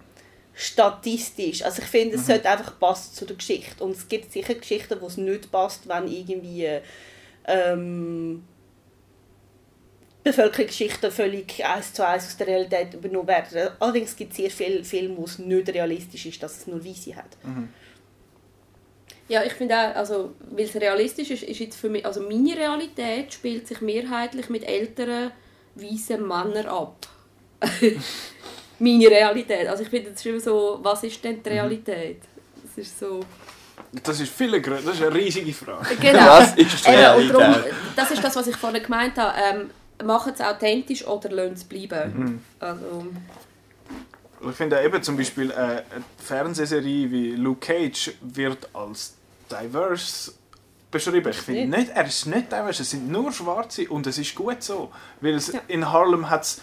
[0.53, 4.55] statistisch also ich finde es sollte einfach passen zu der Geschichte und es gibt sicher
[4.55, 6.79] Geschichten wo es nicht passt wenn irgendwie
[7.45, 8.43] ähm,
[10.23, 13.69] Bevölkerungsgeschichten völlig eins zu eins aus der Realität übernommen werden.
[13.79, 17.15] Allerdings gibt es sehr viele Filme, wo es nicht realistisch ist, dass es nur Weise
[17.15, 17.37] hat.
[19.27, 22.55] Ja, ich finde auch, also, weil es realistisch ist, ist jetzt für mich, also meine
[22.55, 25.31] Realität spielt sich mehrheitlich mit älteren,
[25.75, 27.07] weißen Männern ab.
[28.79, 29.67] meine Realität.
[29.67, 32.21] Also ich finde, das ist immer so, was ist denn die Realität?
[32.63, 33.19] Das ist so...
[34.03, 35.95] Das ist viel größer, das ist eine riesige Frage.
[35.95, 36.19] Genau.
[36.27, 37.73] Was ist die Eben, und darum, Realität?
[37.95, 39.37] das ist das, was ich vorhin gemeint habe.
[39.37, 39.69] Ähm,
[40.05, 42.41] machen es authentisch oder lassen es bleiben.
[42.59, 43.05] Also,
[44.49, 45.83] Ich finde eben zum Beispiel äh, eine
[46.17, 49.14] Fernsehserie wie Luke Cage wird als
[49.51, 50.33] diverse
[50.91, 51.29] beschrieben.
[51.31, 51.77] Ich finde Nicht.
[51.87, 54.91] nicht, er ist nicht diverse, es sind nur Schwarze und es ist gut so.
[55.21, 55.59] Weil es, Ja.
[55.67, 56.61] in Harlem hat es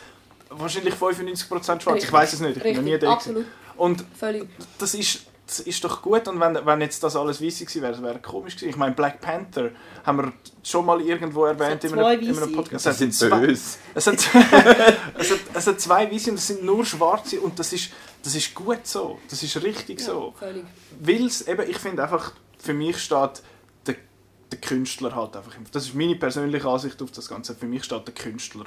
[0.49, 2.13] wahrscheinlich 95% Schwarze, ich Richtig.
[2.13, 3.13] weiß es nicht, ich bin noch nie richtig, da.
[3.15, 4.49] absolut, Und völlig.
[4.79, 8.03] das ist, das ist doch gut und wenn, wenn jetzt das alles weiße gewesen wäre,
[8.03, 8.71] wäre komisch gewesen.
[8.71, 9.71] Ich meine, Black Panther
[10.07, 12.53] haben wir schon mal irgendwo erwähnt in einem, in einem.
[12.53, 12.87] Podcast.
[12.87, 13.77] Das sind zwei- böse.
[13.95, 14.15] es hat,
[15.19, 17.91] es, hat, es hat zwei Weiße und es sind nur Schwarze und das ist,
[18.23, 19.19] das ist gut so.
[19.29, 20.33] Das ist richtig so.
[20.39, 20.65] Völlig.
[21.01, 22.33] Weil es eben, ich finde einfach,
[22.63, 23.43] für mich steht
[23.87, 23.97] der,
[24.51, 27.85] der Künstler halt einfach, im- das ist meine persönliche Ansicht auf das Ganze, für mich
[27.85, 28.65] steht der Künstler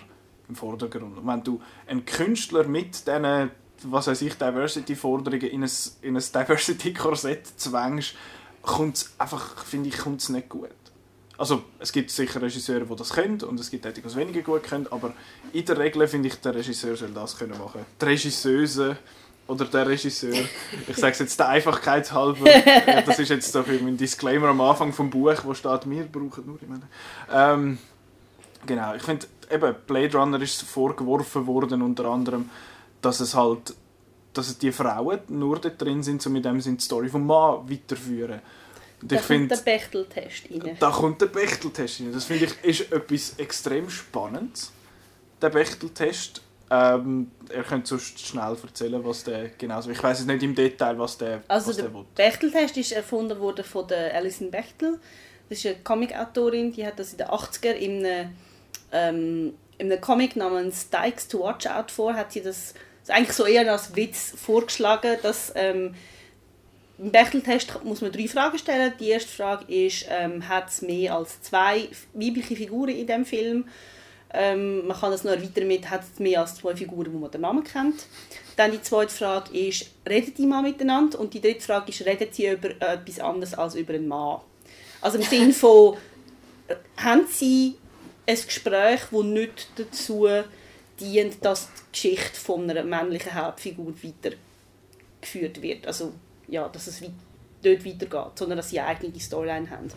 [0.49, 1.17] im Vordergrund.
[1.17, 3.49] Und wenn du einen Künstler mit diesen,
[3.83, 5.71] was weiß ich, Diversity-Forderungen in ein,
[6.01, 8.13] in ein Diversity-Korsett zwängst,
[8.61, 10.69] kommt es einfach, finde ich, kommt's nicht gut.
[11.37, 14.41] Also, es gibt sicher Regisseure, die das können und es gibt die, die es weniger
[14.41, 15.13] gut können, aber
[15.51, 17.85] in der Regel finde ich, der Regisseur soll das können machen.
[18.01, 18.97] Die Regisseuse
[19.47, 20.33] oder der Regisseur,
[20.87, 24.47] ich sage es jetzt der Einfachkeit halber, äh, das ist jetzt so für mein Disclaimer
[24.47, 26.87] am Anfang vom Buch, wo steht, wir brauchen nur, meine.
[27.31, 27.77] Ähm,
[28.65, 32.49] genau, ich finde, eben, Blade Runner ist vorgeworfen worden, unter anderem,
[33.01, 33.75] dass es halt,
[34.33, 37.25] dass es die Frauen nur dort drin sind, so mit dem sind die Story vom
[37.25, 38.41] Mann weiterführen.
[39.01, 40.77] Und Da ich kommt finde, der Bechteltest rein.
[40.79, 42.13] da kommt der Bechteltest rein.
[42.13, 44.71] Das finde ich ist etwas extrem Spannendes,
[45.41, 46.41] der Bechteltest.
[46.71, 49.91] Ähm, ihr könnt sonst schnell erzählen, was der genau so.
[49.91, 52.05] Ich weiß es nicht im Detail, was der, Also was der der.
[52.15, 54.99] Bechteltest ist erfunden worden von der Alison Bechtel.
[55.49, 58.29] Das ist eine Comicautorin, die hat das in den 80er in einem,
[58.91, 62.73] ähm, in einem Comic namens Dykes to Watch Out for, hat sie das,
[63.05, 65.93] das eigentlich so eher als Witz vorgeschlagen, dass ähm,
[66.97, 68.93] im Bechteltest muss man drei Fragen stellen.
[68.99, 73.65] Die erste Frage ist, ähm, hat es mehr als zwei weibliche Figuren in dem Film?
[74.33, 77.31] Ähm, man kann das noch erweitern mit, hat es mehr als zwei Figuren, wo man
[77.31, 78.05] den Namen kennt?
[78.55, 81.19] Dann die zweite Frage ist, reden die mal miteinander?
[81.19, 84.41] Und die dritte Frage ist, reden sie über etwas anderes als über einen Mann?
[85.01, 85.95] Also im Sinne von,
[86.67, 87.75] äh, haben sie
[88.27, 90.27] ein Gespräch, das nicht dazu
[90.99, 95.87] dient, dass die Geschichte von einer männlichen Hauptfigur weitergeführt wird?
[95.87, 96.13] Also,
[96.47, 97.01] ja, dass es
[97.65, 99.89] dort weitergeht, sondern dass sie eine eigene Storyline haben.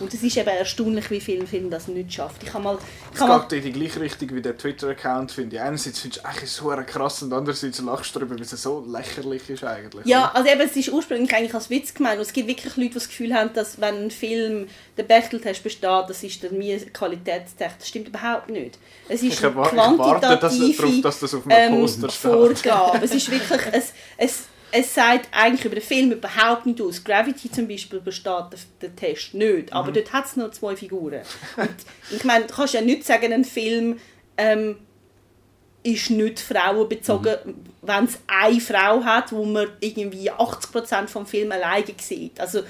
[0.00, 2.42] Und es ist eben erstaunlich, wie viele Filme das nicht schafft.
[2.42, 2.78] Ich habe mal...
[3.10, 5.62] Ich Es habe mal geht in die gleiche Richtung wie der Twitter-Account, finde ich.
[5.62, 8.84] Einerseits findest du es eigentlich so krass und andererseits lachst du darüber, weil es so
[8.88, 10.04] lächerlich ist eigentlich.
[10.06, 12.16] Ja, also eben, es ist ursprünglich eigentlich als Witz gemeint.
[12.16, 14.66] Und es gibt wirklich Leute, die das Gefühl haben, dass wenn ein Film
[14.98, 17.76] den Bechteltest besteht, das ist dann ein Qualitätstest.
[17.78, 18.78] Das stimmt überhaupt nicht.
[19.08, 21.80] Es ist Ich, eine erwa- ich warte dass, quantitative darauf, dass das auf einem ähm,
[21.80, 22.20] Poster steht.
[22.20, 23.04] Vorgabe.
[23.04, 24.42] es ist wirklich, es, es,
[24.76, 27.04] es sagt eigentlich über den Film überhaupt nicht aus.
[27.04, 29.94] Gravity zum Beispiel besteht der, der Test nicht, aber Mhm.
[29.94, 31.20] dort hat es nur zwei Figuren.
[31.56, 31.70] Und
[32.10, 34.00] ich meine, du kannst ja nicht sagen, ein Film
[34.36, 34.76] ähm,
[35.84, 37.36] ist nicht frauenbezogen,
[37.82, 42.40] wenn es eine Frau hat, wo man irgendwie 80% vom Film alleine sieht.
[42.40, 42.62] Also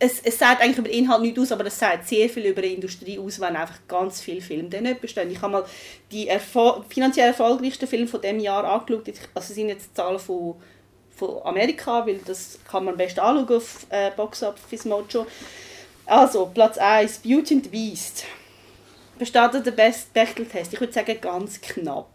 [0.00, 2.62] es, es sagt eigentlich über den Inhalt nichts aus, aber es sagt sehr viel über
[2.62, 5.30] die Industrie aus, wenn einfach ganz viele Filme dann nicht bestehen.
[5.30, 5.64] Ich habe mal
[6.10, 9.08] die erfol finanziell erfolgreichsten Filme von diesem Jahr angeschaut.
[9.34, 10.56] Also sind jetzt Zahlen von,
[11.18, 15.26] von Amerika, weil das kann man am besten anschauen auf äh, Box Office Mojo.
[16.06, 18.24] Also, Platz 1, Beauty and the Beast.
[19.18, 20.72] Besteht der Best Bechteltest?
[20.74, 22.08] Ich würde sagen, ganz knapp.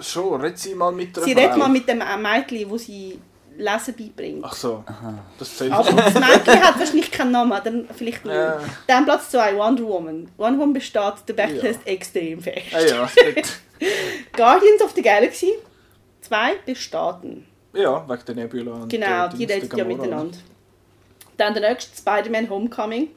[0.00, 3.18] Schon, red sie mal mit der Sie redet mal mit dem äh, Mädchen, wo sie
[3.56, 4.44] Lesen beibringt.
[4.44, 4.84] Ach so,
[5.38, 8.34] das zählt Aber das Mädchen hat wahrscheinlich keinen Namen, dann vielleicht nicht.
[8.34, 8.60] Ja.
[8.86, 10.28] Dann Platz 2, Wonder Woman.
[10.36, 12.66] Wonder Woman besteht der Bechteltest extrem fest.
[12.74, 13.52] Ah ja, dort-
[14.36, 15.52] Guardians of the Galaxy
[16.20, 17.46] 2 bestaten.
[17.76, 20.36] Ja, wegen der Nebula und Genau, der die reden ja miteinander.
[21.36, 23.08] Dann der nächste, Spider-Man Homecoming.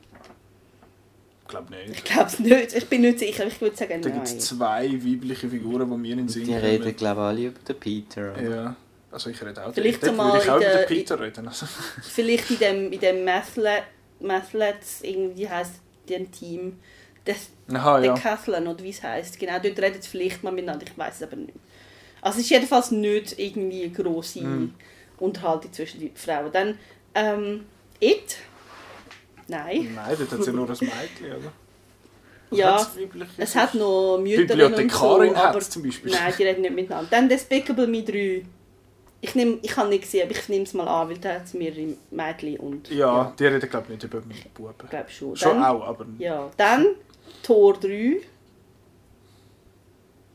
[1.42, 1.90] Ich glaube nicht.
[1.90, 4.88] Ich glaube es nicht, ich bin nicht sicher, ich würde sagen Da gibt es zwei
[4.92, 8.34] weibliche Figuren, die mir in den Sinn Die reden, glaube ich, alle über den Peter.
[8.34, 8.42] oder?
[8.56, 8.76] Ja,
[9.12, 9.74] also ich rede auch.
[9.74, 11.48] Vielleicht dort mal würde ich auch in über der- den Peter reden.
[11.48, 11.66] Also.
[12.04, 13.84] Vielleicht in dem, in dem Mathlet,
[14.20, 15.76] Mathlets, irgendwie heisst
[16.08, 16.78] dem Team,
[17.26, 17.36] der,
[17.74, 18.14] Aha, der ja.
[18.16, 19.40] Cathlon oder wie es heisst.
[19.40, 21.54] Genau, dort redet sie vielleicht mal miteinander, ich weiß es aber nicht.
[22.22, 24.74] Also es ist jedenfalls nicht irgendwie eine grosse Mhm.
[25.18, 26.52] Unterhaltung zwischen den Frauen.
[26.52, 26.78] Dann
[27.16, 27.66] ähm,
[28.00, 28.38] It.
[29.48, 29.94] Nein.
[29.96, 31.52] Nein, dort hat sie nur ein Mädchen, oder?
[32.52, 32.84] Ja?
[33.38, 36.12] Es hat noch Mütter und so, aber zum Beispiel.
[36.12, 37.08] nein, die reden nicht miteinander.
[37.12, 38.44] Dann Despicable Me 3.
[39.22, 41.46] Ich, nehm, ich habe nicht gesehen, aber ich nehme es mal an, weil da hat
[41.46, 42.90] es mehrere Mädchen und...
[42.90, 44.74] Ja, die reden glaube ich nicht über Buben.
[44.84, 45.36] Ich glaube schon.
[45.36, 46.08] Schon Dann, auch, aber...
[46.18, 46.88] Ja, dann
[47.44, 48.22] Tor 3.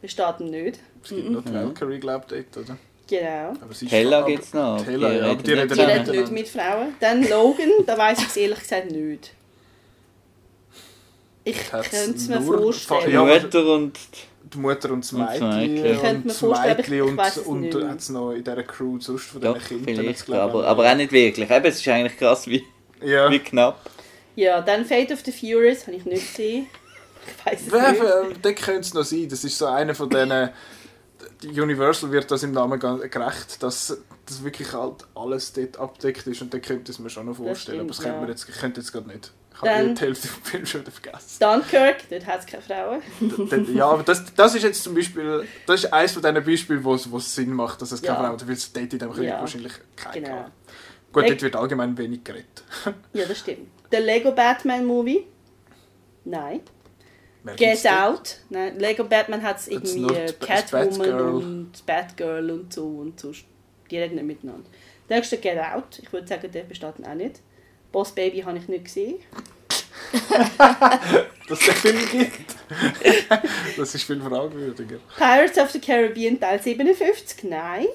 [0.05, 0.81] Besteht nicht.
[1.03, 2.77] Es gibt noch die Valkyrie, glaube ich, dort, oder?
[3.09, 3.53] Genau.
[3.63, 4.79] Aber sie Hella aber- gibt's noch.
[4.83, 6.95] Die Hella, ja, aber die reden Die nicht reden nicht mit Frauen.
[7.01, 9.33] Dann Logan, da weiß ich es ehrlich gesagt nicht.
[11.45, 13.11] Ich könnte es mir vorstellen.
[13.11, 13.99] Die Mutter und
[14.43, 15.85] die Mutter und das Und Mädchen.
[15.87, 17.89] Ich könnte mir das vorstellen, ich- ich weiss und, es und nicht.
[17.89, 20.39] hat es noch in dieser Crew sonst von doch, diesen Kindern.
[20.41, 21.51] aber, aber auch nicht wirklich.
[21.51, 22.63] Eben, es ist eigentlich krass, wie,
[23.03, 23.31] Ja.
[23.31, 23.79] wie knapp.
[24.37, 26.67] Ja, dann Fate of the Furious habe ich nicht gesehen.
[27.27, 28.45] Ich weiß es Wer, nicht.
[28.45, 29.29] der könnte es noch sein.
[29.29, 30.51] Das ist so einer von denen.
[31.45, 36.53] Universal wird das im Namen gerecht, dass das wirklich halt alles dort abdeckt ist und
[36.53, 37.81] dann könnte ich es mir schon noch vorstellen.
[37.81, 38.31] aber das stimmt, könnte ja.
[38.33, 39.33] jetzt, ich könnte jetzt gerade nicht.
[39.55, 41.39] Ich Dann- habe die Hälfte vom Film schon wieder vergessen.
[41.41, 43.75] Dunkirk, dort hat es keine Frauen.
[43.75, 46.95] Ja, aber das, das ist jetzt zum Beispiel, das ist eines von diesen Beispielen, wo
[46.95, 48.37] es, Sinn macht, dass es keine Ja.
[48.37, 49.41] Frau, weil es dort in dem Krieg Ja.
[49.41, 50.37] wahrscheinlich keine Genau.
[50.37, 50.51] gab.
[51.13, 52.65] Gut, Leg- dort wird allgemein wenig geredet.
[53.13, 53.69] Ja, das stimmt.
[53.93, 55.25] Der Lego Batman Movie?
[56.25, 56.61] Nein.
[57.45, 57.87] Wer Get?
[57.87, 58.39] Out?
[58.49, 61.21] Nein, Lego Batman hat es irgendwie äh, Catwoman Batgirl.
[61.21, 63.33] und Batgirl und so und so.
[63.91, 64.69] Die reden nicht miteinander.
[65.09, 65.99] Der nächste Get Out.
[66.03, 67.41] Ich würde sagen, der besteht auch nicht.
[67.93, 69.17] Boss Baby habe ich nicht gesehen.
[71.49, 72.57] Dass es den Film gibt.
[73.77, 74.97] das ist viel fragwürdiger.
[75.17, 77.45] Pirates of the Caribbean Teil 57?
[77.45, 77.87] Nein.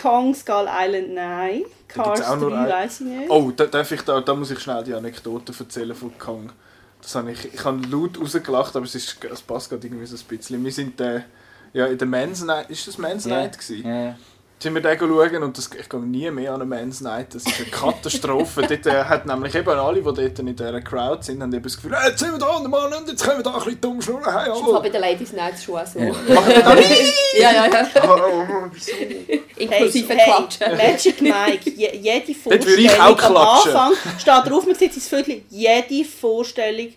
[0.00, 1.14] Kong Skull Island?
[1.14, 1.62] Nein.
[1.86, 3.30] Cars auch nur 3 ein- weiß ich nicht.
[3.30, 6.50] Oh, da, darf ich da, da muss ich schnell die Anekdote erzählen von Kong.
[7.08, 10.14] Das habe ich, ich habe laut rausgelacht, aber es, ist, es passt gerade irgendwie so
[10.14, 10.62] ein bisschen.
[10.62, 11.22] Wir sind äh,
[11.72, 13.36] ja, in der Men's Night, ist das Men's Ja.
[13.36, 14.14] Night gewesen?
[14.60, 17.34] Sind wir den schauen und das, ich gehe nie mehr an eine Men's Night.
[17.34, 18.62] Das ist eine Katastrophe.
[18.68, 21.76] dort äh, hat nämlich eben alle, die dort in dieser Crowd sind, haben eben das
[21.76, 24.02] Gefühl, hey, jetzt sind wir da, Mann, und jetzt können wir da ein bisschen dumm
[24.02, 24.24] schnurren.
[24.24, 25.98] Hey, Das ist bei den Ladies Night schon so.
[25.98, 26.08] Ja.
[26.08, 27.38] Machen wir das?
[27.38, 27.86] Ja, ja, ja.
[28.02, 28.92] Oh, oh, oh, wieso?
[29.56, 30.76] Inklusive hey, Klatschen.
[30.76, 33.36] Magic Mike, je, jede Dort würde ich Vorstellung am.
[33.36, 36.88] Anfang steht drauf, man sieht es Viertel, jede Vorstellung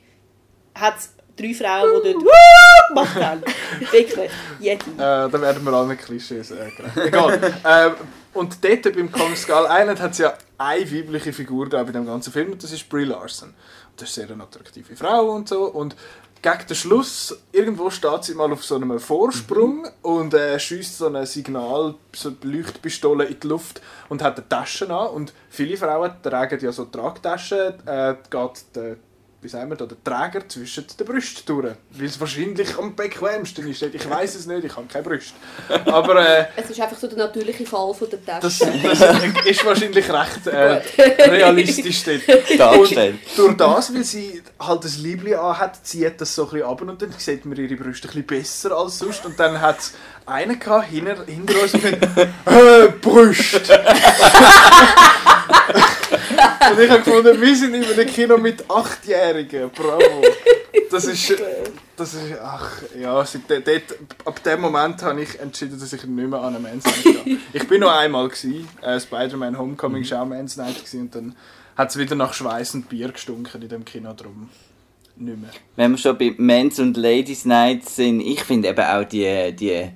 [0.74, 0.95] hat
[1.42, 3.42] drei Frauen, die dort «Wuh!» gemacht haben.
[3.92, 4.86] Wirklich, jede.
[4.86, 6.98] Äh, da werden wir alle Klischees äh, gerecht.
[6.98, 7.54] Egal.
[7.66, 7.94] ähm,
[8.34, 12.06] und dort beim Kong Skull Island hat es ja eine weibliche Figur da bei dem
[12.06, 13.54] ganzen Film und das ist Brie Larson.
[13.98, 15.66] Das ist sehr eine attraktive Frau und so.
[15.66, 15.96] Und
[16.42, 21.08] gegen den Schluss, irgendwo steht sie mal auf so einem Vorsprung und äh, schießt so
[21.08, 25.10] ein Signal, so eine Leuchtpistole in die Luft und hat eine Tasche an.
[25.10, 28.98] Und viele Frauen tragen ja so Tragtaschen, äh, geht der
[29.42, 31.74] wie sagen wir da, der Träger zwischen den Brüsten durch.
[31.92, 33.82] Weil es wahrscheinlich am bequemsten ist.
[33.82, 35.34] Ich weiß es nicht, ich habe keine Brüste.
[35.86, 38.72] Aber äh, Es ist einfach so der natürliche Fall von der das, Tasche.
[38.84, 40.82] das ist wahrscheinlich recht äh,
[41.28, 42.22] realistisch dort.
[42.60, 43.16] Dargestellt.
[43.38, 46.82] Und durch das, weil sie halt ein Liebling anhat, zieht das so ein bisschen ab
[46.82, 49.26] und dann sieht man ihre Brüste ein bisschen besser als sonst.
[49.26, 49.94] Und dann hat es
[50.28, 53.86] einen gehabt, hinter, hinter uns und gesagt, äh, Brüste!
[56.70, 59.70] und ich habe gefunden, wir sind in einem Kino mit Achtjährigen.
[59.72, 60.22] Bravo!
[60.89, 61.34] Das ist,
[61.95, 66.03] das ist, ach, ja, seit de- dort, ab dem Moment habe ich entschieden, dass ich
[66.03, 67.38] nicht mehr an eine Men's Night gehe.
[67.53, 71.36] Ich bin noch einmal gewesen, äh, Spider-Man Homecoming war auch Men's Night gewesen, und dann
[71.78, 74.49] hat es wieder nach Schweiß und Bier gestunken in dem Kino drum.
[75.16, 75.49] Nicht mehr.
[75.76, 79.89] Wenn wir schon bei Men's und Ladies Night sind, ich finde eben auch die, die,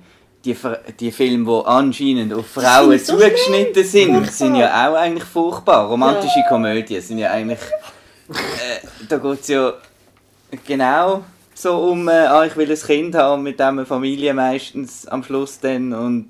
[0.46, 0.56] die,
[1.00, 4.32] die Filme, die anscheinend auf Frauen sind so zugeschnitten sind, Furchtbar.
[4.32, 5.88] sind ja auch eigentlich furchtbar.
[5.88, 6.48] Romantische Ja.
[6.48, 7.58] Komödien sind ja eigentlich.
[8.28, 9.74] Äh, da geht es ja
[10.66, 11.24] genau
[11.54, 15.22] so um, äh, ah, ich will ein Kind haben, mit dem eine Familie meistens am
[15.22, 16.28] Schluss dann und.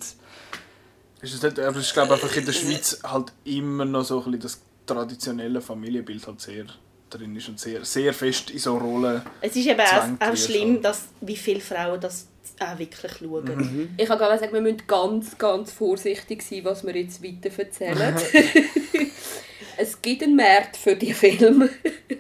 [1.21, 4.25] Ist es nicht, aber ich glaube einfach in der Schweiz halt immer noch so ein
[4.25, 6.67] bisschen das traditionelle Familienbild halt sehr
[7.11, 9.23] drin ist und sehr, sehr fest in so Rollen.
[9.41, 12.27] Es ist eben auch, auch schlimm, dass, wie viele Frauen das
[12.61, 13.89] auch wirklich schauen.
[13.97, 18.15] Ich kann gerade sagen, wir müssen ganz, ganz vorsichtig sein, was wir jetzt weiter erzählen.
[19.77, 21.69] es gibt einen Markt für die Filme.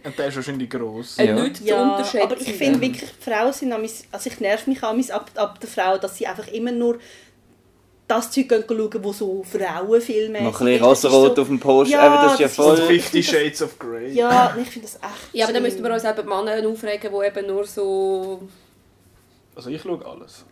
[0.05, 1.17] Und der ist wahrscheinlich gross.
[1.19, 1.35] Ja.
[1.35, 2.21] Nicht zu Ja, unterschätzen.
[2.23, 5.69] aber ich finde wirklich, Frauen sind am also ich nerv mich am ab, ab der
[5.69, 6.99] Frau, dass sie einfach immer nur
[8.09, 12.23] das Zeug schauen, wo so Frauenfilme Noch ein bisschen rosarot auf dem Poster, Ja, eben,
[12.23, 12.77] das ist ja voll.
[12.77, 14.13] so- Fifty Shades of Grey.
[14.13, 17.27] Ja, ich finde das echt Ja, aber dann müssten wir uns eben Männer aufregen, die
[17.27, 18.43] eben nur so...
[19.57, 20.45] Also ich schaue alles.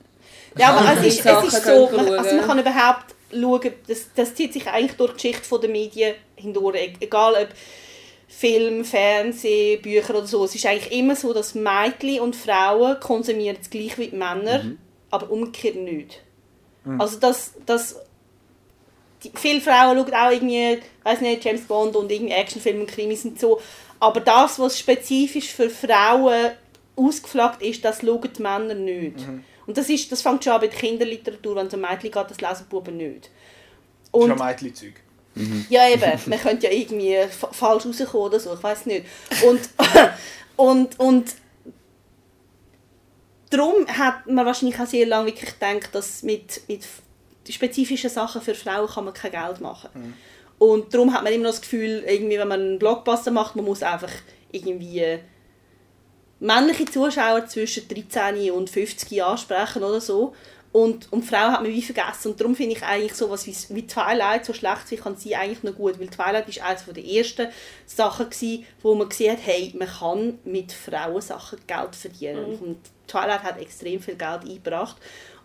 [0.56, 2.36] Ja, aber es ist, es ist so, man, also schauen.
[2.38, 6.76] man kann überhaupt schauen, das, das zieht sich eigentlich durch die Geschichte der Medien hindurch,
[6.76, 7.48] e- egal ob
[8.26, 10.44] Film, Fernsehen, Bücher oder so.
[10.44, 14.60] Es ist eigentlich immer so, dass Mädchen und Frauen konsumieren das gleiche wie die Männer,
[15.10, 16.20] aber umgekehrt nicht.
[16.98, 17.96] Also das, das
[19.22, 23.24] die, viele Frauen schauen auch irgendwie, weiß nicht, James Bond und irgendwie Actionfilme und Krimis
[23.24, 23.60] und so.
[24.00, 26.52] Aber das, was spezifisch für Frauen
[26.96, 29.16] ausgeflaggt ist, das schauen die Männer nicht.
[29.66, 32.30] Und das, ist, das fängt schon an bei der Kinderliteratur, wenn es um Mädchen geht,
[32.30, 33.22] das lesen die Buben nicht.
[33.24, 34.94] Das ist Und ja Mädchen-Zeug.
[35.70, 36.12] ja, eben.
[36.26, 39.06] Man könnte ja irgendwie fa- falsch rauskommen oder so, ich weiß nicht.
[39.46, 39.60] Und,
[40.56, 41.34] und, und
[43.50, 46.84] darum hat man wahrscheinlich auch sehr lange wirklich gedacht, dass mit, mit
[47.48, 50.14] spezifischen Sachen für Frauen kann man kein Geld machen.
[50.58, 53.64] Und darum hat man immer noch das Gefühl, irgendwie, wenn man einen Blockbuster macht, man
[53.64, 54.10] muss einfach
[54.52, 55.18] irgendwie
[56.40, 60.34] männliche Zuschauer zwischen 13 und 50 ansprechen oder so.
[60.72, 62.32] Und, und Frauen hat man wie vergessen.
[62.32, 65.62] Und darum finde ich eigentlich sowas wie, wie Twilight, so schlecht wie kann sie eigentlich
[65.62, 66.00] noch gut.
[66.00, 67.46] Weil Twilight ist eines der ersten
[67.86, 72.44] Sachen gewesen, wo man gesehen hat, hey, man kann mit Frauensachen Geld verdienen.
[72.44, 74.96] Und Twilight hat extrem viel Geld eingebracht.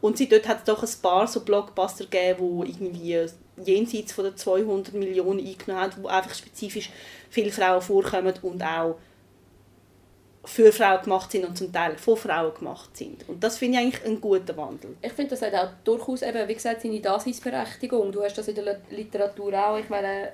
[0.02, 3.28] Und seitdem hat es doch ein paar so Blockbuster gegeben, die irgendwie
[3.64, 6.90] jenseits von den 200 Millionen eingenommen haben, wo einfach spezifisch
[7.30, 8.98] viele Frauen vorkommen und auch
[10.46, 13.28] für Frauen gemacht sind und zum Teil von Frauen gemacht sind.
[13.28, 14.96] Und das finde ich eigentlich einen guten Wandel.
[15.02, 18.12] Ich finde, das hat auch durchaus, eben, wie gesagt, seine Daseinsberechtigung.
[18.12, 19.78] Du hast das in der Literatur auch.
[19.78, 20.32] Ich meine,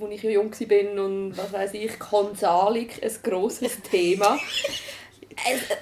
[0.00, 4.38] als ich jung war und was weiß ich, Konsalik, ein grosses Thema.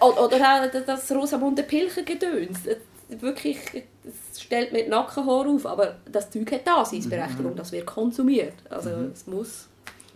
[0.00, 2.60] Oder auch das Rosamunde Pilcher-Gedöns.
[3.08, 3.58] Wirklich,
[4.04, 7.56] es stellt mir die Nackenhaare auf, aber das Zeug hat Daseinsberechtigung, mhm.
[7.56, 8.54] das wird konsumiert.
[8.68, 9.12] Also mhm.
[9.12, 9.68] es muss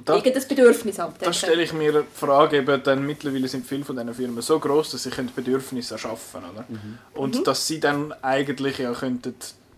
[0.05, 1.27] da, irgendein Bedürfnis abdecken.
[1.27, 4.59] Da stelle ich mir die Frage, eben, denn mittlerweile sind viele von diesen Firmen so
[4.59, 6.65] groß, dass sie Bedürfnisse erschaffen können.
[6.69, 6.99] Mhm.
[7.15, 7.45] Und mhm.
[7.45, 9.35] dass sie dann eigentlich ja könnten,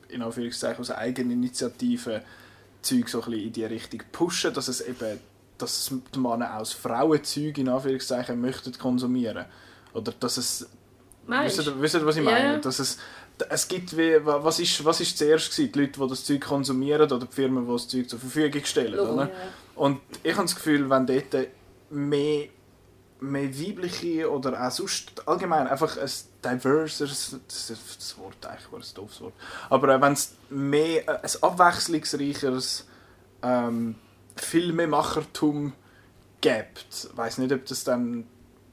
[0.08, 2.22] in Anführungszeichen aus Eigeninitiative
[2.82, 5.18] Zeug so ein in die Richtung pushen, dass es eben
[5.58, 9.44] dass die Männer aus Frauenzeug in Anführungszeichen möchten konsumieren
[9.92, 10.66] oder dass es
[11.26, 12.98] wisst ihr, wisst ihr, was ich meine ja, dass es
[13.48, 15.72] es gibt wie, was ist was ist zuerst gewesen?
[15.72, 18.94] die Leute die das Zeug konsumieren oder die Firmen die das Zeug zur Verfügung stellen
[18.94, 19.24] Logo, oder?
[19.24, 19.30] Ja.
[19.80, 21.48] Und ich habe das Gefühl wenn dort
[21.88, 22.48] mehr
[23.20, 26.10] mehr weibliche oder auch sonst allgemein einfach ein
[26.44, 29.34] diverses, das ist das Wort eigentlich, ein doofes Wort,
[29.68, 32.86] aber wenn es mehr, äh, ein abwechslungsreicheres
[33.42, 33.96] ähm,
[34.36, 35.72] Filmemachertum
[36.40, 38.26] gibt, ich weiß nicht, ob das dann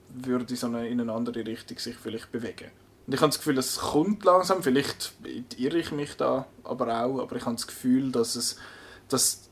[0.10, 2.72] würde so eine, in eine andere Richtung sich vielleicht bewegen.
[3.06, 5.14] Und ich habe das Gefühl, es kommt langsam, vielleicht
[5.58, 8.58] irre ich mich da aber auch, aber ich habe das Gefühl, dass es
[9.10, 9.47] dass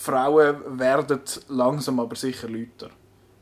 [0.00, 2.90] Frauen werden langsam aber sicher lauter.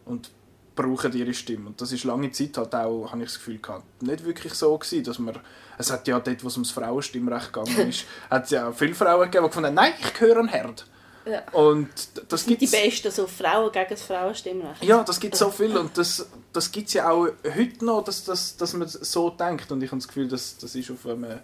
[0.04, 0.30] Und
[0.74, 1.68] brauchen ihre Stimme.
[1.68, 4.76] Und das ist lange Zeit halt auch, habe ich das Gefühl gehabt, nicht wirklich so
[4.76, 5.36] gewesen, dass man,
[5.76, 9.22] es hat ja dort, wo es ums Frauenstimmrecht gegangen ist, hat es ja viele Frauen
[9.22, 10.86] gegeben, die gefunden nein, ich gehöre an Herd.
[11.26, 11.42] Ja.
[11.52, 11.88] Und
[12.28, 14.82] das gibt die Besten, so Frauen gegen das Frauenstimmrecht.
[14.82, 17.26] Ja, das gibt so viel und das, das gibt es ja auch
[17.56, 20.74] heute noch, dass, dass, dass man so denkt und ich habe das Gefühl, dass, das
[20.74, 21.40] ist auf einem,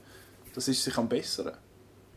[0.54, 1.54] das ist sich am besseren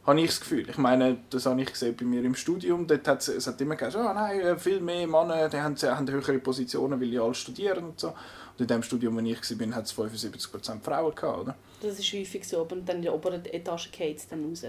[0.07, 0.69] habe ich das Gefühl.
[0.69, 2.87] Ich meine, das habe ich gesehen bei mir im Studium.
[2.87, 6.09] Dort hat es hat immer gesagt, oh nein, äh, viel mehr Männer die haben, haben
[6.09, 8.07] höhere Positionen, weil die alle studieren und so.
[8.07, 11.55] Und in dem Studium, wo ich war, hat es 75% Frauen gehabt, oder?
[11.81, 14.63] Das ist häufig so, und dann in der oberen Etage geht es dann raus.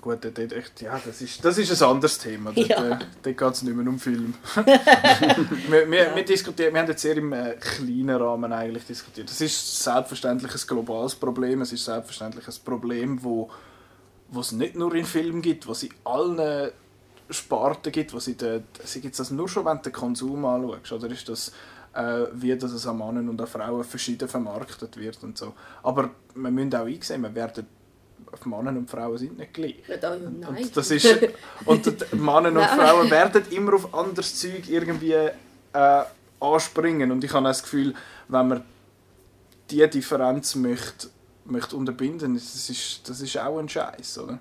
[0.00, 2.52] Gut, dort, echt, ja, das ist, das ist ein anderes Thema.
[2.52, 2.90] Dort, ja.
[2.90, 4.34] äh, dort geht es nicht mehr um Film.
[5.68, 6.16] wir, wir, ja.
[6.16, 9.30] wir, diskutieren, wir haben jetzt sehr im äh, kleinen Rahmen eigentlich diskutiert.
[9.30, 11.62] Das ist selbstverständlich ein globales Problem.
[11.62, 13.48] Es ist selbstverständlich ein Problem, das
[14.34, 16.70] was es nicht nur in Filmen gibt, was es in allen
[17.30, 18.62] Sparten gibt, was in der,
[19.00, 21.52] gibt das nur schon, wenn du den Konsum anschaust, oder ist das
[21.94, 25.54] äh, wie das es an Männern und an Frauen verschieden vermarktet wird und so.
[25.82, 27.66] Aber wir müssen auch einsehen, wir werden
[28.44, 29.76] Männer und Frauen sind nicht gleich.
[29.86, 30.44] Ja, nein.
[30.44, 31.18] Und, das ist,
[31.64, 36.02] und Männer und Frauen werden immer auf anderes Zeug irgendwie äh,
[36.40, 37.12] anspringen.
[37.12, 37.94] Und ich habe das Gefühl,
[38.28, 38.64] wenn man
[39.70, 41.08] diese Differenz möchte
[41.44, 44.38] möchte unterbinden, das ist, das ist auch ein Scheiß, oder?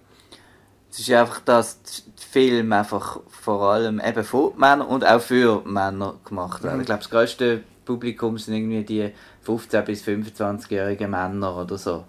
[0.90, 5.64] Es ist einfach, dass die Filme einfach vor allem eben von Männern und auch für
[5.66, 6.76] Männer gemacht werden.
[6.76, 6.82] Mhm.
[6.82, 9.12] Ich glaube, das größte Publikum sind irgendwie die
[9.46, 12.06] 15- bis 25-jährigen Männer oder so.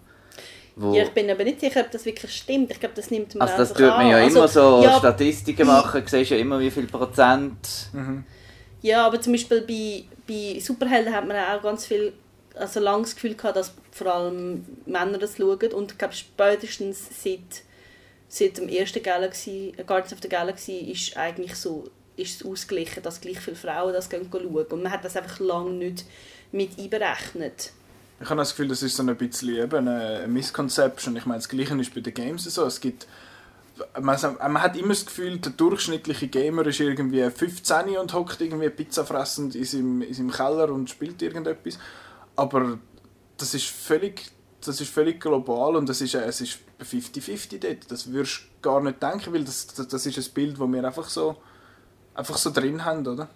[0.76, 2.72] ja, ich bin aber nicht sicher, ob das wirklich stimmt.
[2.72, 4.28] Ich glaube, das nimmt man Also das tut man ja an.
[4.30, 7.88] immer also, so ja, Statistiken machen, du siehst ja immer, wie viel Prozent...
[7.92, 8.24] Mhm.
[8.82, 12.12] Ja, aber zum Beispiel bei, bei Superhelden hat man auch ganz viel
[12.54, 17.22] also lange das Gefühl gehabt, dass vor allem Männer das schauen und ich glaube spätestens
[17.22, 17.62] seit,
[18.28, 21.84] seit dem ersten Galaxy, Guardians of the Galaxy ist eigentlich so
[22.16, 25.70] ist es ausgeglichen, dass gleich viele Frauen das schauen und man hat das einfach lange
[25.70, 26.04] nicht
[26.52, 27.72] mit einberechnet.
[28.20, 31.16] Ich habe das Gefühl, das ist so ein bisschen eben eine Misconception.
[31.16, 32.64] Ich meine, das Gleiche ist bei den Games so.
[32.64, 33.08] Es gibt
[34.00, 38.70] man, man hat immer das Gefühl, der durchschnittliche Gamer ist irgendwie 15 und hockt irgendwie
[38.70, 41.78] Pizza fressend in seinem, in seinem Keller und spielt irgendetwas.
[42.36, 42.78] Aber
[43.36, 44.30] das ist völlig,
[44.64, 47.90] das ist völlig global und das ist, es ist 50-50 dort.
[47.90, 50.84] Das würdest du gar nicht denken, weil das, das, das ist ein Bild, das wir
[50.84, 51.36] einfach so,
[52.14, 53.28] einfach so drin haben, oder?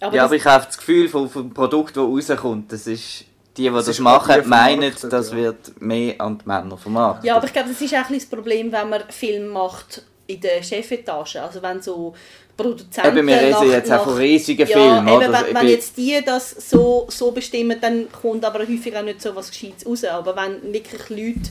[0.00, 3.24] Aber ja, aber ich habe das Gefühl vom, vom Produkt, das rauskommt, das ist
[3.56, 5.36] die, die das, das machen, meinen, das ja.
[5.36, 7.24] wird mehr an die Männer vermarktet.
[7.24, 10.40] Ja, aber ich glaube, das ist auch ein das Problem, wenn man Film macht in
[10.40, 11.40] der Chefetage.
[11.40, 12.14] Also wenn so
[12.56, 13.16] Produzenten.
[13.18, 15.08] Eben, wir reden jetzt nach, auch von riesigen ja, Filmen.
[15.08, 19.20] Eben, wenn, wenn jetzt die das so, so bestimmen, dann kommt aber häufig auch nicht
[19.20, 20.04] so etwas Gescheites raus.
[20.04, 21.50] Aber wenn wirklich Leute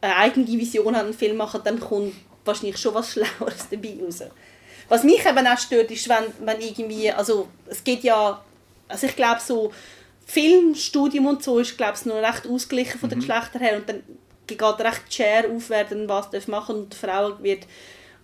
[0.00, 2.14] eine eigene Vision an einen Film machen, dann kommt
[2.44, 4.22] wahrscheinlich schon was Schlaueres dabei raus.
[4.88, 8.42] Was mich eben auch stört, ist, wenn, wenn irgendwie, also es geht ja,
[8.88, 9.70] also ich glaube so,
[10.26, 13.22] Filmstudium und so ist glaube ich noch recht ausgeglichen von den mhm.
[13.22, 14.02] Geschlechtern her und dann
[14.46, 17.66] geht recht Share auf, wer dann was machen darf und die Frau wird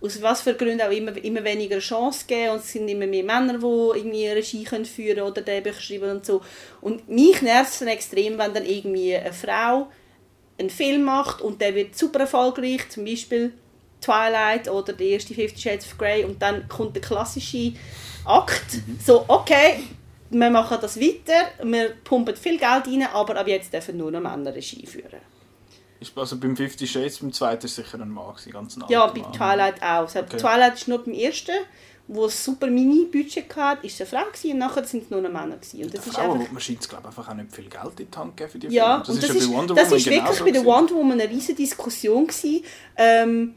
[0.05, 3.23] aus was für Gründen auch immer, immer weniger Chance geben und es sind immer mehr
[3.23, 6.41] Männer, die irgendwie Regie können führen oder Drehbücher schreiben und so.
[6.81, 9.87] Und mich nervt es extrem, wenn dann irgendwie eine Frau
[10.57, 13.53] einen Film macht und der wird super erfolgreich, zum Beispiel
[14.01, 17.73] Twilight oder die erste Fifty Shades of Grey und dann kommt der klassische
[18.23, 18.99] Akt, mhm.
[19.03, 19.79] so okay,
[20.29, 24.21] wir machen das weiter, wir pumpen viel Geld rein, aber ab jetzt dürfen nur noch
[24.21, 25.34] Männer Regie führen
[26.15, 29.21] Also beim Fifty Shades, beim zweiten ist sicher ein Mann, gewesen, ganz ein Ja, bei
[29.21, 29.33] Mann.
[29.33, 30.13] Twilight auch.
[30.13, 30.37] Hat- Okay.
[30.37, 31.51] Twilight ist nur beim ersten,
[32.07, 35.57] wo es super Mini-Budget hatte, ist eine Frau gewesen, und nachher sind es nur Männer
[35.57, 35.83] gewesen.
[35.83, 36.51] Und das ist Frauen, einfach...
[36.51, 38.67] man scheint es glaube einfach auch nicht viel Geld in die Hand geben für die
[38.67, 39.15] Ja, Filme.
[39.15, 40.65] und das ja ist, bei Wonder das Woman ist wirklich bei der.
[40.65, 42.63] Wonder Woman eine riesige Diskussion gewesen.
[42.95, 43.55] Ähm,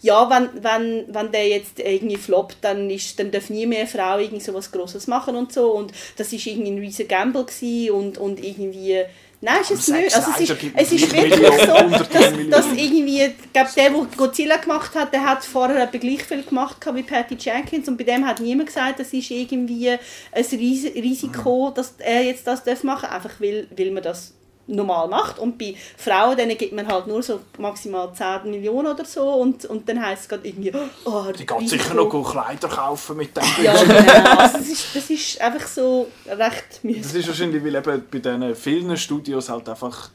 [0.00, 3.88] ja, wenn, wenn, wenn der jetzt irgendwie floppt, dann, ist, dann darf nie mehr eine
[3.88, 5.72] Frau irgendwie so was Grosses machen und so.
[5.72, 7.44] Und das ist irgendwie ein riesiger Gamble
[7.92, 9.02] und, und irgendwie...
[9.40, 10.16] Nein, ist es nicht.
[10.16, 11.74] Also es ist, es ist wirklich so,
[12.12, 16.24] dass, dass irgendwie, ich glaube, der, der Godzilla gemacht hat, der hat vorher etwa gleich
[16.24, 19.98] viel gemacht wie Patty Jenkins und bei dem hat niemand gesagt, das ist irgendwie ein
[20.32, 24.34] Ris- Risiko, dass er jetzt das darf machen einfach weil, weil man das
[24.68, 29.04] normal macht und bei Frauen denen gibt man halt nur so maximal 10 Millionen oder
[29.04, 30.72] so und, und dann heisst es gerade irgendwie,
[31.06, 34.38] oh, Die geht sicher noch gut Kleider kaufen mit dem Ja, genau.
[34.38, 37.16] Also das, ist, das ist einfach so recht Das mühsam.
[37.20, 40.10] ist wahrscheinlich, weil eben bei diesen vielen Studios halt einfach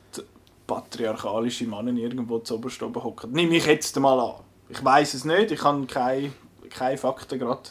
[0.68, 3.32] patriarchalische Männer irgendwo zu oberst oben hocken.
[3.32, 4.36] Nehme ich jetzt mal an.
[4.70, 6.32] Ich weiß es nicht, ich habe keine,
[6.70, 7.62] keine Fakten gerade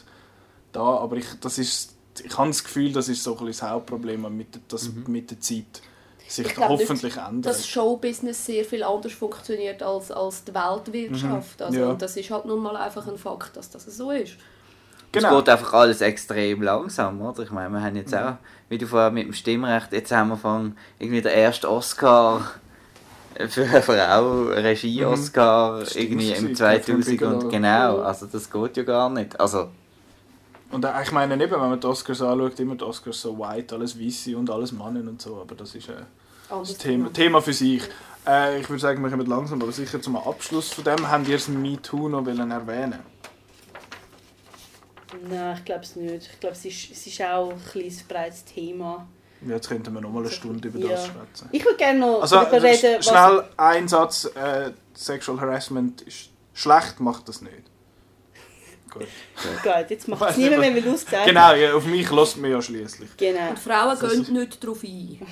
[0.71, 3.71] da, aber ich, das ist, ich habe das Gefühl, das ist so ein bisschen das
[3.71, 5.81] Hauptproblem, mit, der- das mit der Zeit
[6.35, 7.45] sich Ich glaube nicht, hoffentlich ändert.
[7.53, 11.61] dass Showbusiness sehr viel anders funktioniert als, als die Weltwirtschaft.
[11.61, 11.89] Also, Ja.
[11.89, 14.33] und das ist halt nun mal einfach ein Fakt, dass das so ist.
[15.11, 15.29] Genau.
[15.29, 17.43] Es geht einfach alles extrem langsam, oder?
[17.43, 18.37] Ich meine, wir haben jetzt auch,
[18.69, 22.41] wie du vorher mit dem Stimmrecht, jetzt haben wir von irgendwie der erste Oscar
[23.49, 28.03] für eine Frau, Regie-Oscar, Das irgendwie im Catherine 2000 und genau, Mhm.
[28.03, 29.39] also das geht ja gar nicht.
[29.39, 29.69] Also,
[30.71, 33.75] Und äh, ich meine eben, wenn man die Oscars anschaut, immer die Oscars so white,
[33.75, 36.07] alles weiße und alles Mannen und so, aber das ist äh, Anders
[36.49, 37.83] das Thema, Thema für sich.
[38.27, 41.09] Äh, ich würde sagen, wir kommen langsam, aber sicher zum Abschluss von dem.
[41.09, 42.99] Habt ihr das MeToo noch wollen erwähnen
[45.29, 46.29] Nein, ich glaube es nicht.
[46.33, 49.07] Ich glaube, es ist, es ist auch ein kleines breites Thema.
[49.45, 50.87] Jetzt könnten wir noch mal eine Stunde über Ja.
[50.89, 51.49] das schwätzen.
[51.51, 56.29] Ich würde gerne noch Also, darüber reden, sch- schnell ein Satz, äh, Sexual Harassment ist
[56.53, 57.53] schlecht, macht das nicht.
[58.91, 59.07] Gut.
[59.61, 61.27] Gut, jetzt macht es niemand mehr, weil du es gesagt hast.
[61.27, 63.09] Genau, ja, auf mich lässt man ja schließlich.
[63.17, 63.49] Genau.
[63.49, 65.27] Und Frauen Das gehen nicht darauf ein.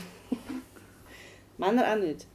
[1.62, 2.26] Männer auch nicht.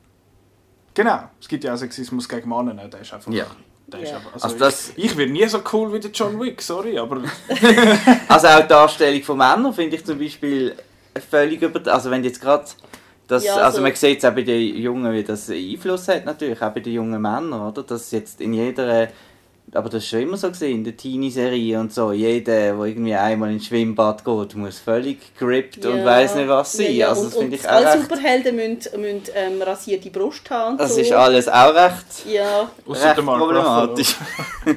[0.95, 2.89] Genau, es gibt ja auch Sexismus gegen Männer, ne?
[2.89, 3.31] der ist einfach...
[3.33, 3.45] Ja.
[3.89, 4.17] Der ist Ja.
[4.17, 6.99] einfach also Also das- ich, ich werde nie so cool wie der John Wick, sorry,
[6.99, 7.23] aber
[8.29, 10.75] also auch die Darstellung von Männern finde ich zum Beispiel
[11.31, 11.93] völlig über...
[11.93, 12.65] Also wenn jetzt gerade...
[13.29, 16.25] Das, Ja, also so- man sieht es auch bei den Jungen, wie das Einfluss hat
[16.25, 17.83] natürlich, auch bei den jungen Männern, oder?
[17.83, 19.09] Dass jetzt in jeder...
[19.77, 22.13] Aber das ist schon immer so gesehen, in der Teenie-Serie und so.
[22.13, 26.05] Jeder, der irgendwie einmal ins Schwimmbad geht, muss völlig grippt und Ja.
[26.05, 26.87] weiß nicht was sein.
[26.87, 27.09] Ja, ja.
[27.11, 28.03] Also und, das finde und ich auch alle recht...
[28.03, 30.73] Superhelden müssen, müssen ähm, rasierte Brust haben.
[30.73, 31.01] und Das so.
[31.01, 32.27] ist alles auch recht...
[32.29, 34.17] Ja, recht problematisch.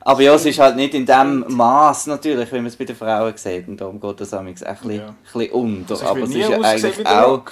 [0.00, 2.96] Aber ja, es ist halt nicht in dem Maß natürlich, wie man es bei den
[2.96, 3.68] Frauen sieht.
[3.68, 5.08] Und darum geht das auch ein bisschen, Ja.
[5.08, 5.92] ein bisschen unter.
[5.94, 7.42] Also Aber es ist ja eigentlich auch.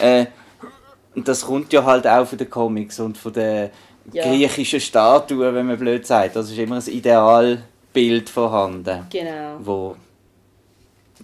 [0.00, 0.26] Äh,
[1.14, 3.70] und das kommt ja halt auch von den Comics und von den
[4.12, 4.24] Ja.
[4.24, 6.36] griechischen Statuen, wenn man blöd sagt.
[6.36, 9.56] Das ist immer ein Idealbild vorhanden, genau.
[9.60, 9.96] wo,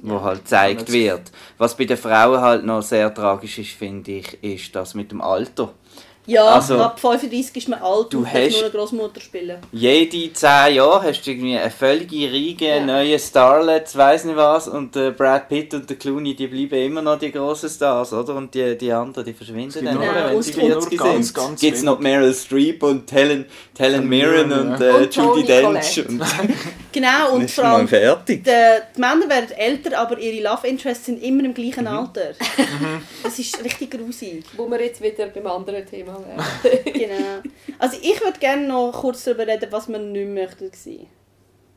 [0.02, 1.32] wo halt gezeigt wird.
[1.59, 5.20] Was bei den Frauen halt noch sehr tragisch ist, finde ich, ist das mit dem
[5.20, 5.73] Alter.
[6.26, 9.59] Ja, Also, ab 35 ist man alt du und hast- nur eine Großmutter spielen.
[9.72, 12.80] Jede 10 Jahre hast du irgendwie eine völlige Riege Ja.
[12.84, 17.02] neue Starlets, weiss nicht was, und der Brad Pitt und der Clooney, die bleiben immer
[17.02, 18.36] noch die grossen Stars, oder?
[18.36, 21.34] Und die, die anderen, die verschwinden dann, nur- Wenn und- sie und- 40 ganz, sind.
[21.36, 23.44] ganz Gibt es noch Meryl Streep und Helen,
[23.78, 24.86] Helen Mirren Mirren, und, ja.
[24.86, 26.05] äh, Und Judi Toni Dench.
[26.09, 26.22] Und
[26.92, 28.44] Genau, und vor allem fertig.
[28.44, 28.51] die,
[28.96, 31.88] die Männer werden älter, aber ihre Love Interests sind immer im gleichen Mhm.
[31.88, 32.32] Alter.
[33.22, 34.44] Das ist richtig grusig.
[34.56, 36.84] Wo wir jetzt wieder beim anderen Thema wären.
[36.92, 37.42] Genau.
[37.78, 41.06] Also ich würde gerne noch kurz darüber reden, was man nicht möchte sehen.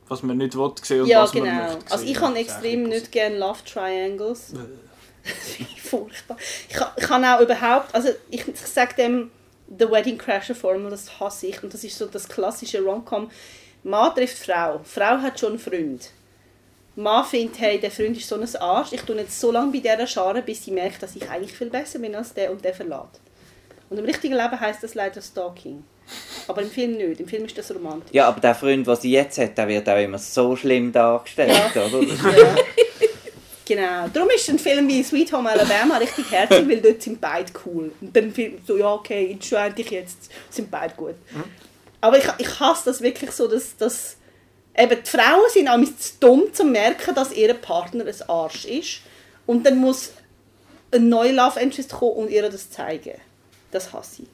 [0.07, 1.73] Was man nicht will sehen und Ja, was man genau.
[1.73, 2.22] möchte Also ich sehen.
[2.27, 4.53] habe extrem nicht gerne Love Triangles.
[5.84, 6.38] Furchtbar.
[6.69, 9.31] Ich kann, ich kann auch überhaupt, also ich, ich sage dem
[9.77, 11.61] The Wedding Crasher Formel, das hasse ich.
[11.64, 13.30] Und das ist so das klassische Rom-Com.
[13.84, 14.80] Mann trifft Frau.
[14.84, 16.11] Frau hat schon einen Freund.
[16.95, 18.93] Mann findet, hey, der Freund ist so ein Arsch.
[18.93, 21.69] Ich tue jetzt so lange bei dieser Schare, bis sie merkt, dass ich eigentlich viel
[21.69, 23.19] besser bin als der und der verlässt.
[23.89, 25.84] Und im richtigen Leben heisst das leider Stalking.
[26.47, 27.19] Aber im Film nicht.
[27.19, 28.14] Im Film ist das romantisch.
[28.14, 31.51] Ja, aber der Freund, den sie jetzt hat, der wird auch immer so schlimm dargestellt,
[31.76, 32.01] oder?
[32.03, 32.55] Ja.
[33.68, 34.07] Genau.
[34.14, 37.91] Darum ist ein Film wie Sweet Home Alabama richtig herzig, weil dort sind beide cool.
[37.99, 41.15] Und dann Film so, ja okay, entscheide dich jetzt, sind beide gut.
[41.99, 44.15] Aber ich, ich hasse das wirklich so, dass, dass
[44.77, 49.01] eben die Frauen sind auch zu dumm zu merken, dass ihr Partner ein Arsch ist.
[49.45, 50.14] Und dann muss
[50.91, 53.19] ein neuer Love Interest kommen und ihr das zeigen.
[53.78, 54.30] Das hasse ich.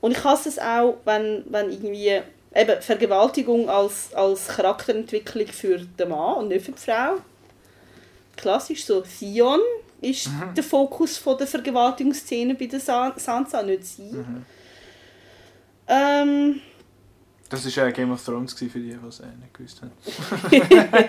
[0.00, 2.20] Und ich hasse es auch, wenn, wenn irgendwie
[2.54, 7.14] eben Vergewaltigung als, als Charakterentwicklung für den Mann und nicht für die Frau.
[8.36, 9.60] Klassisch so Theon,
[10.00, 14.02] ist der Fokus von der Vergewaltigungsszene bei der San Sansa, nicht sie.
[14.02, 14.44] Mhm.
[15.86, 16.60] Ähm,
[17.48, 19.92] Das war ja Game of Thrones für die, die es nicht gewusst haben.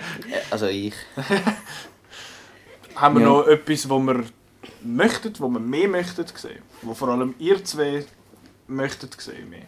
[0.51, 0.93] Also ich.
[2.95, 3.27] Haben wir Ja.
[3.29, 4.23] noch etwas, wo wir
[4.83, 6.61] möchtet, wo wir mehr möchtet sehen?
[6.81, 8.05] Wo vor allem ihr zwei
[8.67, 9.65] möchtet sehen mehr?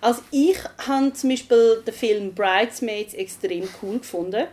[0.00, 4.46] Also ich habe zum Beispiel den Film Bridesmaids extrem cool gefunden.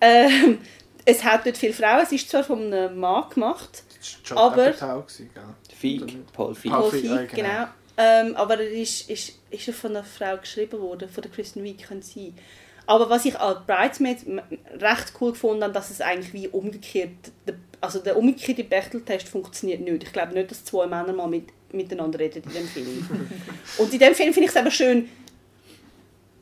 [0.00, 0.58] Ähm,
[1.04, 4.72] es hat nicht viele Frauen, es ist zwar von einem Mann gemacht, Das war Aber-?
[4.72, 6.02] Feig,
[6.32, 6.72] Paul Feig.
[6.72, 7.48] Paul Feig, genau.
[7.48, 7.66] genau.
[7.96, 11.90] Ähm, aber er ist, ist, ist von einer Frau geschrieben worden, von der Kristen Wiig
[11.90, 12.36] es sein.
[12.86, 14.18] Aber was ich als Bridesmaid
[14.78, 17.10] recht cool gefunden habe, dass es eigentlich wie umgekehrt,
[17.80, 20.04] also der umgekehrte Bechteltest funktioniert nicht.
[20.04, 23.30] Ich glaube nicht, dass zwei Männer mal mit, miteinander reden in dem Film.
[23.78, 25.08] Und in dem Film finde ich es aber schön,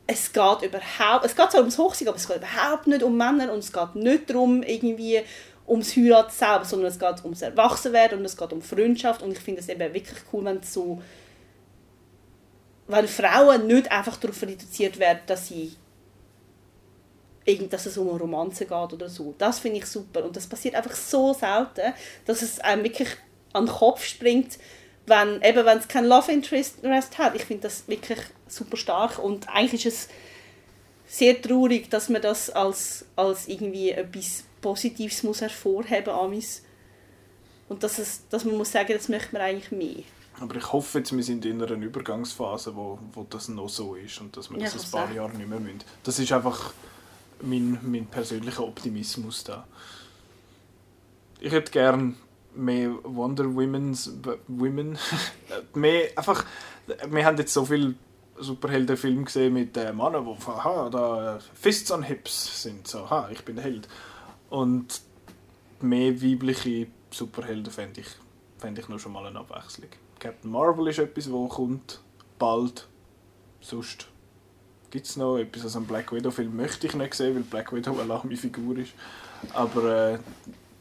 [0.07, 3.51] es geht überhaupt, es geht zwar ums Hochzeit, aber es geht überhaupt nicht um Männer
[3.51, 5.23] und es geht nicht darum, irgendwie
[5.67, 9.39] ums Heiraten selber, sondern es geht ums Erwachsenwerden und es geht um Freundschaft und ich
[9.39, 11.01] finde es eben wirklich cool, wenn so
[12.87, 15.73] wenn Frauen nicht einfach darauf reduziert werden, dass sie
[17.71, 19.35] dass es um eine Romanze geht oder so.
[19.39, 21.93] Das finde ich super und das passiert einfach so selten,
[22.25, 23.09] dass es einem wirklich
[23.53, 24.59] an den Kopf springt,
[25.07, 26.79] wenn, eben, wenn es kein Love Interest
[27.19, 27.35] hat.
[27.35, 28.19] Ich finde das wirklich
[28.49, 30.09] super stark und eigentlich ist es
[31.07, 36.63] sehr traurig, dass man das als, als irgendwie etwas Positives muss hervorheben muss.
[37.69, 40.05] Und dass, es, dass man muss sagen, das möchte man eigentlich mehr.
[40.41, 44.21] Aber ich hoffe jetzt, wir sind in einer Übergangsphase, wo, wo das noch so ist
[44.21, 45.13] und dass wir Ja, das ein paar.
[45.13, 45.81] Jahre nicht mehr müssen.
[46.03, 46.73] Das ist einfach
[47.43, 49.67] mein, mein persönlicher Optimismus da.
[51.41, 52.17] Ich hätte gern
[52.55, 54.13] mehr Wonder Women's
[54.47, 54.99] Women.
[55.75, 56.45] mehr einfach.
[57.09, 57.95] Wir haben jetzt so viele
[58.39, 62.87] Superheldenfilme gesehen mit äh, Männern, die aha, da äh, Fists on Hips sind.
[62.87, 63.89] So, ha, ich bin Held.
[64.51, 65.01] Und
[65.81, 68.09] mehr weibliche Superhelden fände ich,
[68.59, 69.91] fände ich nur schon mal eine Abwechslung.
[70.19, 72.01] Captain Marvel ist etwas, wo kommt
[72.39, 72.89] bald.
[73.61, 74.09] Sonst
[74.95, 75.65] gibt es noch etwas.
[75.65, 78.93] Also einen Black Widow-Film möchte ich nicht sehen, weil Black Widow eine lahme Figur ist.
[79.53, 80.19] Aber äh,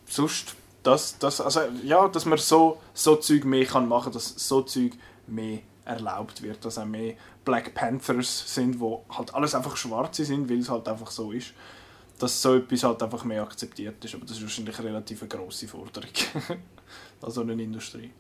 [0.06, 0.53] sonst,
[0.84, 4.91] das, das, also, ja, dass man so, so Zeug mehr kann machen dass so Zeug
[5.26, 6.64] mehr erlaubt wird.
[6.64, 10.88] Dass auch mehr Black Panthers sind, wo halt alles einfach schwarze sind, weil es halt
[10.88, 11.53] einfach so ist.
[12.19, 14.14] Dass so etwas halt einfach mehr akzeptiert ist.
[14.14, 16.11] Aber das ist wahrscheinlich eine relativ grosse Forderung
[17.19, 18.11] an so eine Industrie.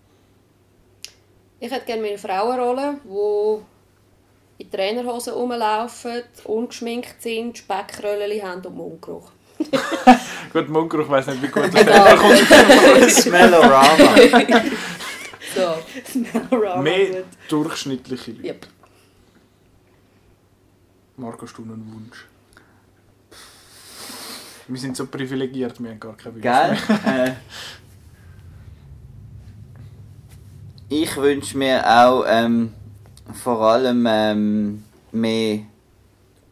[1.59, 3.72] Ich hätte gerne eine Frauenrolle, die
[4.57, 9.31] in Trainerhosen rumlaufen, ungeschminkt sind, Speckröllchen haben und Mundgeruch.
[10.53, 14.15] Gut, Mundgeruch weiss nicht, wie gut das Smellorama.
[15.55, 16.19] So.
[16.19, 17.25] Melodrama Mehr gut.
[17.49, 18.47] durchschnittliche Leute.
[18.47, 18.67] Yep.
[21.17, 22.25] Marco, hast du noch einen Wunsch?
[24.67, 26.77] Wir sind so privilegiert, wir haben gar keinen Wunsch Gell?
[27.03, 27.27] mehr.
[27.27, 27.33] Äh,
[30.89, 32.73] ich wünsche mir auch ähm,
[33.31, 35.59] vor allem ähm, mehr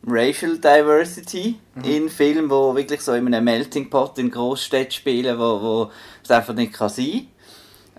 [0.06, 5.62] Racial Diversity in Filmen, wo wirklich so in einem Melting Pot in Großstädten spielen, wo,
[5.62, 5.92] wo
[6.24, 7.28] es einfach nicht kann sein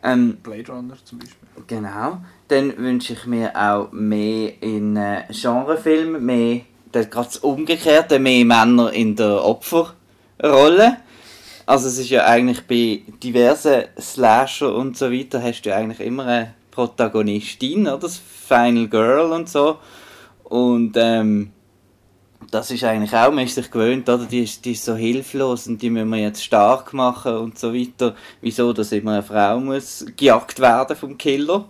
[0.02, 1.48] ähm, Blade Runner zum Beispiel.
[1.66, 2.18] Genau.
[2.48, 6.60] Dann wünsche ich mir auch mehr in äh, Genrefilmen, mehr
[6.92, 10.98] gerade das Umgekehrte, mehr Männer in der Opferrolle.
[11.64, 16.00] Also es ist ja eigentlich bei diversen Slasher und so weiter hast du ja eigentlich
[16.00, 17.98] immer eine Protagonistin, oder?
[17.98, 19.78] Das Final Girl und so.
[20.44, 21.52] Und ähm,
[22.50, 24.24] das ist eigentlich auch, man ist sich gewöhnt, oder?
[24.26, 27.72] Die ist, die ist so hilflos und die müssen wir jetzt stark machen und so
[27.72, 28.14] weiter.
[28.40, 31.66] Wieso, dass immer eine Frau muss gejagt werden vom Killer?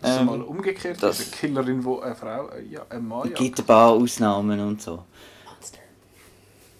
[0.00, 1.02] Das ist Ähm, mal umgekehrt.
[1.02, 3.38] das- eine Killerin, die eine Frau, äh, ja, ein Mann Es jagt.
[3.38, 5.04] gibt ein paar Ausnahmen und so.
[5.46, 5.78] Monster.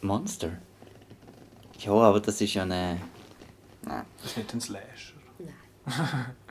[0.02, 0.48] Monster?
[1.78, 3.00] Ja, aber das ist ja eine...
[3.86, 4.04] Nein.
[4.20, 5.14] Das ist nicht ein Slasher.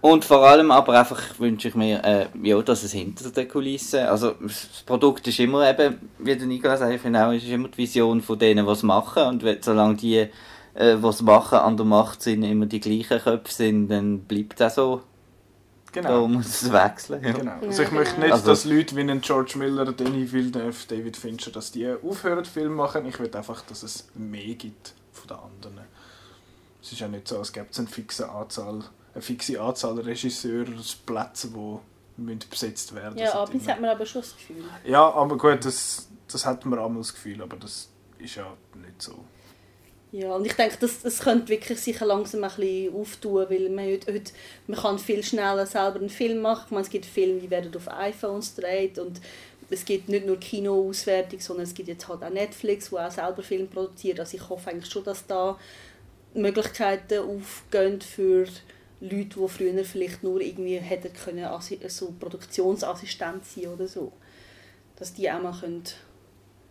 [0.00, 4.00] Und vor allem aber einfach wünsche ich mir, äh, ja, dass es hinter den Kulissen,
[4.06, 6.46] also das Produkt ist immer eben, wie der
[7.16, 10.18] auch, es ist immer die Vision von denen, die es machen und wenn, solange die,
[10.74, 14.60] äh, die es machen, an der Macht sind, immer die gleichen Köpfe sind, dann bleibt
[14.60, 15.02] das so.
[15.92, 16.28] Da Genau.
[16.28, 17.24] muss es wechseln.
[17.24, 17.32] Ja.
[17.32, 17.52] Genau.
[17.62, 18.26] Also ich möchte genau.
[18.26, 22.44] nicht, Also- dass Leute wie ein George Miller, Denis Villeneuve, David Fincher, dass die aufhören
[22.44, 23.04] Film machen.
[23.06, 25.86] Ich will einfach, dass es mehr gibt von den anderen.
[26.80, 28.84] Es ist ja nicht so, als gäbe es eine fixe Anzahl,
[29.18, 30.68] eine fixe Anzahl Regisseurs,
[31.06, 33.74] die müssen besetzt werden Ja, abends immer.
[33.74, 34.64] hat man aber schon das Gefühl.
[34.84, 37.88] Ja, aber gut, das, das hat man einmal das Gefühl, aber das
[38.18, 39.14] ist ja nicht so.
[40.10, 43.84] Ja, und ich denke, das, das könnte wirklich sich langsam ein bisschen auftun, weil man,
[43.84, 44.32] heute, heute,
[44.66, 46.64] man kann viel schneller selber einen Film machen.
[46.66, 49.20] Ich meine, es gibt Filme, die werden auf iPhones gedreht und
[49.68, 53.42] es gibt nicht nur Kinoauswertung, sondern es gibt jetzt halt auch Netflix, wo auch selber
[53.42, 54.18] Filme produziert.
[54.18, 55.58] Also ich hoffe eigentlich schon, dass da
[56.32, 58.46] Möglichkeiten aufgehen für
[59.00, 61.46] Leute, die früher vielleicht nur irgendwie hätten können,
[61.88, 64.12] so Produktionsassistent sein oder so.
[64.96, 65.84] Dass die auch mal können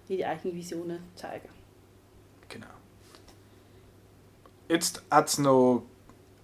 [0.09, 1.49] ihre eigenen Visionen zeigen
[2.49, 2.67] Genau.
[4.69, 5.83] Jetzt hat es noch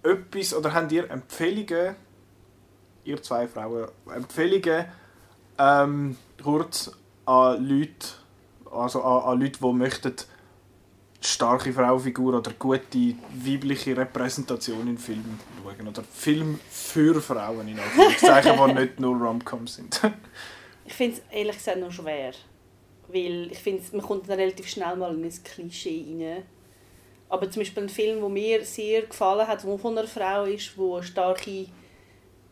[0.02, 1.96] etwas, oder habt ihr Empfehlungen,
[3.04, 4.86] ihr zwei Frauen, Empfehlungen
[5.58, 6.90] ähm, kurz
[7.26, 8.08] an Leute,
[8.70, 10.14] also an, an Leute, die möchten
[11.26, 15.88] starke Frauenfigur oder gute weibliche Repräsentation in Filmen schauen.
[15.88, 20.00] Oder Film für Frauen, in Anführungszeichen, die nicht nur Romcoms sind.
[20.84, 22.32] ich finde es ehrlich gesagt noch schwer.
[23.08, 26.42] Weil ich finde, man kommt dann relativ schnell mal in ein Klischee rein.
[27.28, 30.76] Aber zum Beispiel ein Film, der mir sehr gefallen hat, der von einer Frau ist,
[30.76, 31.66] die eine starke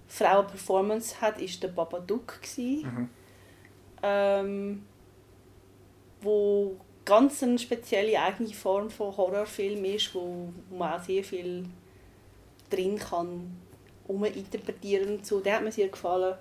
[0.08, 2.40] Frauenperformance hat, war der Babadook.
[2.56, 3.08] Mhm.
[4.02, 4.82] Ähm,
[6.20, 11.64] wo ganz eine spezielle eigene Form von Horrorfilm ist, wo man auch sehr viel
[12.70, 13.56] drin kann
[14.08, 15.40] uminterpretieren so.
[15.40, 16.36] Der hat mir sehr gefallen.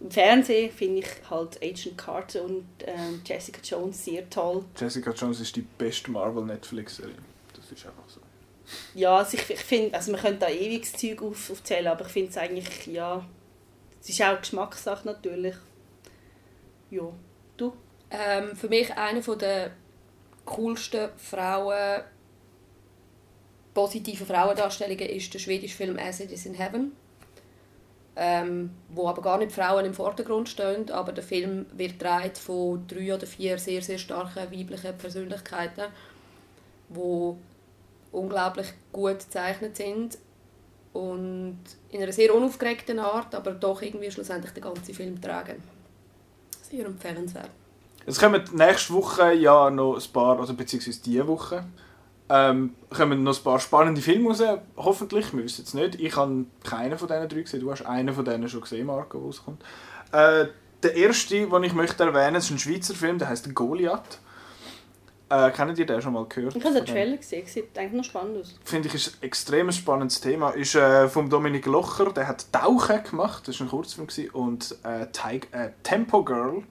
[0.00, 4.64] Im Fernsehen finde ich halt Agent Carter und ähm, Jessica Jones sehr toll.
[4.76, 7.14] Jessica Jones ist die beste Marvel Netflix-Serie.
[7.54, 8.20] Das ist einfach so.
[8.94, 12.12] Ja, also ich, ich finde, also man könnte da ewiges Zeug auf, aufzählen, aber ich
[12.12, 13.24] finde es eigentlich, ja,
[14.00, 15.54] es ist auch Geschmackssache natürlich.
[16.90, 17.12] Ja?
[18.12, 19.70] Ähm, für mich eine der
[20.44, 22.02] coolsten Frauen
[23.74, 26.92] positiven Frauendarstellungen ist der schwedische Film As It Is in Heaven
[28.14, 32.86] ähm, wo aber gar nicht Frauen im Vordergrund stehen, aber der Film wird getragen von
[32.86, 35.86] drei oder vier sehr, sehr starken weiblichen Persönlichkeiten,
[36.90, 37.38] wo
[38.10, 40.18] unglaublich gut gezeichnet sind
[40.92, 41.58] und
[41.90, 45.62] in einer sehr unaufgeregten Art, aber doch irgendwie schlussendlich den ganzen Film tragen.
[46.60, 47.50] Sehr empfehlenswert.
[48.06, 51.64] Es kommen nächste Woche ja noch ein paar, also beziehungsweise diese Woche,
[52.28, 54.42] ähm, kommen noch ein paar spannende Filme raus,
[54.76, 56.00] hoffentlich, wir wissen es nicht.
[56.00, 59.22] Ich habe keinen von diesen drei gesehen, du hast einen von denen schon gesehen, Marco,
[59.22, 59.62] wo es kommt.
[60.12, 60.46] Äh,
[60.82, 64.18] der erste, den ich möchte erwähnen möchte, ist ein Schweizer Film, der heißt Goliath.
[65.28, 66.56] Äh, kennt ihr den schon mal gehört?
[66.56, 68.54] Ich habe den Trailer gesehen, sieht eigentlich noch spannend aus.
[68.64, 70.50] Finde ich, ist ein extrem spannendes Thema.
[70.50, 75.04] Ist äh, vom Dominik Locher, der hat Tauchen gemacht, das war ein Kurzfilm, und äh,
[75.04, 76.64] äh, Tempo Girl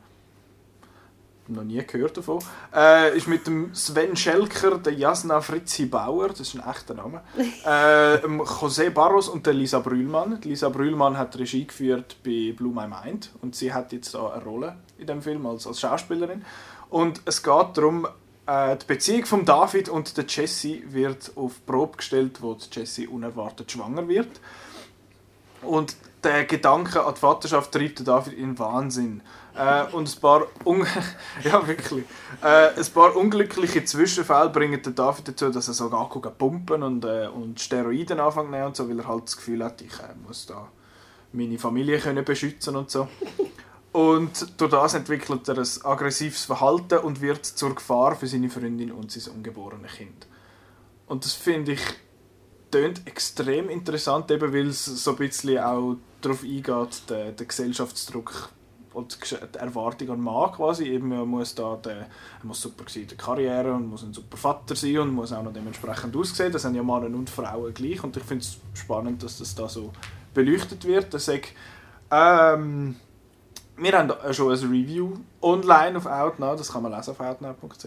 [1.53, 2.39] noch nie gehört davon.
[2.73, 7.21] Äh, ist mit dem Sven Schelker, der Jasna Fritzi Bauer, das ist ein echter Name,
[7.65, 10.39] äh, José Barros und der Lisa Brühlmann.
[10.43, 14.43] Lisa Brühlmann hat Regie geführt bei Blue My Mind und sie hat jetzt da eine
[14.43, 16.43] Rolle in dem Film als, als Schauspielerin.
[16.89, 18.07] Und es geht darum,
[18.45, 23.71] äh, die Beziehung von David und der Jessie wird auf Probe gestellt, wo Jessie unerwartet
[23.71, 24.39] schwanger wird.
[25.61, 29.21] Und der Gedanke an die Vaterschaft treibt David in Wahnsinn.
[29.55, 30.85] Äh, und ein paar, un
[31.43, 32.05] ja, wirklich.
[32.41, 37.27] Äh, ein paar unglückliche Zwischenfälle bringen den David dazu, dass er sogar pumpen und, äh,
[37.27, 40.67] und Steroiden anfangen und so, weil er halt das Gefühl hat, ich äh, muss da
[41.33, 43.07] meine Familie können beschützen und so.
[43.91, 48.91] Und durch das entwickelt er ein aggressives Verhalten und wird zur Gefahr für seine Freundin
[48.91, 50.27] und sein ungeborene Kind.
[51.07, 51.81] Und das finde ich
[52.71, 58.49] tönt extrem interessant, eben weil es so ein bisschen auch darauf eingeht, den, den Gesellschaftsdruck
[58.93, 60.85] und die Erwartung an Mann quasi.
[60.85, 62.07] Eben, man muss da der, er
[62.43, 65.43] muss super sein in der Karriere und muss ein super Vater sein und muss auch
[65.43, 66.51] noch dementsprechend aussehen.
[66.51, 69.67] Das sind ja Männer und Frauen gleich und ich finde es spannend, dass das da
[69.67, 69.91] so
[70.33, 71.13] beleuchtet wird.
[71.13, 71.49] Das sag,
[72.11, 72.95] ähm,
[73.77, 77.85] wir haben schon ein Review online auf Outnow, das kann man lesen auf outnow.ch.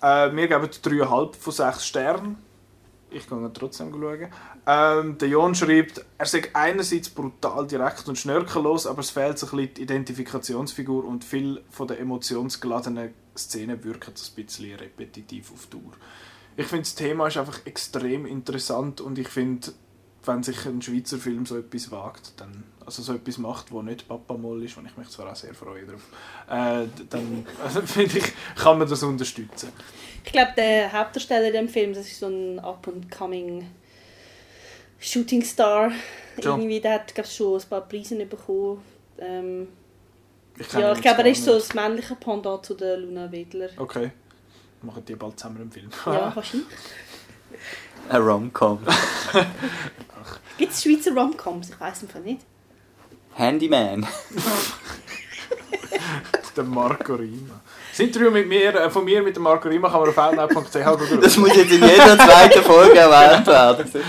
[0.00, 2.36] Äh, wir geben 3,5 von 6 Sternen
[3.14, 4.28] ich gehe trotzdem schauen.
[4.66, 9.74] Ähm, der Jon schreibt, er sei einerseits brutal direkt und schnörkellos, aber es fehlt bisschen
[9.74, 15.92] die Identifikationsfigur und viel von der emotionsgeladenen Szenen wirken ein bisschen repetitiv auf Dauer.
[16.56, 19.72] Ich finde, das Thema ist einfach extrem interessant und ich finde,
[20.24, 24.08] wenn sich ein Schweizer Film so etwas wagt, dann, also so etwas macht, wo nicht
[24.08, 26.02] Papa Moll ist, und ich mich zwar auch sehr freue darauf,
[26.48, 29.70] äh, dann also, finde ich, kann man das unterstützen.
[30.24, 33.66] Ich glaube, der Hauptdarsteller in dem Film, das ist so ein up-and-coming
[35.04, 35.92] Shooting Star.
[36.38, 36.56] Ja.
[36.56, 38.82] Irgendwie, der hat glaub, schon ein paar Preise bekommen.
[39.18, 39.68] Ähm,
[40.58, 43.68] ich ja, ich glaube, er ist so das männliche Pendant zu der Luna Wedler.
[43.76, 44.10] Okay.
[44.82, 45.90] Machen die bald zusammen im Film.
[46.06, 46.66] ja, wahrscheinlich.
[48.08, 48.80] Ein Rom-Com.
[50.58, 51.70] Gibt es Schweizer Rom-Coms?
[51.70, 52.40] Ich weiß einfach nicht.
[53.34, 54.06] Handyman.
[56.56, 57.60] der Marco Rima.
[57.96, 61.22] Das Interview mit mir, äh, von mir mit dem Marco Rima kann man auf outnow.ch
[61.22, 63.88] Das muss jetzt in jeder zweiten Folge erwähnt werden.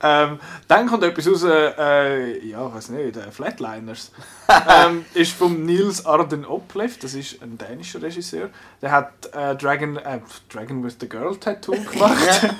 [0.00, 0.38] Ähm,
[0.68, 4.12] dann kommt etwas raus, äh, ja, weiß nicht, äh, Flatliners.
[4.48, 8.50] ähm, ist von Nils Arden Oplev, das ist ein dänischer Regisseur.
[8.80, 12.16] Der hat äh, Dragon, äh, Dragon with the Girl Tattoo gemacht.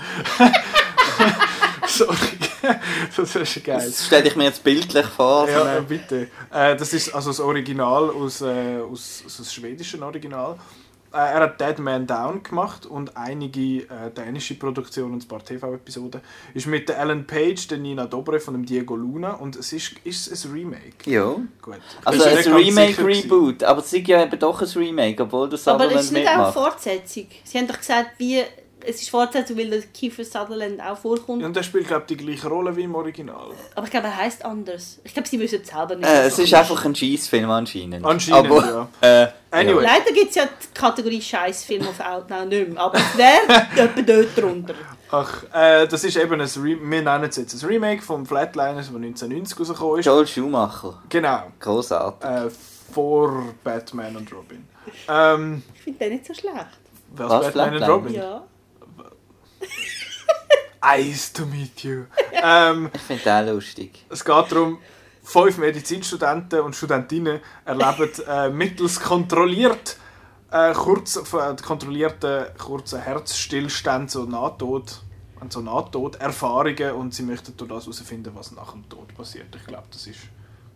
[1.87, 2.17] Sorry,
[3.17, 3.83] das ist geil.
[3.85, 5.49] Das stelle ich mir jetzt bildlich vor.
[5.49, 6.29] Ja, äh, bitte.
[6.53, 10.57] Äh, das ist also das Original aus, äh, aus, aus das schwedischen Original.
[11.13, 15.43] Äh, er hat Dead Man Down gemacht und einige äh, dänische Produktionen und ein paar
[15.43, 16.21] TV-Episoden.
[16.53, 19.95] Ist mit der Ellen Page, der Nina Dobrev und dem Diego Luna und es ist,
[20.05, 21.11] ist es ein Remake.
[21.11, 21.35] ja.
[21.63, 21.81] Gut.
[22.05, 22.37] Also ein.
[22.53, 26.27] Remake-Reboot, aber es ist ja eben doch ein Remake, obwohl der Aber es ist nicht
[26.27, 26.55] auch eine mitmacht.
[26.55, 27.27] Fortsetzung.
[27.45, 28.43] Sie haben doch gesagt, wie,
[28.87, 31.41] es ist Fortsetzung, weil der Kiefer Sutherland auch vorkommt.
[31.41, 33.51] Ja, und der spielt, glaube ich, die gleiche Rolle wie im Original.
[33.75, 34.99] Aber ich glaube, er heisst anders.
[35.05, 36.09] Ich glaube, sie wissen es selber nicht.
[36.09, 38.05] Äh, es ist einfach ein Scheißfilm anscheinend.
[38.05, 38.89] Anscheinend, aber, ja.
[39.25, 39.83] Äh, Anyway.
[39.83, 42.81] Leider gibt es ja die Kategorie Scheißfilm auf Outnow nicht mehr.
[42.83, 44.75] Aber es wäre etwa dort drunter.
[45.11, 48.89] Ach, äh, das ist eben ein Re wir nennen es jetzt ein Remake vom Flatliners,
[48.89, 50.05] das 1990 rausgekommen ist.
[50.07, 51.03] Joel Schumacher.
[51.09, 51.45] Genau.
[51.61, 52.29] Großartig.
[52.29, 52.51] Äh,
[52.93, 54.67] vor Batman und Robin.
[55.09, 56.67] Ähm, Ich finde den nicht so schlecht.
[57.15, 57.89] was, Was, Batman und?
[57.89, 58.15] Robin?
[58.15, 58.43] Ja.
[60.83, 62.05] Nice to meet you.
[62.33, 64.05] ähm, Ich finde den lustig.
[64.09, 64.79] es geht darum,
[65.23, 69.97] fünf Medizinstudenten und Studentinnen erleben äh, mittels kontrolliert
[70.51, 75.03] äh, kurz, äh, kontrollierten kurzen Herzstillstand, so Nahtod,
[75.41, 79.55] und so Nahtoderfahrungen und sie möchten durch das herausfinden, was nach dem Tod passiert.
[79.55, 80.21] Ich glaube, das ist,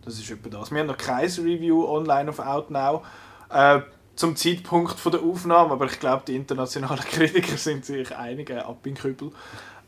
[0.03, 0.71] das ist etwa das.
[0.71, 3.05] Wir haben noch kein Review online auf Outnow.
[3.49, 3.81] Äh,
[4.15, 8.59] zum Zeitpunkt von der Aufnahme, aber ich glaube, die internationalen Kritiker sind sich einig, äh,
[8.59, 9.31] ab in den Kübel.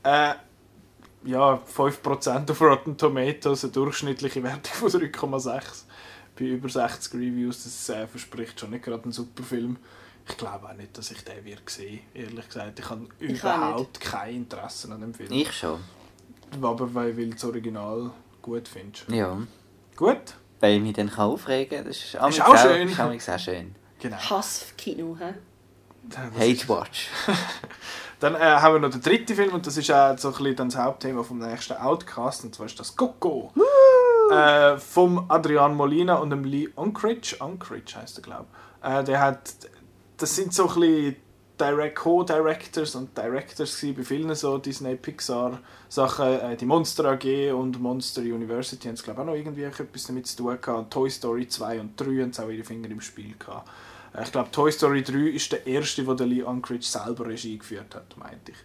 [0.04, 0.34] Äh,
[1.26, 5.84] ja, 5% auf Rotten Tomatoes, eine durchschnittliche Wertung von 3,6
[6.38, 9.78] bei über 60 Reviews, das äh, verspricht schon nicht gerade einen super Film.
[10.28, 12.80] Ich glaube auch nicht, dass ich den wird sehen, ehrlich gesagt.
[12.80, 15.32] Ich habe Ich auch überhaupt kein Interesse an dem Film.
[15.32, 15.80] Ich schon.
[16.62, 18.12] Aber weil, weil du das Original
[18.42, 19.10] gut findest.
[19.10, 19.38] Ja.
[19.96, 20.36] Gut?
[20.60, 21.88] Weil ich mich dann kann aufregen kann.
[21.88, 22.88] Das ist, amigs auch schön.
[22.90, 23.76] Ist auch schön.
[24.00, 24.18] Genau.
[24.18, 25.34] Hasskino, hä?
[26.04, 27.10] Das ist- Hate Watch.
[28.20, 30.56] Dann äh, haben wir noch den dritten Film und das ist auch so ein bisschen
[30.56, 33.52] dann das Hauptthema vom nächsten Outcast und zwar ist das Coco.
[34.32, 37.40] Äh, vom Adrian Molina und dem Lee Unkrich.
[37.42, 38.46] Unkrich heißt er, glaube
[38.82, 38.90] ich.
[38.90, 39.54] Äh, der hat,
[40.18, 41.16] das sind so ein bisschen
[41.60, 46.40] Direct Co-Directors und Directors bei vielen so Disney Pixar Sachen.
[46.40, 50.04] Äh, die Monster AG und Monster University haben es glaube ich auch noch irgendwie etwas
[50.04, 50.92] damit zu tun gehabt.
[50.92, 53.70] Toy Story 2 und 3 haben auch ihre Finger im Spiel gehabt.
[54.14, 57.58] Äh, Ich glaube, Toy Story 3 ist der erste, wo der Lee Unkrich selber Regie
[57.58, 58.58] geführt hat, meinte ich.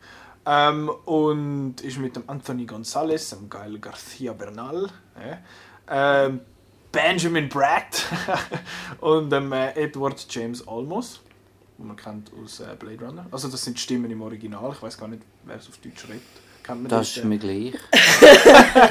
[0.46, 5.36] Ähm, und ist mit dem Anthony Gonzalez, dem Gael García Bernal, äh,
[5.88, 6.40] ähm,
[6.90, 8.06] Benjamin Bratt
[9.00, 11.20] und dem äh, Edward James Olmos,
[11.80, 13.26] den man kennt aus äh, Blade Runner.
[13.30, 14.70] Also das sind die Stimmen im Original.
[14.72, 16.22] Ich weiß gar nicht, wer es auf Deutsch redet.
[16.62, 17.20] Kennt man Das die?
[17.20, 17.74] ist mir gleich.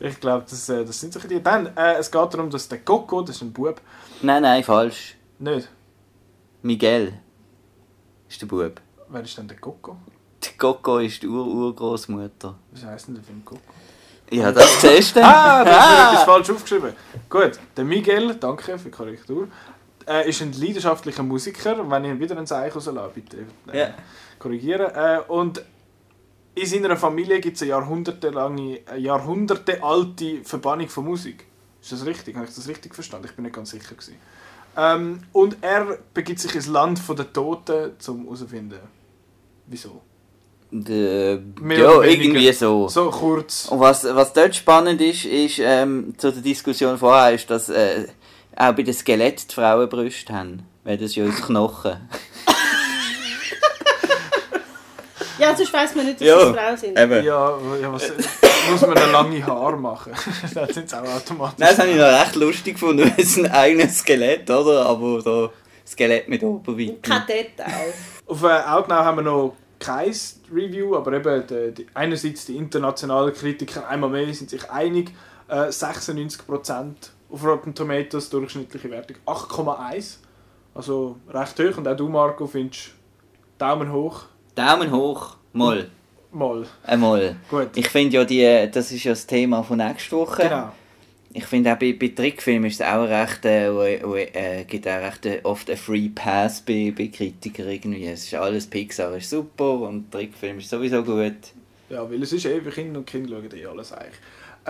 [0.00, 1.42] Ich glaube, das, äh, das sind solche die.
[1.42, 3.80] Dann, äh, es geht darum, dass der Coco, das ist ein Bub,
[4.22, 5.16] Nein, nein, falsch.
[5.40, 5.68] nicht.
[6.62, 7.14] Miguel
[8.28, 8.80] ist der Bub.
[9.08, 9.96] Wer ist denn der Coco?
[10.44, 12.54] Die Coco ist die Ur-Urgroßmutter.
[12.70, 13.60] Was heisst denn der Film Coco?
[14.30, 15.24] Ja, das siehst du.
[15.24, 16.92] Ah, da habe ich etwas falsch aufgeschrieben.
[17.28, 19.48] Gut, der Miguel, danke für die Korrektur,
[20.08, 21.88] äh, ist ein leidenschaftlicher Musiker.
[21.90, 23.36] Wenn ich wieder ein Zeichen rauslasse, bitte
[23.72, 23.94] äh, Ja.
[24.38, 24.90] korrigieren.
[24.94, 25.62] Äh, und
[26.54, 31.44] in seiner Familie gibt es eine jahrhundertelange, jahrhundertealte Verbannung von Musik.
[31.80, 32.34] Ist das richtig?
[32.36, 33.28] Habe ich das richtig verstanden?
[33.28, 33.94] Ich bin nicht ganz sicher.
[33.94, 34.16] Gewesen.
[34.76, 38.78] Ähm, und er begibt sich ins Land der Toten, um herauszufinden,
[39.66, 40.02] wieso.
[40.70, 42.88] De, ja, irgendwie so.
[42.88, 43.68] So kurz.
[43.68, 48.06] Und was, was dort spannend ist, ist ähm, zu der Diskussion vorher, ist, dass äh,
[48.56, 50.66] auch bei den Skeletten die Frauen Brüste haben.
[50.84, 51.96] Weil das ist ja aus Knochen.
[55.38, 56.46] Ja, sonst weiss man nicht, dass Ja.
[56.46, 56.98] sie Frauen sind.
[56.98, 57.24] Eben.
[57.24, 58.10] Ja, ja was,
[58.70, 60.12] muss man eine lange Haar machen?
[60.54, 61.58] Dann sind es auch automatisch.
[61.58, 63.04] Nein, das habe ich noch recht lustig gefunden.
[63.04, 64.86] weil Es ist ein eigenes Skelett, oder?
[64.86, 65.52] Aber so
[65.86, 66.96] Skelett mit Oberweite.
[67.02, 67.92] Kein Detail.
[68.26, 70.12] Auf äh, Outnow haben wir noch kein
[70.52, 75.12] Review, aber eben die, die, einerseits die internationalen Kritiker einmal mehr sind sich einig.
[75.48, 76.40] Äh, 96%
[77.30, 80.16] auf Rotten Tomatoes, durchschnittliche Wertung 8,1.
[80.74, 81.78] Also recht hoch.
[81.78, 82.90] Und auch du, Marco, findest
[83.58, 84.24] Daumen hoch.
[84.54, 85.90] Daumen hoch, mal.
[86.30, 86.66] Mal.
[86.84, 87.36] Einmal.
[87.48, 87.70] Gut.
[87.74, 90.42] Ich finde ja, die, das ist ja das Thema von nächster Woche.
[90.42, 90.72] Genau.
[91.32, 95.26] Ich finde auch bei, bei Trickfilmen ist es auch recht, äh, äh, gibt auch recht
[95.26, 98.06] äh, oft einen Free Pass bei, bei Kritikern irgendwie.
[98.06, 101.36] Es ist alles Pixar ist super und Trickfilm ist sowieso gut.
[101.90, 104.18] Ja, weil es ist eh, für Kinder und Kinder schauen eh alles eigentlich.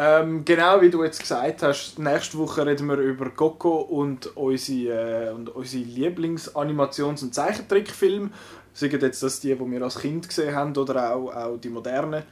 [0.01, 5.27] Ähm, genau wie du jetzt gesagt hast, nächste Woche reden wir über Coco und unsere,
[5.27, 8.31] äh, und unsere Lieblings-Animations- und Zeichentrickfilme.
[8.73, 12.23] Seien jetzt das die, die wir als Kind gesehen haben oder auch, auch die modernen.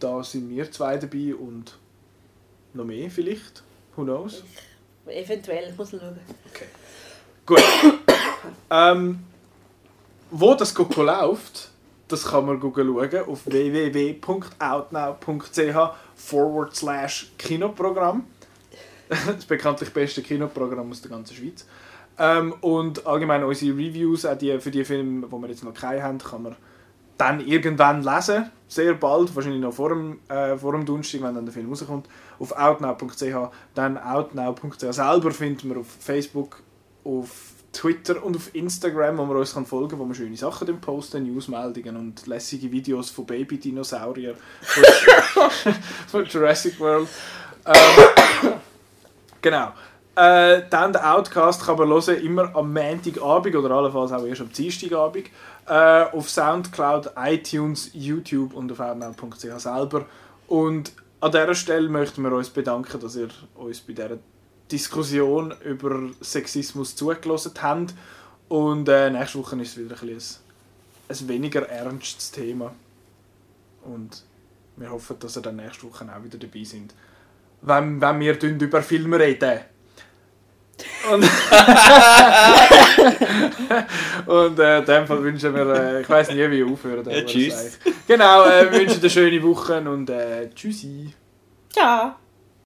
[0.00, 1.76] da sind wir zwei dabei und
[2.72, 3.62] noch mehr vielleicht.
[3.94, 4.42] Who knows?
[5.04, 6.18] Eventuell, ich muss schauen.
[7.44, 7.62] Gut.
[8.70, 9.18] ähm,
[10.30, 11.68] wo das Coco läuft,
[12.08, 14.16] das kann man schauen auf www.outnow.ch
[16.22, 18.24] forward slash Kinoprogramm.
[19.26, 21.66] Das bekanntlich beste Kinoprogramm aus der ganzen Schweiz.
[22.18, 26.02] Ähm, und allgemein unsere Reviews, auch die, für die Filme, die wir jetzt noch keine
[26.02, 26.56] haben, kann man
[27.18, 28.50] dann irgendwann lesen.
[28.68, 32.08] Sehr bald, wahrscheinlich noch vor dem, äh, vor dem Donnerstag, wenn dann der Film rauskommt.
[32.38, 33.50] Auf outnow.ch.
[33.74, 36.62] Dann outnow.ch selber finden wir auf Facebook,
[37.04, 40.80] auf Twitter und auf Instagram, wo man uns kann folgen kann, wo wir schöne Sachen
[40.80, 44.84] posten, Newsmeldungen und lässige Videos von Baby-Dinosaurier von,
[46.08, 47.08] von Jurassic World.
[47.66, 48.52] Ähm,
[49.40, 49.72] genau.
[50.14, 54.52] Äh, dann der Outcast kann man hören, immer am Montagabend oder allenfalls auch erst am
[54.52, 55.30] Dienstagabend
[55.66, 60.04] äh, auf Soundcloud, iTunes, YouTube und auf outnow.ch selber.
[60.48, 64.18] Und an dieser Stelle möchten wir uns bedanken, dass ihr uns bei dieser
[64.72, 67.94] Diskussion über Sexismus zugelassen habt.
[68.48, 70.18] Und äh, nächste Woche ist es wieder ein, ein,
[71.08, 72.72] ein weniger ernstes Thema.
[73.84, 74.24] Und
[74.76, 76.94] wir hoffen, dass ihr dann nächste Woche auch wieder dabei sind.
[77.60, 79.60] Wenn, wenn wir über Filme reden.
[81.10, 81.22] Und,
[84.26, 87.08] und äh, in dem Fall wünschen wir, äh, ich weiß nie, wie ich aufhören.
[87.08, 87.78] Ja, tschüss.
[88.06, 91.14] Genau, äh, wünschen eine schöne Woche und äh, tschüssi.
[91.70, 92.14] Ciao.